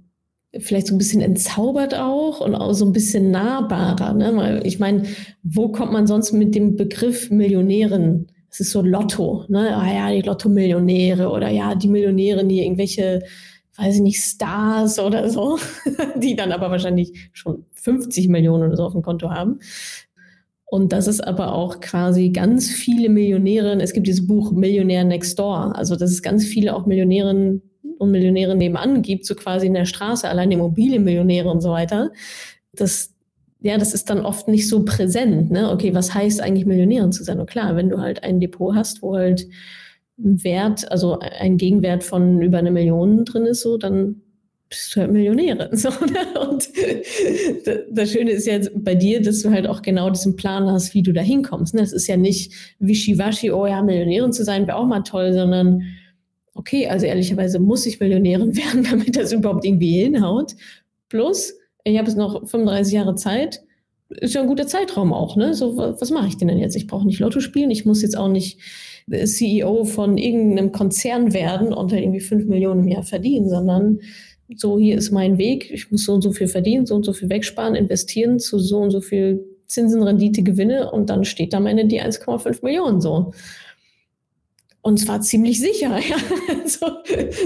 vielleicht 0.59 0.87
so 0.87 0.95
ein 0.95 0.99
bisschen 0.99 1.21
entzaubert 1.21 1.95
auch 1.95 2.39
und 2.41 2.55
auch 2.55 2.73
so 2.73 2.85
ein 2.85 2.93
bisschen 2.93 3.31
nahbarer. 3.31 4.13
Ne? 4.13 4.35
Weil 4.35 4.67
ich 4.67 4.79
meine, 4.79 5.03
wo 5.41 5.69
kommt 5.69 5.91
man 5.91 6.07
sonst 6.07 6.31
mit 6.31 6.53
dem 6.55 6.75
Begriff 6.75 7.31
Millionären? 7.31 8.27
Es 8.49 8.59
ist 8.59 8.71
so 8.71 8.83
Lotto, 8.83 9.45
ne? 9.47 9.75
Ah 9.75 9.91
ja, 9.91 10.11
die 10.11 10.21
Lotto-Millionäre 10.21 11.29
oder 11.29 11.49
ja, 11.49 11.73
die 11.73 11.87
Millionäre, 11.87 12.45
die 12.45 12.61
irgendwelche, 12.63 13.23
weiß 13.77 13.95
ich 13.95 14.01
nicht, 14.01 14.19
Stars 14.19 14.99
oder 14.99 15.27
so, 15.31 15.57
die 16.15 16.35
dann 16.35 16.51
aber 16.51 16.69
wahrscheinlich 16.69 17.31
schon 17.33 17.65
50 17.71 18.27
Millionen 18.27 18.67
oder 18.67 18.77
so 18.77 18.83
auf 18.83 18.93
dem 18.93 19.01
Konto 19.01 19.31
haben. 19.31 19.57
Und 20.65 20.93
das 20.93 21.07
ist 21.07 21.21
aber 21.21 21.53
auch 21.53 21.79
quasi 21.79 22.29
ganz 22.29 22.69
viele 22.69 23.09
Millionäre. 23.09 23.79
Es 23.81 23.93
gibt 23.93 24.05
dieses 24.05 24.27
Buch 24.27 24.51
Millionär 24.51 25.03
Next 25.03 25.37
Door. 25.39 25.75
Also, 25.75 25.95
das 25.95 26.11
ist 26.11 26.21
ganz 26.21 26.45
viele 26.45 26.75
auch 26.75 26.85
Millionären 26.85 27.63
und 28.03 28.11
Millionäre 28.11 28.55
nebenan 28.55 29.01
gibt, 29.01 29.25
so 29.25 29.35
quasi 29.35 29.67
in 29.67 29.73
der 29.73 29.85
Straße, 29.85 30.27
allein 30.27 30.51
Immobilienmillionäre 30.51 31.49
und 31.49 31.61
so 31.61 31.71
weiter, 31.71 32.11
das, 32.73 33.13
ja, 33.61 33.77
das 33.77 33.93
ist 33.93 34.09
dann 34.09 34.25
oft 34.25 34.47
nicht 34.47 34.67
so 34.67 34.83
präsent. 34.83 35.51
Ne? 35.51 35.71
Okay, 35.71 35.93
was 35.93 36.13
heißt 36.13 36.41
eigentlich 36.41 36.65
Millionärin 36.65 37.11
zu 37.11 37.23
sein? 37.23 37.39
Und 37.39 37.49
klar, 37.49 37.75
wenn 37.75 37.89
du 37.89 37.99
halt 37.99 38.23
ein 38.23 38.39
Depot 38.39 38.75
hast, 38.75 39.01
wo 39.01 39.15
halt 39.15 39.47
ein 40.19 40.43
Wert, 40.43 40.91
also 40.91 41.19
ein 41.19 41.57
Gegenwert 41.57 42.03
von 42.03 42.41
über 42.41 42.57
eine 42.57 42.71
Million 42.71 43.25
drin 43.25 43.45
ist, 43.45 43.61
so, 43.61 43.77
dann 43.77 44.21
bist 44.69 44.95
du 44.95 45.01
halt 45.01 45.11
Millionärin. 45.11 45.69
So, 45.77 45.89
ne? 45.89 46.39
Und 46.49 46.69
das 47.91 48.11
Schöne 48.11 48.31
ist 48.31 48.47
jetzt 48.47 48.71
bei 48.75 48.95
dir, 48.95 49.21
dass 49.21 49.41
du 49.41 49.49
halt 49.49 49.67
auch 49.67 49.81
genau 49.81 50.09
diesen 50.09 50.35
Plan 50.35 50.69
hast, 50.69 50.93
wie 50.93 51.03
du 51.03 51.13
da 51.13 51.21
hinkommst. 51.21 51.73
Ne? 51.73 51.81
Das 51.81 51.93
ist 51.93 52.07
ja 52.07 52.17
nicht 52.17 52.53
wischiwaschi, 52.79 53.51
oh 53.51 53.65
ja, 53.65 53.81
Millionärin 53.81 54.33
zu 54.33 54.43
sein 54.43 54.67
wäre 54.67 54.77
auch 54.77 54.87
mal 54.87 55.01
toll, 55.01 55.33
sondern 55.33 55.83
okay, 56.55 56.87
also 56.87 57.05
ehrlicherweise 57.05 57.59
muss 57.59 57.85
ich 57.85 57.99
Millionärin 57.99 58.55
werden, 58.57 58.83
damit 58.89 59.15
das 59.15 59.31
überhaupt 59.31 59.65
irgendwie 59.65 60.03
hinhaut. 60.03 60.55
Plus, 61.09 61.53
ich 61.83 61.97
habe 61.97 62.07
jetzt 62.07 62.17
noch 62.17 62.47
35 62.47 62.93
Jahre 62.93 63.15
Zeit. 63.15 63.61
Ist 64.09 64.35
ja 64.35 64.41
ein 64.41 64.47
guter 64.47 64.67
Zeitraum 64.67 65.11
auch, 65.11 65.35
ne? 65.35 65.53
So, 65.53 65.75
was 65.77 66.11
mache 66.11 66.27
ich 66.27 66.37
denn 66.37 66.47
denn 66.47 66.59
jetzt? 66.59 66.75
Ich 66.75 66.87
brauche 66.87 67.05
nicht 67.05 67.19
Lotto 67.19 67.39
spielen, 67.39 67.71
ich 67.71 67.85
muss 67.85 68.01
jetzt 68.01 68.17
auch 68.17 68.29
nicht 68.29 68.59
CEO 69.09 69.85
von 69.85 70.17
irgendeinem 70.17 70.71
Konzern 70.71 71.33
werden 71.33 71.73
und 71.73 71.91
halt 71.91 72.03
irgendwie 72.03 72.19
5 72.19 72.45
Millionen 72.45 72.83
im 72.83 72.89
Jahr 72.89 73.03
verdienen, 73.03 73.49
sondern 73.49 73.99
so, 74.55 74.77
hier 74.77 74.97
ist 74.97 75.11
mein 75.11 75.37
Weg, 75.37 75.71
ich 75.71 75.91
muss 75.91 76.05
so 76.05 76.13
und 76.13 76.21
so 76.21 76.31
viel 76.31 76.47
verdienen, 76.47 76.85
so 76.85 76.95
und 76.95 77.03
so 77.03 77.13
viel 77.13 77.29
wegsparen, 77.29 77.75
investieren 77.75 78.39
zu 78.39 78.59
so 78.59 78.79
und 78.79 78.91
so 78.91 79.01
viel 79.01 79.43
Zinsenrendite, 79.67 80.43
Gewinne 80.43 80.91
und 80.91 81.09
dann 81.09 81.25
steht 81.25 81.53
da 81.53 81.65
Ende 81.65 81.85
die 81.85 82.01
1,5 82.01 82.63
Millionen 82.63 83.01
so. 83.01 83.33
Und 84.83 84.99
zwar 84.99 85.21
ziemlich 85.21 85.59
sicher. 85.59 85.97
Ja. 86.09 86.17
Also, 86.61 86.87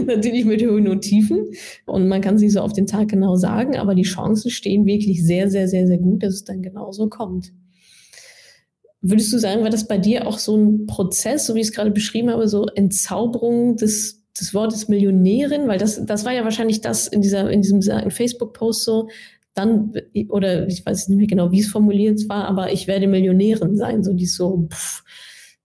natürlich 0.06 0.44
mit 0.46 0.62
Höhen 0.62 0.88
und 0.88 1.02
Tiefen. 1.02 1.46
Und 1.86 2.08
man 2.08 2.22
kann 2.22 2.38
sich 2.38 2.52
so 2.52 2.62
auf 2.62 2.74
den 2.74 2.88
Tag 2.88 3.10
genau 3.10 3.36
sagen, 3.36 3.78
aber 3.78 3.94
die 3.94 4.04
Chancen 4.04 4.50
stehen 4.50 4.86
wirklich 4.86 5.24
sehr, 5.24 5.50
sehr, 5.50 5.68
sehr, 5.68 5.86
sehr 5.86 6.00
gut, 6.00 6.24
dass 6.24 6.34
es 6.34 6.44
dann 6.44 6.62
genauso 6.62 7.08
kommt. 7.08 7.54
Würdest 9.02 9.32
du 9.32 9.38
sagen, 9.38 9.62
war 9.62 9.70
das 9.70 9.88
bei 9.88 10.00
dir 10.00 10.28
auch 10.28 10.40
so 10.40 10.58
ein 10.58 10.88
Prozess, 10.88 11.46
so 11.46 11.54
wie 11.54 11.60
ich 11.60 11.68
es 11.68 11.74
gerade 11.74 11.92
beschrieben 11.92 12.32
habe, 12.32 12.48
so 12.48 12.66
Entzauberung 12.66 13.76
des, 13.76 14.24
des 14.40 14.56
Wortes 14.56 14.88
Millionärin? 14.88 15.68
Weil 15.68 15.78
das, 15.78 16.04
das 16.04 16.26
war 16.26 16.34
ja 16.34 16.44
wahrscheinlich 16.44 16.82
das 16.82 17.08
in, 17.08 17.22
dieser, 17.22 17.52
in 17.52 17.62
diesem 17.62 17.82
Facebook-Post 18.10 18.84
so, 18.84 19.10
dann, 19.54 19.94
oder 20.30 20.68
ich 20.68 20.84
weiß 20.86 21.10
nicht 21.10 21.18
mehr 21.18 21.28
genau, 21.28 21.52
wie 21.52 21.62
es 21.62 21.68
formuliert 21.68 22.28
war, 22.30 22.46
aber 22.46 22.72
ich 22.72 22.88
werde 22.88 23.08
Millionärin 23.08 23.76
sein, 23.76 24.04
so 24.04 24.14
die 24.14 24.26
so, 24.26 24.68
pff, 24.72 25.04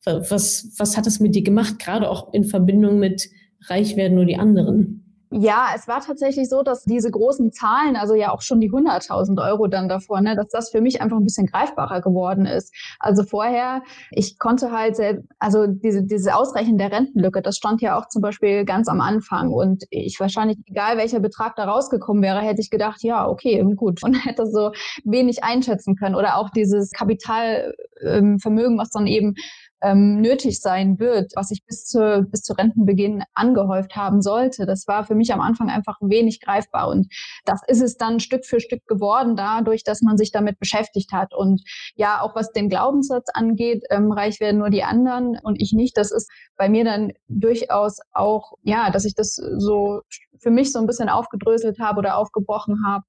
was, 0.04 0.74
was 0.78 0.96
hat 0.96 1.06
es 1.06 1.20
mit 1.20 1.34
dir 1.34 1.42
gemacht, 1.42 1.78
gerade 1.78 2.08
auch 2.10 2.32
in 2.32 2.44
Verbindung 2.44 2.98
mit 2.98 3.28
reich 3.68 3.96
werden 3.96 4.16
nur 4.16 4.24
die 4.24 4.36
anderen? 4.36 5.02
Ja, 5.34 5.68
es 5.74 5.88
war 5.88 6.00
tatsächlich 6.00 6.50
so, 6.50 6.62
dass 6.62 6.84
diese 6.84 7.10
großen 7.10 7.52
Zahlen, 7.52 7.96
also 7.96 8.14
ja 8.14 8.32
auch 8.32 8.42
schon 8.42 8.60
die 8.60 8.70
100.000 8.70 9.42
Euro 9.42 9.66
dann 9.66 9.88
davor, 9.88 10.20
ne, 10.20 10.36
dass 10.36 10.48
das 10.48 10.70
für 10.70 10.82
mich 10.82 11.00
einfach 11.00 11.16
ein 11.16 11.24
bisschen 11.24 11.46
greifbarer 11.46 12.02
geworden 12.02 12.44
ist. 12.44 12.74
Also 12.98 13.22
vorher, 13.22 13.82
ich 14.10 14.38
konnte 14.38 14.72
halt, 14.72 14.98
also 15.38 15.66
diese, 15.66 16.02
diese 16.02 16.36
Ausreichen 16.36 16.76
der 16.76 16.92
Rentenlücke, 16.92 17.40
das 17.40 17.56
stand 17.56 17.80
ja 17.80 17.98
auch 17.98 18.08
zum 18.08 18.20
Beispiel 18.20 18.66
ganz 18.66 18.88
am 18.88 19.00
Anfang 19.00 19.52
und 19.52 19.84
ich 19.88 20.20
wahrscheinlich, 20.20 20.58
egal 20.66 20.98
welcher 20.98 21.20
Betrag 21.20 21.56
da 21.56 21.64
rausgekommen 21.64 22.22
wäre, 22.22 22.40
hätte 22.40 22.60
ich 22.60 22.68
gedacht, 22.68 23.02
ja, 23.02 23.26
okay, 23.26 23.64
gut 23.74 24.04
und 24.04 24.12
hätte 24.26 24.46
so 24.46 24.72
wenig 25.04 25.42
einschätzen 25.44 25.96
können 25.96 26.14
oder 26.14 26.36
auch 26.36 26.50
dieses 26.50 26.90
Kapitalvermögen, 26.90 28.76
was 28.76 28.90
dann 28.90 29.06
eben 29.06 29.34
ähm, 29.82 30.20
nötig 30.20 30.60
sein 30.60 30.98
wird, 30.98 31.32
was 31.34 31.50
ich 31.50 31.64
bis, 31.66 31.84
zu, 31.84 32.26
bis 32.30 32.42
zu 32.42 32.52
Rentenbeginn 32.54 33.24
angehäuft 33.34 33.96
haben 33.96 34.22
sollte. 34.22 34.64
Das 34.64 34.86
war 34.86 35.04
für 35.04 35.14
mich 35.14 35.32
am 35.32 35.40
Anfang 35.40 35.68
einfach 35.68 35.98
wenig 36.00 36.40
greifbar. 36.40 36.88
Und 36.88 37.12
das 37.44 37.60
ist 37.66 37.82
es 37.82 37.96
dann 37.96 38.20
Stück 38.20 38.46
für 38.46 38.60
Stück 38.60 38.86
geworden, 38.86 39.36
dadurch, 39.36 39.84
dass 39.84 40.00
man 40.02 40.16
sich 40.16 40.30
damit 40.30 40.58
beschäftigt 40.58 41.12
hat. 41.12 41.34
Und 41.34 41.62
ja, 41.96 42.20
auch 42.22 42.34
was 42.34 42.52
den 42.52 42.68
Glaubenssatz 42.68 43.28
angeht, 43.34 43.82
ähm, 43.90 44.12
reich 44.12 44.40
werden 44.40 44.58
nur 44.58 44.70
die 44.70 44.84
anderen 44.84 45.38
und 45.42 45.60
ich 45.60 45.72
nicht, 45.72 45.96
das 45.96 46.12
ist 46.12 46.30
bei 46.56 46.68
mir 46.68 46.84
dann 46.84 47.12
durchaus 47.28 47.98
auch, 48.12 48.52
ja, 48.62 48.90
dass 48.90 49.04
ich 49.04 49.14
das 49.14 49.34
so 49.34 50.02
für 50.38 50.50
mich 50.50 50.72
so 50.72 50.78
ein 50.78 50.86
bisschen 50.86 51.08
aufgedröselt 51.08 51.78
habe 51.80 51.98
oder 51.98 52.16
aufgebrochen 52.16 52.84
habe 52.86 53.04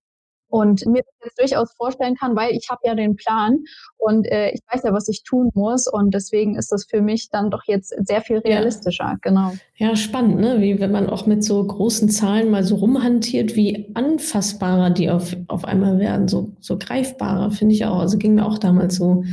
und 0.54 0.86
mir 0.86 1.02
das 1.02 1.16
jetzt 1.26 1.40
durchaus 1.40 1.74
vorstellen 1.74 2.14
kann, 2.14 2.36
weil 2.36 2.52
ich 2.52 2.70
habe 2.70 2.82
ja 2.84 2.94
den 2.94 3.16
Plan 3.16 3.64
und 3.98 4.32
äh, 4.32 4.52
ich 4.52 4.62
weiß 4.72 4.84
ja, 4.84 4.94
was 4.94 5.08
ich 5.08 5.24
tun 5.24 5.50
muss 5.56 5.88
und 5.88 6.14
deswegen 6.14 6.56
ist 6.56 6.72
das 6.72 6.86
für 6.86 7.02
mich 7.02 7.32
dann 7.32 7.50
doch 7.50 7.64
jetzt 7.66 7.92
sehr 8.06 8.22
viel 8.22 8.38
realistischer, 8.38 9.06
ja. 9.06 9.18
genau. 9.20 9.54
Ja, 9.78 9.96
spannend, 9.96 10.40
ne? 10.40 10.62
Wie 10.62 10.80
wenn 10.80 10.92
man 10.92 11.10
auch 11.10 11.26
mit 11.26 11.44
so 11.44 11.66
großen 11.66 12.08
Zahlen 12.10 12.52
mal 12.52 12.64
so 12.64 12.76
rumhantiert, 12.76 13.56
wie 13.56 13.90
anfassbarer 13.96 14.92
die 14.92 15.10
auf, 15.10 15.36
auf 15.48 15.66
einmal 15.66 15.98
werden, 15.98 16.28
so, 16.28 16.52
so 16.60 16.78
greifbarer, 16.78 17.50
finde 17.50 17.74
ich 17.74 17.86
auch. 17.86 17.98
Also 17.98 18.20
ging 18.20 18.36
mir 18.36 18.46
auch 18.46 18.60
damals 18.60 18.98
so, 18.98 19.24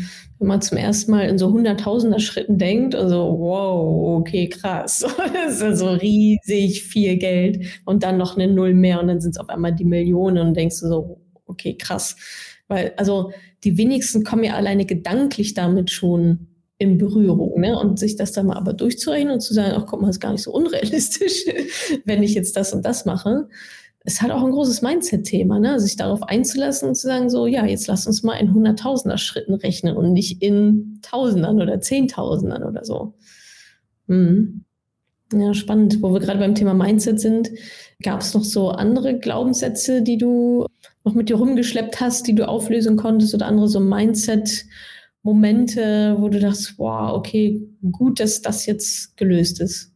wenn 0.40 0.48
man 0.48 0.62
zum 0.62 0.78
ersten 0.78 1.10
Mal 1.10 1.28
in 1.28 1.36
so 1.36 1.52
hunderttausender 1.52 2.18
Schritten 2.18 2.56
denkt, 2.56 2.94
also 2.94 3.36
wow, 3.38 4.18
okay, 4.18 4.48
krass. 4.48 5.04
das 5.34 5.54
ist 5.56 5.62
ja 5.62 5.76
so 5.76 5.90
riesig 5.90 6.82
viel 6.82 7.18
Geld 7.18 7.64
und 7.84 8.02
dann 8.02 8.16
noch 8.16 8.36
eine 8.36 8.52
Null 8.52 8.72
mehr 8.72 9.00
und 9.00 9.08
dann 9.08 9.20
sind 9.20 9.32
es 9.32 9.38
auf 9.38 9.50
einmal 9.50 9.74
die 9.74 9.84
Millionen 9.84 10.48
und 10.48 10.56
denkst 10.56 10.80
du 10.80 10.88
so, 10.88 11.20
okay, 11.44 11.76
krass. 11.76 12.16
Weil, 12.68 12.94
also 12.96 13.32
die 13.64 13.76
wenigsten 13.76 14.24
kommen 14.24 14.44
ja 14.44 14.54
alleine 14.54 14.86
gedanklich 14.86 15.52
damit 15.52 15.90
schon 15.90 16.46
in 16.78 16.96
Berührung. 16.96 17.60
Ne? 17.60 17.78
Und 17.78 17.98
sich 17.98 18.16
das 18.16 18.32
dann 18.32 18.46
mal 18.46 18.56
aber 18.56 18.72
durchzurechnen 18.72 19.34
und 19.34 19.40
zu 19.40 19.52
sagen, 19.52 19.74
ach 19.76 19.84
guck 19.86 20.00
mal, 20.00 20.08
ist 20.08 20.20
gar 20.20 20.32
nicht 20.32 20.42
so 20.42 20.52
unrealistisch, 20.52 21.44
wenn 22.06 22.22
ich 22.22 22.32
jetzt 22.32 22.56
das 22.56 22.72
und 22.72 22.86
das 22.86 23.04
mache 23.04 23.46
ist 24.04 24.22
halt 24.22 24.32
auch 24.32 24.42
ein 24.42 24.50
großes 24.50 24.82
Mindset-Thema, 24.82 25.58
ne? 25.58 25.78
sich 25.78 25.96
darauf 25.96 26.22
einzulassen 26.22 26.88
und 26.88 26.94
zu 26.94 27.06
sagen, 27.06 27.28
so, 27.28 27.46
ja, 27.46 27.66
jetzt 27.66 27.86
lass 27.86 28.06
uns 28.06 28.22
mal 28.22 28.36
in 28.36 28.54
Hunderttausender 28.54 29.18
Schritten 29.18 29.54
rechnen 29.54 29.96
und 29.96 30.12
nicht 30.12 30.42
in 30.42 31.00
Tausendern 31.02 31.60
oder 31.60 31.80
Zehntausendern 31.80 32.62
oder 32.62 32.84
so. 32.84 33.14
Mhm. 34.06 34.64
Ja, 35.32 35.54
spannend. 35.54 36.02
Wo 36.02 36.12
wir 36.12 36.18
gerade 36.20 36.40
beim 36.40 36.56
Thema 36.56 36.74
Mindset 36.74 37.20
sind, 37.20 37.50
gab 38.02 38.22
es 38.22 38.34
noch 38.34 38.42
so 38.42 38.70
andere 38.70 39.16
Glaubenssätze, 39.18 40.02
die 40.02 40.18
du 40.18 40.66
noch 41.04 41.14
mit 41.14 41.28
dir 41.28 41.36
rumgeschleppt 41.36 42.00
hast, 42.00 42.26
die 42.26 42.34
du 42.34 42.48
auflösen 42.48 42.96
konntest 42.96 43.32
oder 43.34 43.46
andere 43.46 43.68
so 43.68 43.78
Mindset-Momente, 43.80 46.16
wo 46.18 46.28
du 46.28 46.40
dachtest, 46.40 46.76
wow, 46.78 47.12
okay, 47.12 47.64
gut, 47.92 48.18
dass 48.18 48.42
das 48.42 48.66
jetzt 48.66 49.16
gelöst 49.16 49.60
ist? 49.60 49.92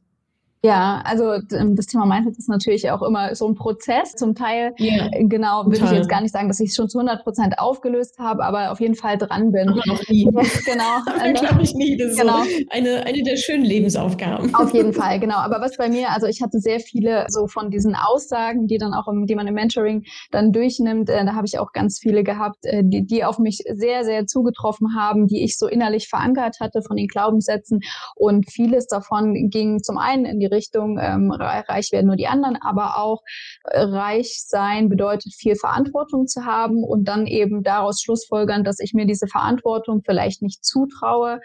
Ja, 0.65 1.03
also 1.05 1.35
ähm, 1.55 1.77
das 1.77 1.85
Thema 1.85 2.07
Mindset 2.07 2.39
ist 2.39 2.49
natürlich 2.49 2.91
auch 2.91 3.03
immer 3.03 3.35
so 3.35 3.47
ein 3.47 3.55
Prozess. 3.55 4.15
Zum 4.15 4.35
Teil, 4.35 4.73
äh, 4.79 5.23
genau, 5.27 5.67
würde 5.67 5.85
ich 5.85 5.91
jetzt 5.91 6.09
gar 6.09 6.23
nicht 6.23 6.33
sagen, 6.33 6.49
dass 6.49 6.59
ich 6.59 6.71
es 6.71 6.75
schon 6.75 6.89
zu 6.89 7.01
100 7.01 7.23
Prozent 7.23 7.59
aufgelöst 7.59 8.19
habe, 8.19 8.43
aber 8.43 8.73
auf 8.73 8.81
jeden 8.81 8.95
Fall 8.95 9.19
dran 9.19 9.53
bin. 9.53 9.69
Aber 9.69 9.83
noch 9.85 10.09
nie. 10.09 10.25
genau. 10.25 11.35
glaube 11.39 11.63
ich 11.63 11.75
nie. 11.75 11.99
Das 11.99 12.13
ist 12.13 12.19
genau. 12.19 12.43
so 12.45 12.51
eine, 12.71 13.05
eine 13.05 13.23
der 13.23 13.37
schönen 13.37 13.67
Lebensaufgaben. 13.67 14.55
Auf 14.55 14.73
jeden 14.73 14.95
Fall, 14.95 15.21
genau. 15.21 15.37
Aber 15.37 15.61
was 15.61 15.77
bei 15.77 15.91
mir, 15.91 16.09
also 16.13 16.27
ich 16.29 16.41
hatte 16.41 16.59
sehr 16.61 16.81
viele 16.81 17.27
so 17.29 17.47
von 17.47 17.71
diesen 17.71 17.95
Aussagen, 17.95 18.67
die 18.67 18.79
dann 18.79 18.95
auch, 18.95 19.07
im, 19.07 19.27
die 19.27 19.35
man 19.35 19.47
im 19.47 19.55
Mentoring 19.55 20.05
dann 20.31 20.51
durchnimmt, 20.51 21.11
äh, 21.11 21.27
da 21.27 21.35
habe 21.35 21.47
ich 21.47 21.59
auch 21.59 21.73
ganz 21.73 21.99
viele 21.99 22.25
gehabt, 22.25 22.65
äh, 22.65 22.81
die, 22.83 23.05
die 23.05 23.23
auf 23.23 23.39
mich 23.39 23.59
sehr, 23.71 24.05
sehr 24.05 24.27
zugetroffen 24.27 24.97
haben, 24.97 25.27
die 25.27 25.45
ich 25.45 25.59
so 25.59 25.67
innerlich 25.67 26.09
verankert 26.09 26.57
hatte 26.59 26.81
von 26.81 26.97
den 26.97 27.07
Glaubenssätzen. 27.07 27.81
Und 28.17 28.51
vieles 28.51 28.87
davon 28.87 29.51
ging 29.51 29.83
zum 29.83 29.99
einen 29.99 30.25
in 30.25 30.41
die 30.41 30.54
Richtung, 30.55 30.99
ähm, 30.99 31.31
reich 31.31 31.93
werden 31.93 32.07
nur 32.07 32.17
die 32.17 32.27
anderen, 32.27 32.57
aber 32.61 32.99
auch 32.99 33.23
äh, 33.65 33.81
reich 33.81 34.43
sein 34.47 34.89
bedeutet 34.89 35.35
viel 35.35 35.57
Verantwortung 35.57 36.27
zu 36.27 36.45
haben 36.45 36.85
und 36.85 37.05
dann 37.05 37.27
eben 37.27 37.63
daraus 37.63 38.01
schlussfolgern, 38.01 38.65
dass 38.65 38.79
ich 38.79 38.95
mir 38.95 39.07
diese 39.07 39.27
Verantwortung 39.27 40.03
vielleicht 40.05 40.43
nicht 40.43 40.65
zutraue. 40.65 41.41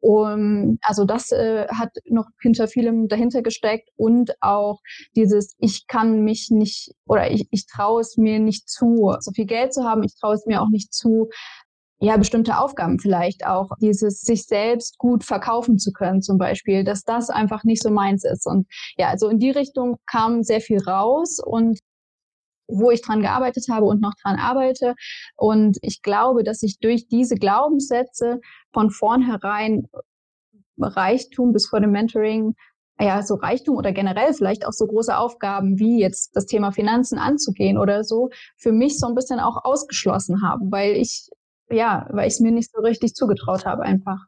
Um, 0.00 0.78
also 0.82 1.04
das 1.04 1.32
äh, 1.32 1.66
hat 1.68 1.90
noch 2.08 2.26
hinter 2.40 2.68
vielem 2.68 3.08
dahinter 3.08 3.42
gesteckt 3.42 3.88
und 3.96 4.30
auch 4.40 4.78
dieses, 5.16 5.56
ich 5.58 5.88
kann 5.88 6.22
mich 6.22 6.50
nicht 6.50 6.94
oder 7.04 7.32
ich, 7.32 7.48
ich 7.50 7.66
traue 7.66 8.02
es 8.02 8.16
mir 8.16 8.38
nicht 8.38 8.68
zu, 8.68 9.16
so 9.18 9.32
viel 9.32 9.46
Geld 9.46 9.74
zu 9.74 9.82
haben, 9.82 10.04
ich 10.04 10.14
traue 10.14 10.34
es 10.34 10.46
mir 10.46 10.62
auch 10.62 10.68
nicht 10.68 10.94
zu, 10.94 11.30
ja, 12.00 12.16
bestimmte 12.16 12.58
Aufgaben 12.58 12.98
vielleicht 13.00 13.44
auch, 13.44 13.70
dieses 13.80 14.20
sich 14.20 14.44
selbst 14.44 14.98
gut 14.98 15.24
verkaufen 15.24 15.78
zu 15.78 15.92
können 15.92 16.22
zum 16.22 16.38
Beispiel, 16.38 16.84
dass 16.84 17.02
das 17.02 17.28
einfach 17.28 17.64
nicht 17.64 17.82
so 17.82 17.90
meins 17.90 18.24
ist. 18.24 18.46
Und 18.46 18.68
ja, 18.96 19.08
also 19.08 19.28
in 19.28 19.38
die 19.38 19.50
Richtung 19.50 19.96
kam 20.06 20.42
sehr 20.42 20.60
viel 20.60 20.80
raus 20.80 21.38
und 21.44 21.80
wo 22.68 22.90
ich 22.90 23.02
dran 23.02 23.22
gearbeitet 23.22 23.66
habe 23.70 23.86
und 23.86 24.00
noch 24.00 24.14
dran 24.22 24.36
arbeite. 24.36 24.94
Und 25.36 25.78
ich 25.82 26.02
glaube, 26.02 26.44
dass 26.44 26.62
ich 26.62 26.78
durch 26.78 27.08
diese 27.08 27.34
Glaubenssätze 27.34 28.40
von 28.72 28.90
vornherein 28.90 29.88
Reichtum 30.78 31.52
bis 31.52 31.66
vor 31.66 31.80
dem 31.80 31.90
Mentoring 31.90 32.54
ja, 33.00 33.22
so 33.22 33.36
Reichtum 33.36 33.76
oder 33.76 33.92
generell 33.92 34.34
vielleicht 34.34 34.66
auch 34.66 34.72
so 34.72 34.86
große 34.86 35.16
Aufgaben 35.16 35.78
wie 35.78 36.00
jetzt 36.00 36.34
das 36.34 36.46
Thema 36.46 36.72
Finanzen 36.72 37.18
anzugehen 37.18 37.78
oder 37.78 38.02
so, 38.02 38.30
für 38.56 38.72
mich 38.72 38.98
so 38.98 39.06
ein 39.06 39.14
bisschen 39.14 39.38
auch 39.38 39.64
ausgeschlossen 39.64 40.42
haben, 40.42 40.72
weil 40.72 40.92
ich 40.96 41.28
ja, 41.70 42.06
weil 42.10 42.28
ich 42.28 42.34
es 42.34 42.40
mir 42.40 42.52
nicht 42.52 42.70
so 42.72 42.80
richtig 42.80 43.14
zugetraut 43.14 43.64
habe 43.64 43.82
einfach. 43.82 44.26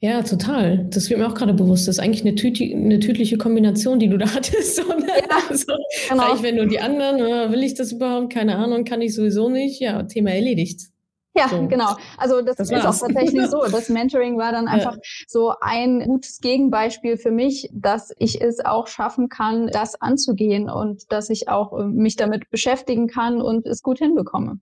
Ja, 0.00 0.22
total. 0.22 0.86
Das 0.90 1.08
wird 1.08 1.20
mir 1.20 1.26
auch 1.26 1.34
gerade 1.34 1.54
bewusst. 1.54 1.88
Das 1.88 1.96
ist 1.96 2.04
eigentlich 2.04 2.20
eine, 2.20 2.34
tüti 2.34 2.74
eine 2.74 3.00
tödliche 3.00 3.38
Kombination, 3.38 3.98
die 3.98 4.08
du 4.08 4.18
da 4.18 4.26
hattest. 4.34 4.76
So, 4.76 4.82
ne? 4.82 5.06
ja, 5.08 5.38
also, 5.48 5.72
genau. 6.08 6.22
Reich 6.22 6.42
werden 6.42 6.56
nur 6.56 6.66
die 6.66 6.80
anderen. 6.80 7.22
Oder 7.22 7.50
will 7.50 7.62
ich 7.62 7.74
das 7.74 7.92
überhaupt? 7.92 8.32
Keine 8.32 8.56
Ahnung, 8.56 8.84
kann 8.84 9.00
ich 9.00 9.14
sowieso 9.14 9.48
nicht. 9.48 9.80
Ja, 9.80 10.02
Thema 10.02 10.32
erledigt. 10.32 10.90
Ja, 11.36 11.48
so. 11.48 11.66
genau. 11.66 11.96
Also 12.16 12.40
das, 12.40 12.56
das 12.56 12.70
ist 12.70 12.84
auch 12.84 12.98
tatsächlich 12.98 13.46
so. 13.48 13.62
Das 13.70 13.88
Mentoring 13.88 14.38
war 14.38 14.52
dann 14.52 14.68
einfach 14.68 14.94
ja. 14.94 15.00
so 15.26 15.54
ein 15.60 16.00
gutes 16.00 16.40
Gegenbeispiel 16.40 17.16
für 17.18 17.30
mich, 17.30 17.68
dass 17.72 18.12
ich 18.18 18.40
es 18.40 18.64
auch 18.64 18.86
schaffen 18.86 19.28
kann, 19.28 19.68
das 19.68 20.00
anzugehen 20.00 20.70
und 20.70 21.10
dass 21.12 21.28
ich 21.30 21.48
auch 21.48 21.78
äh, 21.78 21.84
mich 21.84 22.16
damit 22.16 22.50
beschäftigen 22.50 23.06
kann 23.06 23.40
und 23.42 23.66
es 23.66 23.82
gut 23.82 23.98
hinbekomme. 23.98 24.58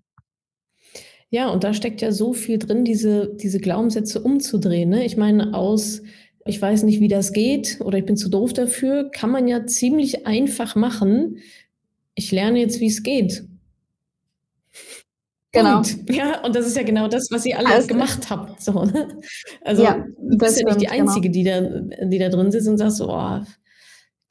Ja, 1.34 1.48
und 1.48 1.64
da 1.64 1.74
steckt 1.74 2.00
ja 2.00 2.12
so 2.12 2.32
viel 2.32 2.60
drin, 2.60 2.84
diese, 2.84 3.34
diese 3.34 3.58
Glaubenssätze 3.58 4.20
umzudrehen. 4.20 4.88
Ne? 4.88 5.04
Ich 5.04 5.16
meine, 5.16 5.52
aus, 5.52 6.00
ich 6.46 6.62
weiß 6.62 6.84
nicht, 6.84 7.00
wie 7.00 7.08
das 7.08 7.32
geht 7.32 7.80
oder 7.80 7.98
ich 7.98 8.06
bin 8.06 8.16
zu 8.16 8.28
doof 8.28 8.52
dafür, 8.52 9.10
kann 9.10 9.32
man 9.32 9.48
ja 9.48 9.66
ziemlich 9.66 10.28
einfach 10.28 10.76
machen. 10.76 11.38
Ich 12.14 12.30
lerne 12.30 12.60
jetzt, 12.60 12.78
wie 12.78 12.86
es 12.86 13.02
geht. 13.02 13.48
Genau. 15.50 15.78
Und, 15.78 16.08
ja, 16.08 16.40
und 16.44 16.54
das 16.54 16.68
ist 16.68 16.76
ja 16.76 16.84
genau 16.84 17.08
das, 17.08 17.26
was 17.32 17.44
ihr 17.46 17.58
alle 17.58 17.66
also, 17.66 17.88
gemacht 17.88 18.30
habt. 18.30 18.62
So, 18.62 18.84
ne? 18.84 19.18
Also 19.62 19.82
ja, 19.82 20.06
du 20.16 20.38
bist 20.38 20.60
ja 20.60 20.66
nicht 20.66 20.82
die 20.82 20.86
genau. 20.86 21.00
Einzige, 21.00 21.30
genau. 21.30 21.68
die, 21.88 21.96
da, 21.96 22.06
die 22.06 22.18
da 22.20 22.28
drin 22.28 22.52
sitzt 22.52 22.68
und 22.68 22.78
sagt 22.78 22.92
so, 22.92 23.08
oh, 23.10 23.40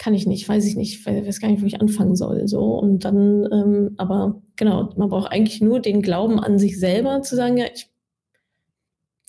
kann 0.03 0.13
ich 0.13 0.27
nicht, 0.27 0.49
weiß 0.49 0.65
ich 0.65 0.75
nicht, 0.75 1.05
weiß 1.05 1.39
gar 1.39 1.47
nicht, 1.47 1.61
wo 1.61 1.65
ich 1.65 1.79
anfangen 1.79 2.17
soll. 2.17 2.45
So. 2.49 2.77
Und 2.77 3.05
dann, 3.05 3.47
ähm, 3.53 3.91
aber 3.95 4.41
genau, 4.57 4.89
man 4.97 5.07
braucht 5.07 5.31
eigentlich 5.31 5.61
nur 5.61 5.79
den 5.79 6.01
Glauben 6.01 6.41
an 6.41 6.59
sich 6.59 6.77
selber 6.77 7.21
zu 7.21 7.37
sagen, 7.37 7.55
ja, 7.55 7.67
ich 7.73 7.89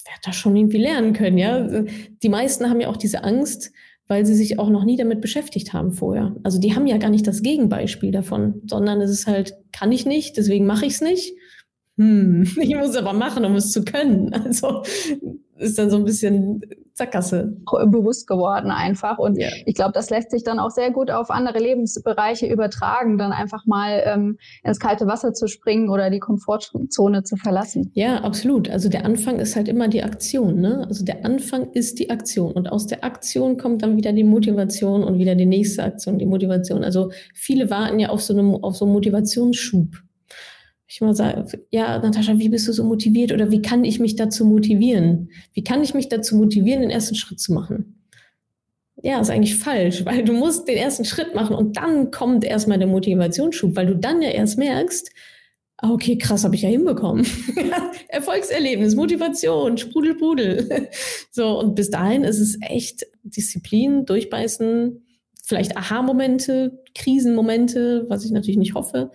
werde 0.05 0.21
das 0.25 0.35
schon 0.35 0.57
irgendwie 0.57 0.79
lernen 0.79 1.13
können, 1.13 1.39
ja. 1.39 1.85
Die 2.25 2.29
meisten 2.29 2.69
haben 2.69 2.81
ja 2.81 2.89
auch 2.89 2.97
diese 2.97 3.23
Angst, 3.23 3.71
weil 4.09 4.27
sie 4.27 4.35
sich 4.35 4.59
auch 4.59 4.69
noch 4.69 4.85
nie 4.85 4.97
damit 4.97 5.21
beschäftigt 5.21 5.73
haben 5.73 5.93
vorher. 5.93 6.35
Also 6.43 6.59
die 6.59 6.75
haben 6.75 6.89
ja 6.89 6.99
gar 6.99 7.11
nicht 7.11 7.29
das 7.29 7.43
Gegenbeispiel 7.43 8.11
davon, 8.11 8.61
sondern 8.67 9.01
es 9.01 9.11
ist 9.11 9.29
halt, 9.29 9.55
kann 9.71 9.93
ich 9.93 10.07
nicht, 10.07 10.37
deswegen 10.37 10.67
mache 10.67 10.87
ich 10.87 10.95
es 10.95 11.01
nicht. 11.03 11.35
Hm, 11.97 12.43
ich 12.61 12.75
muss 12.75 12.97
aber 12.97 13.13
machen, 13.13 13.45
um 13.45 13.55
es 13.55 13.71
zu 13.71 13.85
können. 13.85 14.33
Also 14.35 14.83
ist 15.57 15.79
dann 15.79 15.91
so 15.91 15.97
ein 15.97 16.05
bisschen 16.05 16.61
Sackgasse. 16.95 17.57
Bewusst 17.87 18.27
geworden 18.27 18.71
einfach. 18.71 19.19
Und 19.19 19.37
yeah. 19.39 19.51
ich 19.67 19.75
glaube, 19.75 19.93
das 19.93 20.11
lässt 20.11 20.31
sich 20.31 20.45
dann 20.45 20.59
auch 20.59 20.71
sehr 20.71 20.91
gut 20.91 21.11
auf 21.11 21.31
andere 21.31 21.59
Lebensbereiche 21.59 22.47
übertragen, 22.47 23.19
dann 23.19 23.33
einfach 23.33 23.67
mal 23.67 24.03
ähm, 24.05 24.39
ins 24.63 24.79
kalte 24.79 25.07
Wasser 25.07 25.33
zu 25.33 25.49
springen 25.49 25.91
oder 25.91 26.11
die 26.11 26.21
Komfortzone 26.21 27.25
zu 27.25 27.37
verlassen. 27.37 27.91
Ja, 27.95 28.23
absolut. 28.23 28.71
Also 28.71 28.89
der 28.89 29.05
Anfang 29.05 29.39
ist 29.39 29.57
halt 29.57 29.69
immer 29.69 29.89
die 29.89 30.03
Aktion. 30.03 30.61
Ne? 30.61 30.85
Also 30.89 31.05
der 31.05 31.25
Anfang 31.25 31.71
ist 31.73 31.99
die 31.99 32.11
Aktion. 32.11 32.53
Und 32.53 32.71
aus 32.71 32.87
der 32.87 33.05
Aktion 33.05 33.57
kommt 33.57 33.83
dann 33.83 33.97
wieder 33.97 34.13
die 34.13 34.25
Motivation 34.25 35.03
und 35.03 35.19
wieder 35.19 35.35
die 35.35 35.47
nächste 35.47 35.83
Aktion, 35.83 36.19
die 36.19 36.27
Motivation. 36.27 36.85
Also 36.85 37.11
viele 37.35 37.71
warten 37.71 37.99
ja 37.99 38.11
auf 38.11 38.23
so, 38.23 38.37
eine, 38.37 38.59
auf 38.63 38.77
so 38.77 38.85
einen 38.85 38.95
Motivationsschub 38.95 39.89
ich 40.95 41.01
mal 41.01 41.15
sage, 41.15 41.67
ja, 41.71 41.99
Natascha, 41.99 42.39
wie 42.39 42.49
bist 42.49 42.69
du 42.69 42.73
so 42.73 42.85
motiviert 42.85 43.33
oder 43.33 43.51
wie 43.51 43.61
kann 43.61 43.85
ich 43.85 43.99
mich 43.99 44.15
dazu 44.15 44.45
motivieren? 44.45 45.29
Wie 45.53 45.65
kann 45.65 45.83
ich 45.83 45.93
mich 45.93 46.09
dazu 46.09 46.37
motivieren, 46.37 46.83
den 46.83 46.91
ersten 46.91 47.17
Schritt 47.17 47.41
zu 47.41 47.53
machen? 47.53 48.01
Ja, 49.03 49.21
ist 49.21 49.29
eigentlich 49.29 49.57
falsch, 49.57 50.05
weil 50.05 50.23
du 50.23 50.33
musst 50.33 50.69
den 50.69 50.77
ersten 50.77 51.05
Schritt 51.05 51.35
machen 51.35 51.57
und 51.57 51.77
dann 51.77 52.13
kommt 52.13 52.45
erstmal 52.45 52.79
der 52.79 52.87
Motivationsschub, 52.87 53.75
weil 53.75 53.87
du 53.87 53.97
dann 53.97 54.23
ja 54.23 54.31
erst 54.31 54.57
merkst, 54.57 55.11
ah, 55.79 55.91
okay, 55.91 56.17
krass, 56.17 56.45
habe 56.45 56.55
ich 56.55 56.63
ja 56.63 56.69
hinbekommen. 56.69 57.27
Erfolgserlebnis, 58.09 58.95
Motivation, 58.95 59.77
Sprudel, 59.77 60.15
Sprudel. 60.15 60.89
so, 61.33 61.59
und 61.59 61.75
bis 61.75 61.91
dahin 61.91 62.23
ist 62.23 62.39
es 62.39 62.57
echt 62.61 63.05
Disziplin, 63.25 64.07
Durchbeißen, 64.07 65.04
vielleicht 65.45 65.77
Aha-Momente, 65.77 66.83
Krisenmomente, 66.95 68.07
was 68.09 68.25
ich 68.25 68.31
natürlich 68.31 68.57
nicht 68.57 68.75
hoffe. 68.75 69.11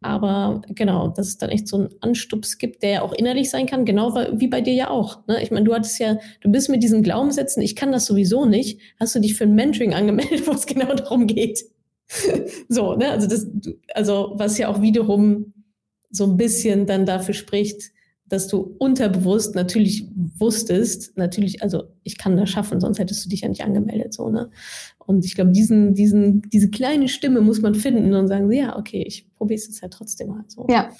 Aber 0.00 0.62
genau, 0.68 1.08
dass 1.08 1.28
es 1.28 1.38
dann 1.38 1.50
echt 1.50 1.68
so 1.68 1.76
einen 1.76 1.88
Anstups 2.00 2.58
gibt, 2.58 2.82
der 2.82 2.90
ja 2.90 3.02
auch 3.02 3.12
innerlich 3.12 3.48
sein 3.50 3.66
kann, 3.66 3.84
genau 3.84 4.14
wie 4.14 4.48
bei 4.48 4.60
dir 4.60 4.74
ja 4.74 4.90
auch. 4.90 5.26
Ne? 5.26 5.42
Ich 5.42 5.50
meine, 5.50 5.64
du 5.64 5.74
hattest 5.74 5.98
ja, 5.98 6.18
du 6.40 6.50
bist 6.50 6.68
mit 6.68 6.82
diesen 6.82 7.02
Glaubenssätzen, 7.02 7.62
ich 7.62 7.74
kann 7.74 7.92
das 7.92 8.04
sowieso 8.06 8.44
nicht, 8.44 8.80
hast 9.00 9.14
du 9.14 9.20
dich 9.20 9.34
für 9.34 9.44
ein 9.44 9.54
Mentoring 9.54 9.94
angemeldet, 9.94 10.46
wo 10.46 10.52
es 10.52 10.66
genau 10.66 10.94
darum 10.94 11.26
geht. 11.26 11.64
so, 12.68 12.94
ne? 12.94 13.10
Also 13.10 13.26
das, 13.26 13.46
also 13.94 14.32
was 14.34 14.58
ja 14.58 14.68
auch 14.68 14.82
wiederum 14.82 15.54
so 16.10 16.24
ein 16.24 16.36
bisschen 16.36 16.86
dann 16.86 17.06
dafür 17.06 17.34
spricht, 17.34 17.93
dass 18.26 18.48
du 18.48 18.74
unterbewusst 18.78 19.54
natürlich 19.54 20.08
wusstest, 20.38 21.16
natürlich, 21.16 21.62
also 21.62 21.84
ich 22.02 22.16
kann 22.16 22.36
das 22.36 22.50
schaffen, 22.50 22.80
sonst 22.80 22.98
hättest 22.98 23.24
du 23.24 23.28
dich 23.28 23.42
ja 23.42 23.48
nicht 23.48 23.62
angemeldet, 23.62 24.14
so, 24.14 24.30
ne? 24.30 24.50
Und 25.06 25.24
ich 25.24 25.34
glaube, 25.34 25.52
diesen, 25.52 25.94
diesen, 25.94 26.42
diese 26.50 26.70
kleine 26.70 27.08
Stimme 27.08 27.42
muss 27.42 27.60
man 27.60 27.74
finden 27.74 28.14
und 28.14 28.28
sagen, 28.28 28.50
ja, 28.50 28.78
okay, 28.78 29.04
ich 29.06 29.30
probiere 29.36 29.58
es 29.58 29.66
jetzt 29.66 29.82
halt 29.82 29.92
trotzdem 29.92 30.28
mal 30.28 30.44
so. 30.48 30.66
Ja. 30.70 30.90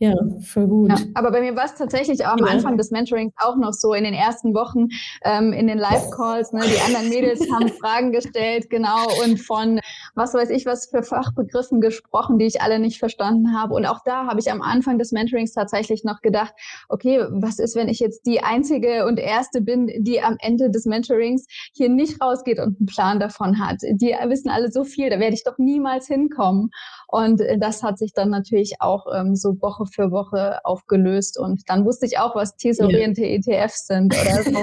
Ja, 0.00 0.14
voll 0.40 0.68
gut. 0.68 0.90
Ja, 0.90 0.96
aber 1.14 1.32
bei 1.32 1.40
mir 1.40 1.56
war 1.56 1.64
es 1.64 1.74
tatsächlich 1.74 2.24
auch 2.24 2.36
am. 2.36 2.48
Anfang 2.48 2.78
des 2.78 2.90
Mentorings 2.90 3.34
auch 3.36 3.56
noch 3.56 3.72
so 3.72 3.92
in 3.94 4.04
den 4.04 4.14
ersten 4.14 4.54
Wochen 4.54 4.88
ähm, 5.24 5.52
in 5.52 5.66
den 5.66 5.76
Live-Calls. 5.76 6.52
Ne, 6.52 6.60
die 6.64 6.80
anderen 6.80 7.08
Mädels 7.08 7.40
haben 7.52 7.68
Fragen 7.68 8.12
gestellt, 8.12 8.70
genau, 8.70 9.06
und 9.24 9.38
von 9.38 9.80
was 10.14 10.34
weiß 10.34 10.50
ich 10.50 10.66
was 10.66 10.86
für 10.86 11.02
Fachbegriffen 11.02 11.80
gesprochen, 11.80 12.38
die 12.38 12.46
ich 12.46 12.62
alle 12.62 12.78
nicht 12.78 12.98
verstanden 12.98 13.58
habe. 13.58 13.74
Und 13.74 13.86
auch 13.86 14.00
da 14.04 14.26
habe 14.26 14.40
ich 14.40 14.50
am 14.50 14.62
Anfang 14.62 14.98
des 14.98 15.12
Mentorings 15.12 15.52
tatsächlich 15.52 16.04
noch 16.04 16.20
gedacht, 16.20 16.54
okay, 16.88 17.24
was 17.30 17.58
ist, 17.58 17.74
wenn 17.74 17.88
ich 17.88 17.98
jetzt 17.98 18.24
die 18.24 18.40
einzige 18.40 19.04
und 19.04 19.18
erste 19.18 19.60
bin, 19.60 19.90
die 19.98 20.20
am 20.22 20.36
Ende 20.40 20.70
des 20.70 20.86
Mentorings 20.86 21.46
hier 21.74 21.88
nicht 21.88 22.22
rausgeht 22.22 22.60
und 22.60 22.78
einen 22.78 22.86
Plan 22.86 23.20
davon 23.20 23.58
hat? 23.58 23.78
Die 23.82 24.14
wissen 24.26 24.48
alle 24.48 24.70
so 24.70 24.84
viel, 24.84 25.10
da 25.10 25.18
werde 25.18 25.34
ich 25.34 25.44
doch 25.44 25.58
niemals 25.58 26.06
hinkommen. 26.06 26.70
Und 27.10 27.40
äh, 27.40 27.58
das 27.58 27.82
hat 27.82 27.98
sich 27.98 28.12
dann 28.12 28.28
natürlich 28.28 28.74
auch 28.80 29.06
ähm, 29.14 29.34
so 29.34 29.56
Woche 29.62 29.86
für 29.86 30.10
Woche 30.10 30.58
aufgelöst. 30.64 31.38
Und 31.38 31.62
dann 31.66 31.86
wusste 31.86 32.04
ich 32.04 32.18
auch, 32.18 32.36
was 32.36 32.54
thesauriente 32.56 33.22
yeah. 33.22 33.64
ETFs 33.64 33.86
sind 33.86 34.14
oder 34.14 34.42
so. 34.42 34.60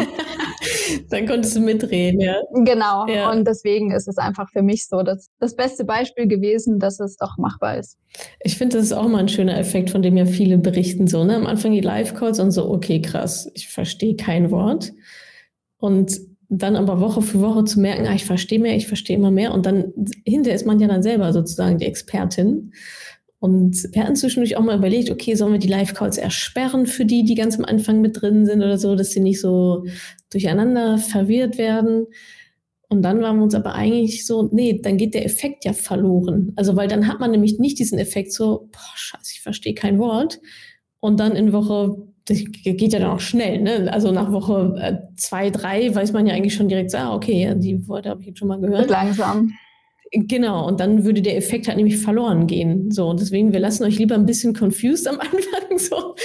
dann 1.09 1.25
konntest 1.25 1.55
du 1.55 1.61
mitreden, 1.61 2.21
ja. 2.21 2.35
Genau. 2.53 3.07
Ja. 3.07 3.31
Und 3.31 3.47
deswegen 3.47 3.91
ist 3.91 4.07
es 4.07 4.19
einfach 4.19 4.47
für 4.51 4.61
mich 4.61 4.87
so 4.87 5.01
das, 5.01 5.27
das 5.39 5.55
beste 5.55 5.85
Beispiel 5.85 6.27
gewesen, 6.27 6.77
dass 6.77 6.99
es 6.99 7.17
doch 7.17 7.35
machbar 7.39 7.79
ist. 7.79 7.97
Ich 8.41 8.59
finde, 8.59 8.77
das 8.77 8.85
ist 8.85 8.93
auch 8.93 9.07
mal 9.07 9.19
ein 9.19 9.29
schöner 9.29 9.57
Effekt, 9.57 9.89
von 9.89 10.03
dem 10.03 10.15
ja 10.15 10.27
viele 10.27 10.59
berichten. 10.59 11.07
So, 11.07 11.23
ne? 11.23 11.35
Am 11.35 11.47
Anfang 11.47 11.71
die 11.71 11.81
Live-Calls 11.81 12.39
und 12.39 12.51
so, 12.51 12.69
okay, 12.69 13.01
krass, 13.01 13.49
ich 13.55 13.69
verstehe 13.69 14.15
kein 14.15 14.51
Wort. 14.51 14.93
Und 15.77 16.19
dann 16.49 16.75
aber 16.75 16.99
Woche 16.99 17.21
für 17.21 17.41
Woche 17.41 17.63
zu 17.65 17.79
merken, 17.79 18.07
ah, 18.07 18.15
ich 18.15 18.25
verstehe 18.25 18.59
mehr, 18.59 18.75
ich 18.75 18.87
verstehe 18.87 19.15
immer 19.15 19.31
mehr. 19.31 19.53
Und 19.53 19.65
dann 19.65 19.93
hinterher 20.25 20.55
ist 20.55 20.65
man 20.65 20.79
ja 20.79 20.87
dann 20.87 21.03
selber 21.03 21.33
sozusagen 21.33 21.77
die 21.79 21.85
Expertin. 21.85 22.73
Und 23.39 23.89
wir 23.93 24.03
hatten 24.03 24.15
zwischendurch 24.15 24.57
auch 24.57 24.63
mal 24.63 24.77
überlegt, 24.77 25.11
okay, 25.11 25.35
sollen 25.35 25.51
wir 25.51 25.59
die 25.59 25.67
Live-Calls 25.67 26.17
ersperren 26.17 26.87
für 26.87 27.05
die, 27.05 27.23
die 27.23 27.35
ganz 27.35 27.57
am 27.57 27.65
Anfang 27.65 28.01
mit 28.01 28.21
drin 28.21 28.45
sind 28.45 28.63
oder 28.63 28.77
so, 28.77 28.95
dass 28.95 29.11
sie 29.11 29.19
nicht 29.19 29.39
so 29.39 29.85
durcheinander 30.31 30.97
verwirrt 30.97 31.57
werden. 31.57 32.07
Und 32.87 33.01
dann 33.01 33.21
waren 33.21 33.37
wir 33.37 33.43
uns 33.43 33.55
aber 33.55 33.75
eigentlich 33.75 34.25
so, 34.25 34.49
nee, 34.51 34.79
dann 34.81 34.97
geht 34.97 35.13
der 35.13 35.25
Effekt 35.25 35.65
ja 35.65 35.73
verloren. 35.73 36.53
Also, 36.55 36.75
weil 36.75 36.87
dann 36.87 37.07
hat 37.07 37.19
man 37.19 37.31
nämlich 37.31 37.59
nicht 37.59 37.77
diesen 37.77 37.99
Effekt 37.99 38.31
so, 38.31 38.69
boah, 38.71 38.95
scheiße, 38.95 39.33
ich 39.33 39.41
verstehe 39.41 39.73
kein 39.73 39.99
Wort. 39.99 40.39
Und 40.99 41.19
dann 41.19 41.35
in 41.35 41.51
Woche, 41.53 41.97
das 42.25 42.43
geht 42.43 42.91
ja 42.93 42.99
dann 42.99 43.11
auch 43.11 43.19
schnell, 43.19 43.61
ne? 43.61 43.91
Also 43.93 44.11
nach 44.11 44.31
Woche 44.31 44.75
äh, 44.81 45.15
zwei, 45.15 45.51
drei 45.51 45.93
weiß 45.93 46.11
man 46.11 46.25
ja 46.25 46.33
eigentlich 46.33 46.55
schon 46.55 46.67
direkt, 46.67 46.93
ah, 46.95 47.13
okay, 47.13 47.53
die 47.55 47.87
Worte 47.87 48.09
habe 48.09 48.21
ich 48.21 48.27
jetzt 48.27 48.39
schon 48.39 48.47
mal 48.47 48.59
gehört. 48.59 48.89
langsam. 48.89 49.53
Genau, 50.11 50.67
und 50.67 50.79
dann 50.79 51.03
würde 51.03 51.21
der 51.21 51.35
Effekt 51.35 51.67
halt 51.67 51.77
nämlich 51.77 51.97
verloren 51.97 52.47
gehen. 52.47 52.89
So, 52.91 53.07
und 53.09 53.19
deswegen, 53.19 53.53
wir 53.53 53.59
lassen 53.59 53.83
euch 53.83 53.97
lieber 53.97 54.15
ein 54.15 54.25
bisschen 54.25 54.53
confused 54.53 55.07
am 55.07 55.19
Anfang, 55.19 55.77
so, 55.77 56.15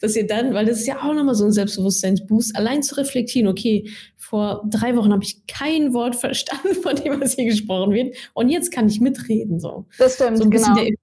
dass 0.00 0.16
ihr 0.16 0.26
dann, 0.26 0.52
weil 0.52 0.66
das 0.66 0.80
ist 0.80 0.86
ja 0.86 0.98
auch 0.98 1.14
nochmal 1.14 1.34
so 1.34 1.44
ein 1.44 1.52
Selbstbewusstseinsboost, 1.52 2.56
allein 2.56 2.82
zu 2.82 2.96
reflektieren, 2.96 3.48
okay, 3.48 3.88
vor 4.16 4.64
drei 4.68 4.96
Wochen 4.96 5.12
habe 5.12 5.22
ich 5.22 5.46
kein 5.46 5.92
Wort 5.92 6.16
verstanden 6.16 6.74
von 6.82 6.96
dem, 6.96 7.20
was 7.20 7.34
hier 7.34 7.44
gesprochen 7.44 7.92
wird, 7.92 8.16
und 8.34 8.48
jetzt 8.48 8.72
kann 8.72 8.88
ich 8.88 9.00
mitreden, 9.00 9.60
so. 9.60 9.86
Das 9.98 10.14
stimmt, 10.14 10.38
so 10.38 10.44
ein 10.44 10.50
bisschen 10.50 10.74
genau. 10.74 10.86
Der, 10.86 10.96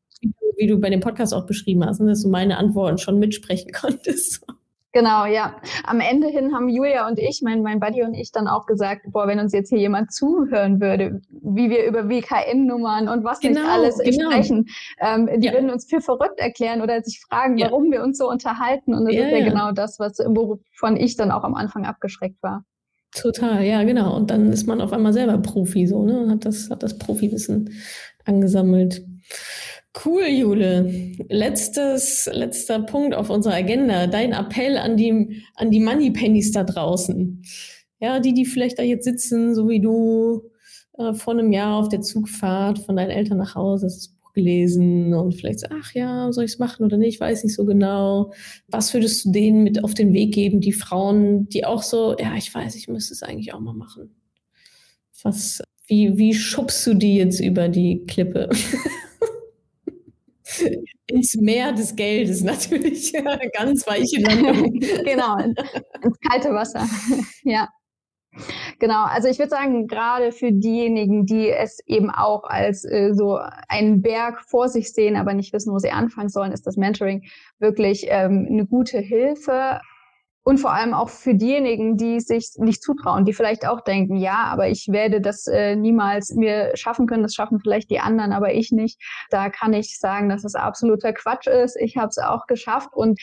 wie 0.58 0.68
du 0.68 0.80
bei 0.80 0.90
dem 0.90 1.00
Podcast 1.00 1.34
auch 1.34 1.46
beschrieben 1.46 1.86
hast, 1.86 2.00
ne, 2.02 2.08
dass 2.08 2.24
du 2.24 2.30
meine 2.30 2.58
Antworten 2.58 2.98
schon 2.98 3.20
mitsprechen 3.20 3.72
konntest. 3.80 4.46
Genau, 4.94 5.26
ja. 5.26 5.58
Am 5.84 6.00
Ende 6.00 6.28
hin 6.28 6.56
haben 6.56 6.70
Julia 6.70 7.08
und 7.08 7.20
ich, 7.20 7.42
mein, 7.44 7.62
mein 7.62 7.80
Buddy 7.80 8.02
und 8.02 8.16
ich, 8.16 8.32
dann 8.32 8.48
auch 8.48 8.66
gesagt, 8.66 9.02
boah, 9.12 9.28
wenn 9.28 9.38
uns 9.38 9.54
jetzt 9.54 9.70
hier 9.70 9.78
jemand 9.78 10.12
zuhören 10.12 10.82
würde, 10.82 11.22
wie 11.30 11.70
wir 11.70 11.86
über 11.86 12.10
WKN-Nummern 12.10 13.08
und 13.08 13.24
was 13.24 13.40
genau, 13.40 13.62
nicht 13.62 13.70
alles 13.70 13.98
genau. 14.00 14.32
sprechen, 14.32 14.66
ähm, 15.00 15.30
die 15.40 15.48
ja. 15.48 15.54
würden 15.54 15.70
uns 15.70 15.86
für 15.88 16.02
verrückt 16.02 16.40
erklären 16.40 16.82
oder 16.82 17.04
sich 17.04 17.22
fragen, 17.22 17.60
warum 17.60 17.86
ja. 17.86 17.92
wir 17.92 18.04
uns 18.04 18.18
so 18.18 18.28
unterhalten. 18.28 18.96
Und 18.96 19.06
das 19.06 19.14
ja, 19.14 19.28
ist 19.28 19.38
ja, 19.38 19.46
genau 19.46 19.72
das, 19.72 20.00
was, 20.00 20.18
wovon 20.18 20.98
ich 20.98 21.16
dann 21.16 21.30
auch 21.30 21.44
am 21.44 21.54
Anfang 21.54 21.86
abgeschreckt 21.86 22.42
war. 22.42 22.64
Total, 23.12 23.64
ja, 23.64 23.84
genau. 23.84 24.16
Und 24.16 24.32
dann 24.32 24.52
ist 24.52 24.68
man 24.68 24.82
auf 24.82 24.94
einmal 24.94 25.14
selber 25.14 25.38
Profi 25.38 25.86
so, 25.86 26.04
ne? 26.04 26.20
Und 26.22 26.32
hat 26.32 26.46
das, 26.46 26.70
hat 26.72 26.82
das 26.82 26.98
Profiwissen 26.98 27.70
angesammelt. 28.26 29.06
Cool, 30.06 30.28
Jule. 30.28 31.16
Letztes, 31.30 32.30
letzter 32.32 32.80
Punkt 32.80 33.16
auf 33.16 33.30
unserer 33.30 33.56
Agenda. 33.56 34.08
Dein 34.08 34.34
Appell 34.34 34.78
an 34.78 34.98
die, 34.98 35.44
an 35.56 35.72
die 35.72 35.80
Moneypennies 35.80 36.52
da 36.52 36.64
draußen. 36.64 37.42
Ja, 38.00 38.20
die, 38.20 38.34
die 38.34 38.46
vielleicht 38.46 38.78
da 38.78 38.84
jetzt 38.84 39.06
sitzen, 39.06 39.56
so 39.56 39.68
wie 39.70 39.80
du, 39.80 40.52
äh, 40.98 41.14
vor 41.14 41.34
einem 41.34 41.52
Jahr 41.52 41.78
auf 41.78 41.90
der 41.90 42.02
Zugfahrt 42.02 42.80
von 42.80 42.96
deinen 42.96 43.10
Eltern 43.10 43.40
nach 43.40 43.56
Hause, 43.56 43.88
das 43.88 44.10
Buch 44.10 44.34
gelesen 44.34 45.14
und 45.16 45.34
vielleicht 45.34 45.62
so, 45.62 45.68
ach 45.72 45.94
ja, 45.94 46.32
soll 46.32 46.44
ich 46.44 46.52
es 46.52 46.60
machen 46.60 46.86
oder 46.86 46.98
nicht, 46.98 47.16
ich 47.16 47.20
weiß 47.20 47.44
nicht 47.44 47.56
so 47.56 47.66
genau. 47.66 48.34
Was 48.68 48.94
würdest 48.94 49.26
du 49.26 49.32
denen 49.32 49.64
mit 49.64 49.84
auf 49.84 49.96
den 49.96 50.14
Weg 50.14 50.34
geben, 50.34 50.62
die 50.62 50.74
Frauen, 50.74 51.50
die 51.50 51.66
auch 51.66 51.82
so, 51.82 52.16
ja, 52.20 52.36
ich 52.36 52.54
weiß, 52.54 52.76
ich 52.76 52.88
müsste 52.88 53.14
es 53.14 53.24
eigentlich 53.24 53.54
auch 53.54 53.60
mal 53.60 53.74
machen. 53.74 54.16
Was, 55.24 55.64
wie, 55.88 56.18
wie 56.18 56.36
schubst 56.36 56.86
du 56.86 56.94
die 56.94 57.16
jetzt 57.16 57.40
über 57.40 57.68
die 57.68 58.06
Klippe? 58.06 58.50
ins 61.08 61.36
Meer 61.36 61.74
des 61.74 61.96
Geldes 61.96 62.44
natürlich. 62.44 63.14
Ganz 63.54 63.88
weiche 63.88 64.22
Landung. 64.22 64.80
genau, 65.06 65.38
ins 65.38 66.20
kalte 66.20 66.54
Wasser. 66.54 66.88
ja. 67.44 67.70
Genau, 68.78 69.06
also 69.06 69.28
ich 69.28 69.40
würde 69.40 69.50
sagen, 69.50 69.88
gerade 69.88 70.32
für 70.32 70.52
diejenigen, 70.52 71.26
die 71.26 71.50
es 71.50 71.80
eben 71.88 72.12
auch 72.12 72.44
als 72.44 72.86
äh, 72.86 73.14
so 73.14 73.40
einen 73.68 74.04
Berg 74.04 74.42
vor 74.42 74.70
sich 74.70 74.94
sehen, 74.94 75.16
aber 75.16 75.34
nicht 75.34 75.54
wissen, 75.54 75.74
wo 75.74 75.80
sie 75.80 75.90
anfangen 75.90 76.30
sollen, 76.30 76.52
ist 76.52 76.68
das 76.68 76.78
Mentoring 76.78 77.24
wirklich 77.58 78.06
ähm, 78.10 78.48
eine 78.48 78.68
gute 78.68 79.00
Hilfe. 79.00 79.80
Und 80.48 80.60
vor 80.60 80.72
allem 80.72 80.94
auch 80.94 81.10
für 81.10 81.36
diejenigen, 81.36 81.98
die 81.98 82.22
sich 82.22 82.52
nicht 82.56 82.82
zutrauen, 82.82 83.26
die 83.26 83.34
vielleicht 83.34 83.68
auch 83.68 83.82
denken, 83.82 84.16
ja, 84.16 84.46
aber 84.46 84.70
ich 84.70 84.88
werde 84.90 85.20
das 85.20 85.46
äh, 85.46 85.76
niemals 85.76 86.34
mir 86.36 86.72
schaffen 86.76 87.06
können, 87.06 87.24
das 87.24 87.34
schaffen 87.34 87.60
vielleicht 87.60 87.90
die 87.90 88.00
anderen, 88.00 88.32
aber 88.32 88.54
ich 88.54 88.72
nicht. 88.72 88.98
Da 89.30 89.50
kann 89.50 89.74
ich 89.74 90.00
sagen, 90.00 90.30
dass 90.30 90.46
es 90.46 90.56
absoluter 90.56 91.12
Quatsch 91.12 91.48
ist. 91.48 91.76
Ich 91.76 91.98
habe 91.98 92.08
es 92.08 92.18
auch 92.18 92.48
geschafft 92.48 92.94
und 92.94 93.20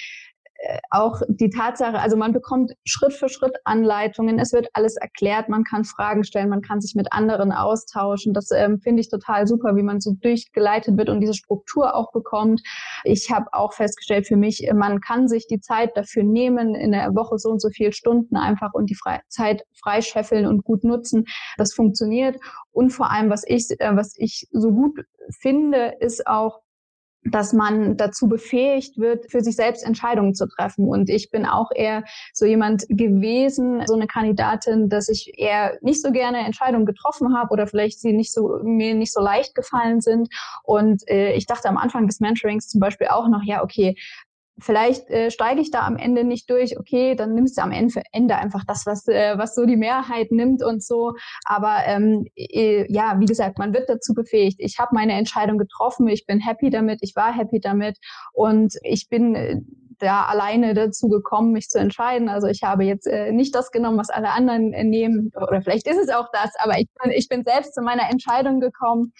auch 0.91 1.21
die 1.29 1.51
Tatsache, 1.51 1.99
also 1.99 2.17
man 2.17 2.33
bekommt 2.33 2.73
Schritt 2.85 3.12
für 3.12 3.29
Schritt 3.29 3.57
Anleitungen, 3.65 4.39
es 4.39 4.53
wird 4.53 4.69
alles 4.73 4.97
erklärt, 4.97 5.49
man 5.49 5.65
kann 5.65 5.85
Fragen 5.85 6.25
stellen, 6.25 6.49
man 6.49 6.62
kann 6.62 6.81
sich 6.81 6.95
mit 6.95 7.12
anderen 7.12 7.53
austauschen. 7.53 8.33
Das 8.33 8.51
ähm, 8.51 8.81
finde 8.81 9.01
ich 9.01 9.11
total 9.11 9.47
super, 9.47 9.77
wie 9.77 9.83
man 9.83 10.01
so 10.01 10.12
durchgeleitet 10.21 10.97
wird 10.97 11.09
und 11.09 11.21
diese 11.21 11.35
Struktur 11.35 11.95
auch 11.95 12.12
bekommt. 12.12 12.62
Ich 13.05 13.31
habe 13.31 13.47
auch 13.53 13.73
festgestellt 13.73 14.27
für 14.27 14.37
mich, 14.37 14.69
man 14.75 15.01
kann 15.01 15.29
sich 15.29 15.47
die 15.47 15.61
Zeit 15.61 15.97
dafür 15.97 16.23
nehmen, 16.23 16.75
in 16.75 16.93
der 16.93 17.15
Woche 17.15 17.39
so 17.39 17.51
und 17.51 17.61
so 17.61 17.69
viele 17.71 17.93
Stunden 17.93 18.37
einfach 18.37 18.73
und 18.75 18.91
die 18.91 18.95
Fre 18.95 19.21
Zeit 19.29 19.65
freischeffeln 19.83 20.47
und 20.47 20.65
gut 20.65 20.85
nutzen. 20.85 21.25
Das 21.57 21.73
funktioniert. 21.75 22.37
Und 22.73 22.91
vor 22.91 23.11
allem, 23.11 23.31
was 23.31 23.45
ich, 23.47 23.69
äh, 23.79 23.97
was 23.97 24.15
ich 24.17 24.49
so 24.53 24.73
gut 24.73 25.01
finde, 25.41 25.95
ist 26.01 26.27
auch, 26.27 26.61
dass 27.25 27.53
man 27.53 27.97
dazu 27.97 28.29
befähigt 28.29 28.99
wird, 28.99 29.31
für 29.31 29.41
sich 29.41 29.57
selbst 29.57 29.85
Entscheidungen 29.85 30.35
zu 30.35 30.47
treffen. 30.47 30.87
Und 30.89 31.09
ich 31.09 31.31
bin 31.31 31.47
auch 31.47 31.70
eher 31.75 32.05
so 32.33 32.45
jemand 32.45 32.85
gewesen, 32.89 33.83
so 33.87 33.95
eine 33.95 34.07
Kandidatin, 34.07 34.89
dass 34.89 35.09
ich 35.09 35.39
eher 35.39 35.79
nicht 35.81 36.03
so 36.03 36.11
gerne 36.11 36.39
Entscheidungen 36.39 36.87
getroffen 36.87 37.37
habe 37.37 37.51
oder 37.51 37.66
vielleicht 37.66 38.01
sie 38.01 38.12
nicht 38.12 38.33
so 38.33 38.61
mir 38.62 38.95
nicht 38.95 39.12
so 39.12 39.20
leicht 39.20 39.55
gefallen 39.55 40.01
sind. 40.01 40.29
Und 40.62 41.09
äh, 41.09 41.33
ich 41.33 41.47
dachte 41.47 41.68
am 41.68 41.79
Anfang 41.79 42.07
des 42.07 42.20
Mentorings 42.20 42.68
zum 42.68 42.81
Beispiel 42.81 43.09
auch 43.09 43.29
noch, 43.29 43.43
ja, 43.45 43.62
okay, 43.62 43.97
vielleicht 44.59 45.11
äh, 45.11 45.31
steige 45.31 45.61
ich 45.61 45.71
da 45.71 45.87
am 45.87 45.97
Ende 45.97 46.25
nicht 46.25 46.49
durch, 46.51 46.79
okay, 46.79 47.15
dann 47.15 47.35
nimmst 47.35 47.59
du 47.59 47.63
am 47.63 47.73
Ende, 47.73 48.37
einfach 48.37 48.65
das, 48.67 48.87
was, 48.87 49.07
äh, 49.09 49.37
was 49.37 49.55
so 49.55 49.67
die 49.67 49.77
Mehrheit 49.77 50.31
nimmt 50.31 50.63
und 50.63 50.83
so. 50.83 51.13
Aber 51.45 51.79
ähm, 51.87 52.27
äh, 52.37 52.91
ja, 52.93 53.19
wie 53.19 53.27
gesagt, 53.27 53.59
man 53.59 53.75
wird 53.75 53.89
dazu 53.89 54.15
befähigt. 54.15 54.59
Ich 54.61 54.79
habe 54.79 54.95
meine 54.95 55.15
Entscheidung 55.15 55.59
getroffen, 55.59 56.09
ich 56.09 56.27
bin 56.27 56.41
happy 56.41 56.71
damit, 56.71 57.01
ich 57.03 57.15
war 57.17 57.35
happy 57.35 57.61
damit. 57.61 57.99
Und 58.33 58.75
ich 58.83 59.09
bin 59.09 59.35
äh, 59.35 59.61
da 59.99 60.25
alleine 60.25 60.75
dazu 60.75 61.09
gekommen, 61.09 61.53
mich 61.53 61.69
zu 61.69 61.79
entscheiden. 61.79 62.29
Also 62.29 62.47
ich 62.47 62.63
habe 62.63 62.85
jetzt 62.85 63.07
äh, 63.07 63.33
nicht 63.33 63.55
das 63.55 63.71
genommen, 63.71 63.99
was 63.99 64.11
alle 64.11 64.31
anderen 64.31 64.73
äh, 64.73 64.85
nehmen, 64.85 65.31
oder 65.37 65.63
vielleicht 65.63 65.87
ist 65.87 65.99
es 65.99 66.09
auch 66.11 66.29
das, 66.33 66.51
aber 66.59 66.79
ich 66.79 66.89
ich 67.15 67.29
bin 67.29 67.45
selbst 67.45 67.75
zu 67.75 67.83
meiner 67.83 68.11
Entscheidung 68.11 68.61
gekommen 68.61 69.13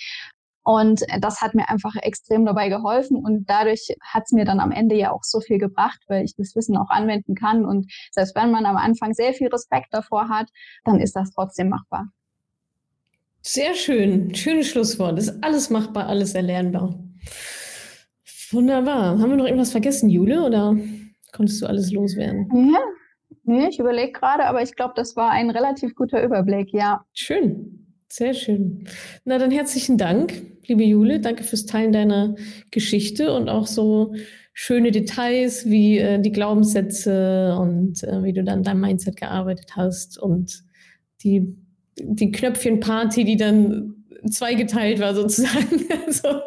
und 0.64 1.02
das 1.20 1.42
hat 1.42 1.54
mir 1.54 1.68
einfach 1.68 1.94
extrem 1.96 2.46
dabei 2.46 2.70
geholfen 2.70 3.18
und 3.18 3.44
dadurch 3.48 3.94
hat 4.00 4.22
es 4.24 4.32
mir 4.32 4.46
dann 4.46 4.60
am 4.60 4.72
Ende 4.72 4.96
ja 4.96 5.12
auch 5.12 5.22
so 5.22 5.40
viel 5.40 5.58
gebracht, 5.58 6.00
weil 6.08 6.24
ich 6.24 6.34
das 6.36 6.56
Wissen 6.56 6.78
auch 6.78 6.88
anwenden 6.88 7.34
kann. 7.34 7.66
Und 7.66 7.92
selbst 8.12 8.34
wenn 8.34 8.50
man 8.50 8.64
am 8.64 8.76
Anfang 8.76 9.12
sehr 9.12 9.34
viel 9.34 9.48
Respekt 9.48 9.88
davor 9.92 10.30
hat, 10.30 10.48
dann 10.84 11.00
ist 11.00 11.14
das 11.14 11.30
trotzdem 11.32 11.68
machbar. 11.68 12.06
Sehr 13.42 13.74
schön. 13.74 14.34
Schönes 14.34 14.68
Schlusswort. 14.68 15.18
Ist 15.18 15.44
alles 15.44 15.68
machbar, 15.68 16.06
alles 16.06 16.34
erlernbar. 16.34 16.98
Wunderbar. 18.50 19.18
Haben 19.18 19.30
wir 19.30 19.36
noch 19.36 19.44
irgendwas 19.44 19.72
vergessen, 19.72 20.08
Jule, 20.08 20.42
oder 20.42 20.74
konntest 21.32 21.60
du 21.60 21.66
alles 21.66 21.92
loswerden? 21.92 22.48
Ja, 22.72 22.80
nee, 23.42 23.68
ich 23.68 23.78
überlege 23.78 24.12
gerade, 24.12 24.46
aber 24.46 24.62
ich 24.62 24.74
glaube, 24.76 24.94
das 24.96 25.14
war 25.14 25.30
ein 25.30 25.50
relativ 25.50 25.94
guter 25.94 26.22
Überblick, 26.22 26.72
ja. 26.72 27.04
Schön. 27.12 27.84
Sehr 28.16 28.32
schön. 28.32 28.86
Na 29.24 29.38
dann 29.38 29.50
herzlichen 29.50 29.98
Dank, 29.98 30.40
liebe 30.68 30.84
Jule. 30.84 31.18
Danke 31.18 31.42
fürs 31.42 31.66
Teilen 31.66 31.90
deiner 31.90 32.36
Geschichte 32.70 33.34
und 33.34 33.48
auch 33.48 33.66
so 33.66 34.14
schöne 34.52 34.92
Details 34.92 35.68
wie 35.68 35.98
äh, 35.98 36.20
die 36.20 36.30
Glaubenssätze 36.30 37.58
und 37.58 38.04
äh, 38.04 38.22
wie 38.22 38.32
du 38.32 38.44
dann 38.44 38.62
dein 38.62 38.78
Mindset 38.78 39.16
gearbeitet 39.16 39.74
hast 39.74 40.16
und 40.16 40.62
die, 41.24 41.56
die 41.98 42.30
Knöpfchenparty, 42.30 43.24
die 43.24 43.36
dann 43.36 44.04
zweigeteilt 44.30 45.00
war 45.00 45.16
sozusagen. 45.16 45.84
also 46.06 46.38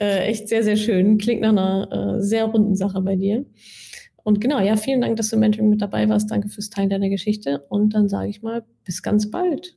äh, 0.00 0.20
echt 0.28 0.48
sehr, 0.48 0.64
sehr 0.64 0.76
schön. 0.76 1.18
Klingt 1.18 1.42
nach 1.42 1.50
einer 1.50 2.16
äh, 2.16 2.22
sehr 2.22 2.46
runden 2.46 2.76
Sache 2.76 3.02
bei 3.02 3.16
dir. 3.16 3.44
Und 4.22 4.40
genau, 4.40 4.58
ja, 4.58 4.76
vielen 4.76 5.02
Dank, 5.02 5.18
dass 5.18 5.28
du 5.28 5.36
im 5.36 5.40
Mentoring 5.40 5.68
mit 5.68 5.82
dabei 5.82 6.08
warst. 6.08 6.30
Danke 6.30 6.48
fürs 6.48 6.70
Teilen 6.70 6.88
deiner 6.88 7.10
Geschichte. 7.10 7.62
Und 7.68 7.92
dann 7.92 8.08
sage 8.08 8.30
ich 8.30 8.40
mal, 8.40 8.64
bis 8.86 9.02
ganz 9.02 9.30
bald. 9.30 9.76